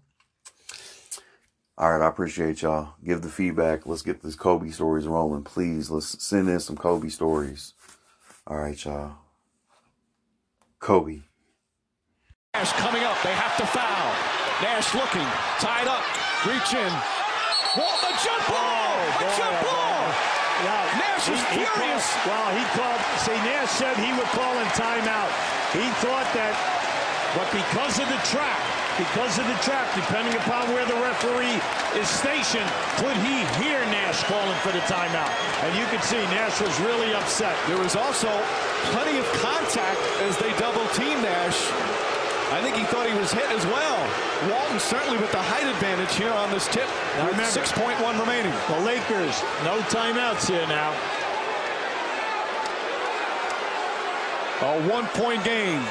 All 1.76 1.90
right, 1.90 2.04
I 2.04 2.08
appreciate 2.08 2.62
y'all. 2.62 2.94
Give 3.04 3.20
the 3.20 3.28
feedback. 3.28 3.84
Let's 3.84 4.02
get 4.02 4.22
these 4.22 4.36
Kobe 4.36 4.70
stories 4.70 5.08
rolling, 5.08 5.42
please. 5.42 5.90
Let's 5.90 6.22
send 6.22 6.48
in 6.48 6.60
some 6.60 6.76
Kobe 6.76 7.08
stories. 7.08 7.74
All 8.46 8.58
right, 8.58 8.78
y'all. 8.84 9.16
Kobe. 10.78 11.22
Nash 12.54 12.72
coming 12.74 13.02
up. 13.02 13.20
They 13.24 13.34
have 13.34 13.56
to 13.56 13.66
foul. 13.66 14.34
Nash 14.62 14.94
looking, 14.94 15.26
tied 15.58 15.90
up, 15.90 16.06
reach 16.46 16.78
in. 16.78 16.92
Walt, 17.74 18.00
a 18.06 18.14
jump 18.22 18.46
ball! 18.46 18.62
Oh, 18.62 19.18
a 19.18 19.28
jump 19.34 19.58
oh, 19.58 19.66
ball! 19.66 20.02
Yeah, 20.62 21.02
Nash 21.02 21.26
is 21.26 21.42
he, 21.50 21.58
furious. 21.58 22.06
He 22.06 22.22
called, 22.22 22.38
well, 22.38 22.50
he 22.54 22.64
called. 22.78 23.00
See, 23.26 23.38
Nash 23.42 23.74
said 23.74 23.98
he 23.98 24.14
would 24.14 24.30
call 24.30 24.54
in 24.62 24.68
timeout. 24.78 25.28
He 25.74 25.82
thought 25.98 26.30
that, 26.38 26.54
but 27.34 27.50
because 27.50 27.98
of 27.98 28.06
the 28.06 28.20
trap, 28.30 28.62
because 28.98 29.38
of 29.38 29.46
the 29.50 29.58
trap, 29.66 29.90
depending 29.94 30.34
upon 30.38 30.70
where 30.70 30.86
the 30.86 30.94
referee 31.02 31.58
is 31.98 32.06
stationed, 32.06 32.68
could 33.02 33.16
he 33.26 33.42
hear 33.58 33.82
Nash 33.90 34.22
calling 34.24 34.58
for 34.62 34.70
the 34.70 34.82
timeout? 34.86 35.34
And 35.66 35.74
you 35.74 35.84
can 35.90 36.00
see 36.02 36.22
Nash 36.30 36.60
was 36.60 36.70
really 36.80 37.12
upset. 37.14 37.56
There 37.66 37.78
was 37.78 37.96
also 37.96 38.30
plenty 38.94 39.18
of 39.18 39.26
contact 39.42 39.98
as 40.22 40.38
they 40.38 40.54
double 40.62 40.86
team 40.94 41.22
Nash. 41.22 41.58
I 42.54 42.62
think 42.62 42.76
he 42.76 42.84
thought 42.84 43.10
he 43.10 43.18
was 43.18 43.32
hit 43.32 43.50
as 43.50 43.66
well. 43.66 43.98
Walton 44.46 44.78
certainly 44.78 45.18
with 45.18 45.32
the 45.32 45.42
height 45.42 45.66
advantage 45.66 46.14
here 46.14 46.30
on 46.30 46.50
this 46.52 46.68
tip. 46.68 46.86
Now 47.18 47.26
remember, 47.34 47.50
6.1 47.50 47.98
remaining. 48.20 48.54
The 48.70 48.78
Lakers, 48.86 49.42
no 49.66 49.82
timeouts 49.90 50.46
here 50.46 50.66
now. 50.70 50.94
A 54.62 54.88
one-point 54.88 55.42
game. 55.42 55.82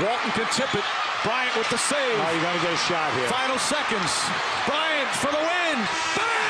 Walton 0.00 0.30
can 0.32 0.46
tip 0.52 0.74
it. 0.74 0.84
Bryant 1.24 1.56
with 1.56 1.70
the 1.70 1.78
save. 1.78 2.20
Oh, 2.20 2.30
you're 2.30 2.42
going 2.42 2.58
to 2.58 2.62
get 2.62 2.72
a 2.72 2.76
shot 2.76 3.12
here. 3.14 3.28
Final 3.28 3.58
seconds. 3.58 4.12
Bryant 4.66 5.08
for 5.16 5.32
the 5.32 5.38
win. 5.40 5.76
Bang! 6.14 6.45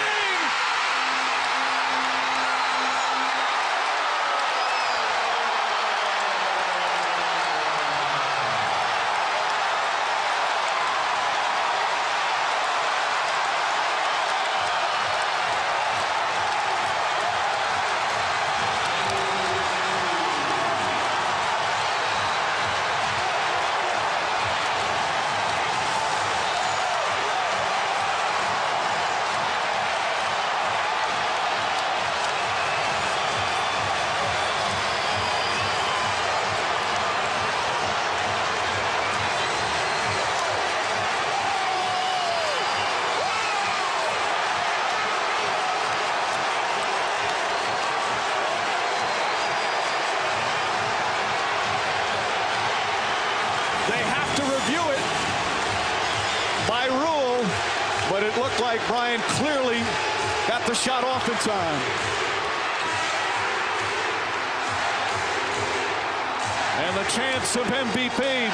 Of 67.57 67.67
MVP. 67.67 68.51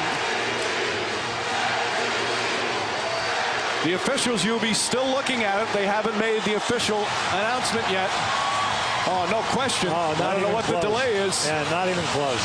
The 3.85 3.95
officials, 3.95 4.45
you'll 4.45 4.61
be 4.61 4.75
still 4.75 5.07
looking 5.07 5.43
at 5.43 5.61
it. 5.61 5.73
They 5.73 5.87
haven't 5.87 6.17
made 6.19 6.43
the 6.43 6.55
official 6.55 6.99
announcement 7.33 7.89
yet. 7.91 8.09
Oh, 9.11 9.27
no 9.31 9.43
question. 9.51 9.91
Oh, 9.91 10.15
I 10.15 10.33
don't 10.35 10.43
know 10.43 10.55
what 10.55 10.65
close. 10.65 10.81
the 10.81 10.89
delay 10.89 11.15
is. 11.15 11.47
Yeah, 11.47 11.69
not 11.71 11.89
even 11.89 12.05
close. 12.15 12.43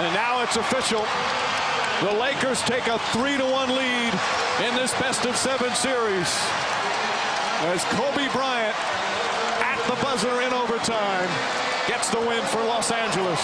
And 0.00 0.14
now 0.14 0.42
it's 0.42 0.56
official. 0.56 1.04
The 2.00 2.12
Lakers 2.18 2.62
take 2.62 2.86
a 2.86 2.98
3 3.12 3.36
to 3.36 3.44
1 3.44 3.68
lead 3.76 4.12
in 4.66 4.74
this 4.74 4.92
best 4.98 5.26
of 5.26 5.36
seven 5.36 5.74
series. 5.74 6.32
As 7.64 7.84
Kobe 7.94 8.26
Bryant 8.32 8.74
at 9.62 9.78
the 9.86 9.94
buzzer 10.02 10.42
in 10.42 10.52
overtime 10.52 11.30
gets 11.86 12.10
the 12.10 12.18
win 12.18 12.42
for 12.46 12.58
Los 12.58 12.90
Angeles. 12.90 13.38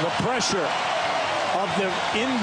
The 0.00 0.08
pressure 0.24 0.68
of 1.60 1.68
the 1.76 1.92
inbound. 2.18 2.38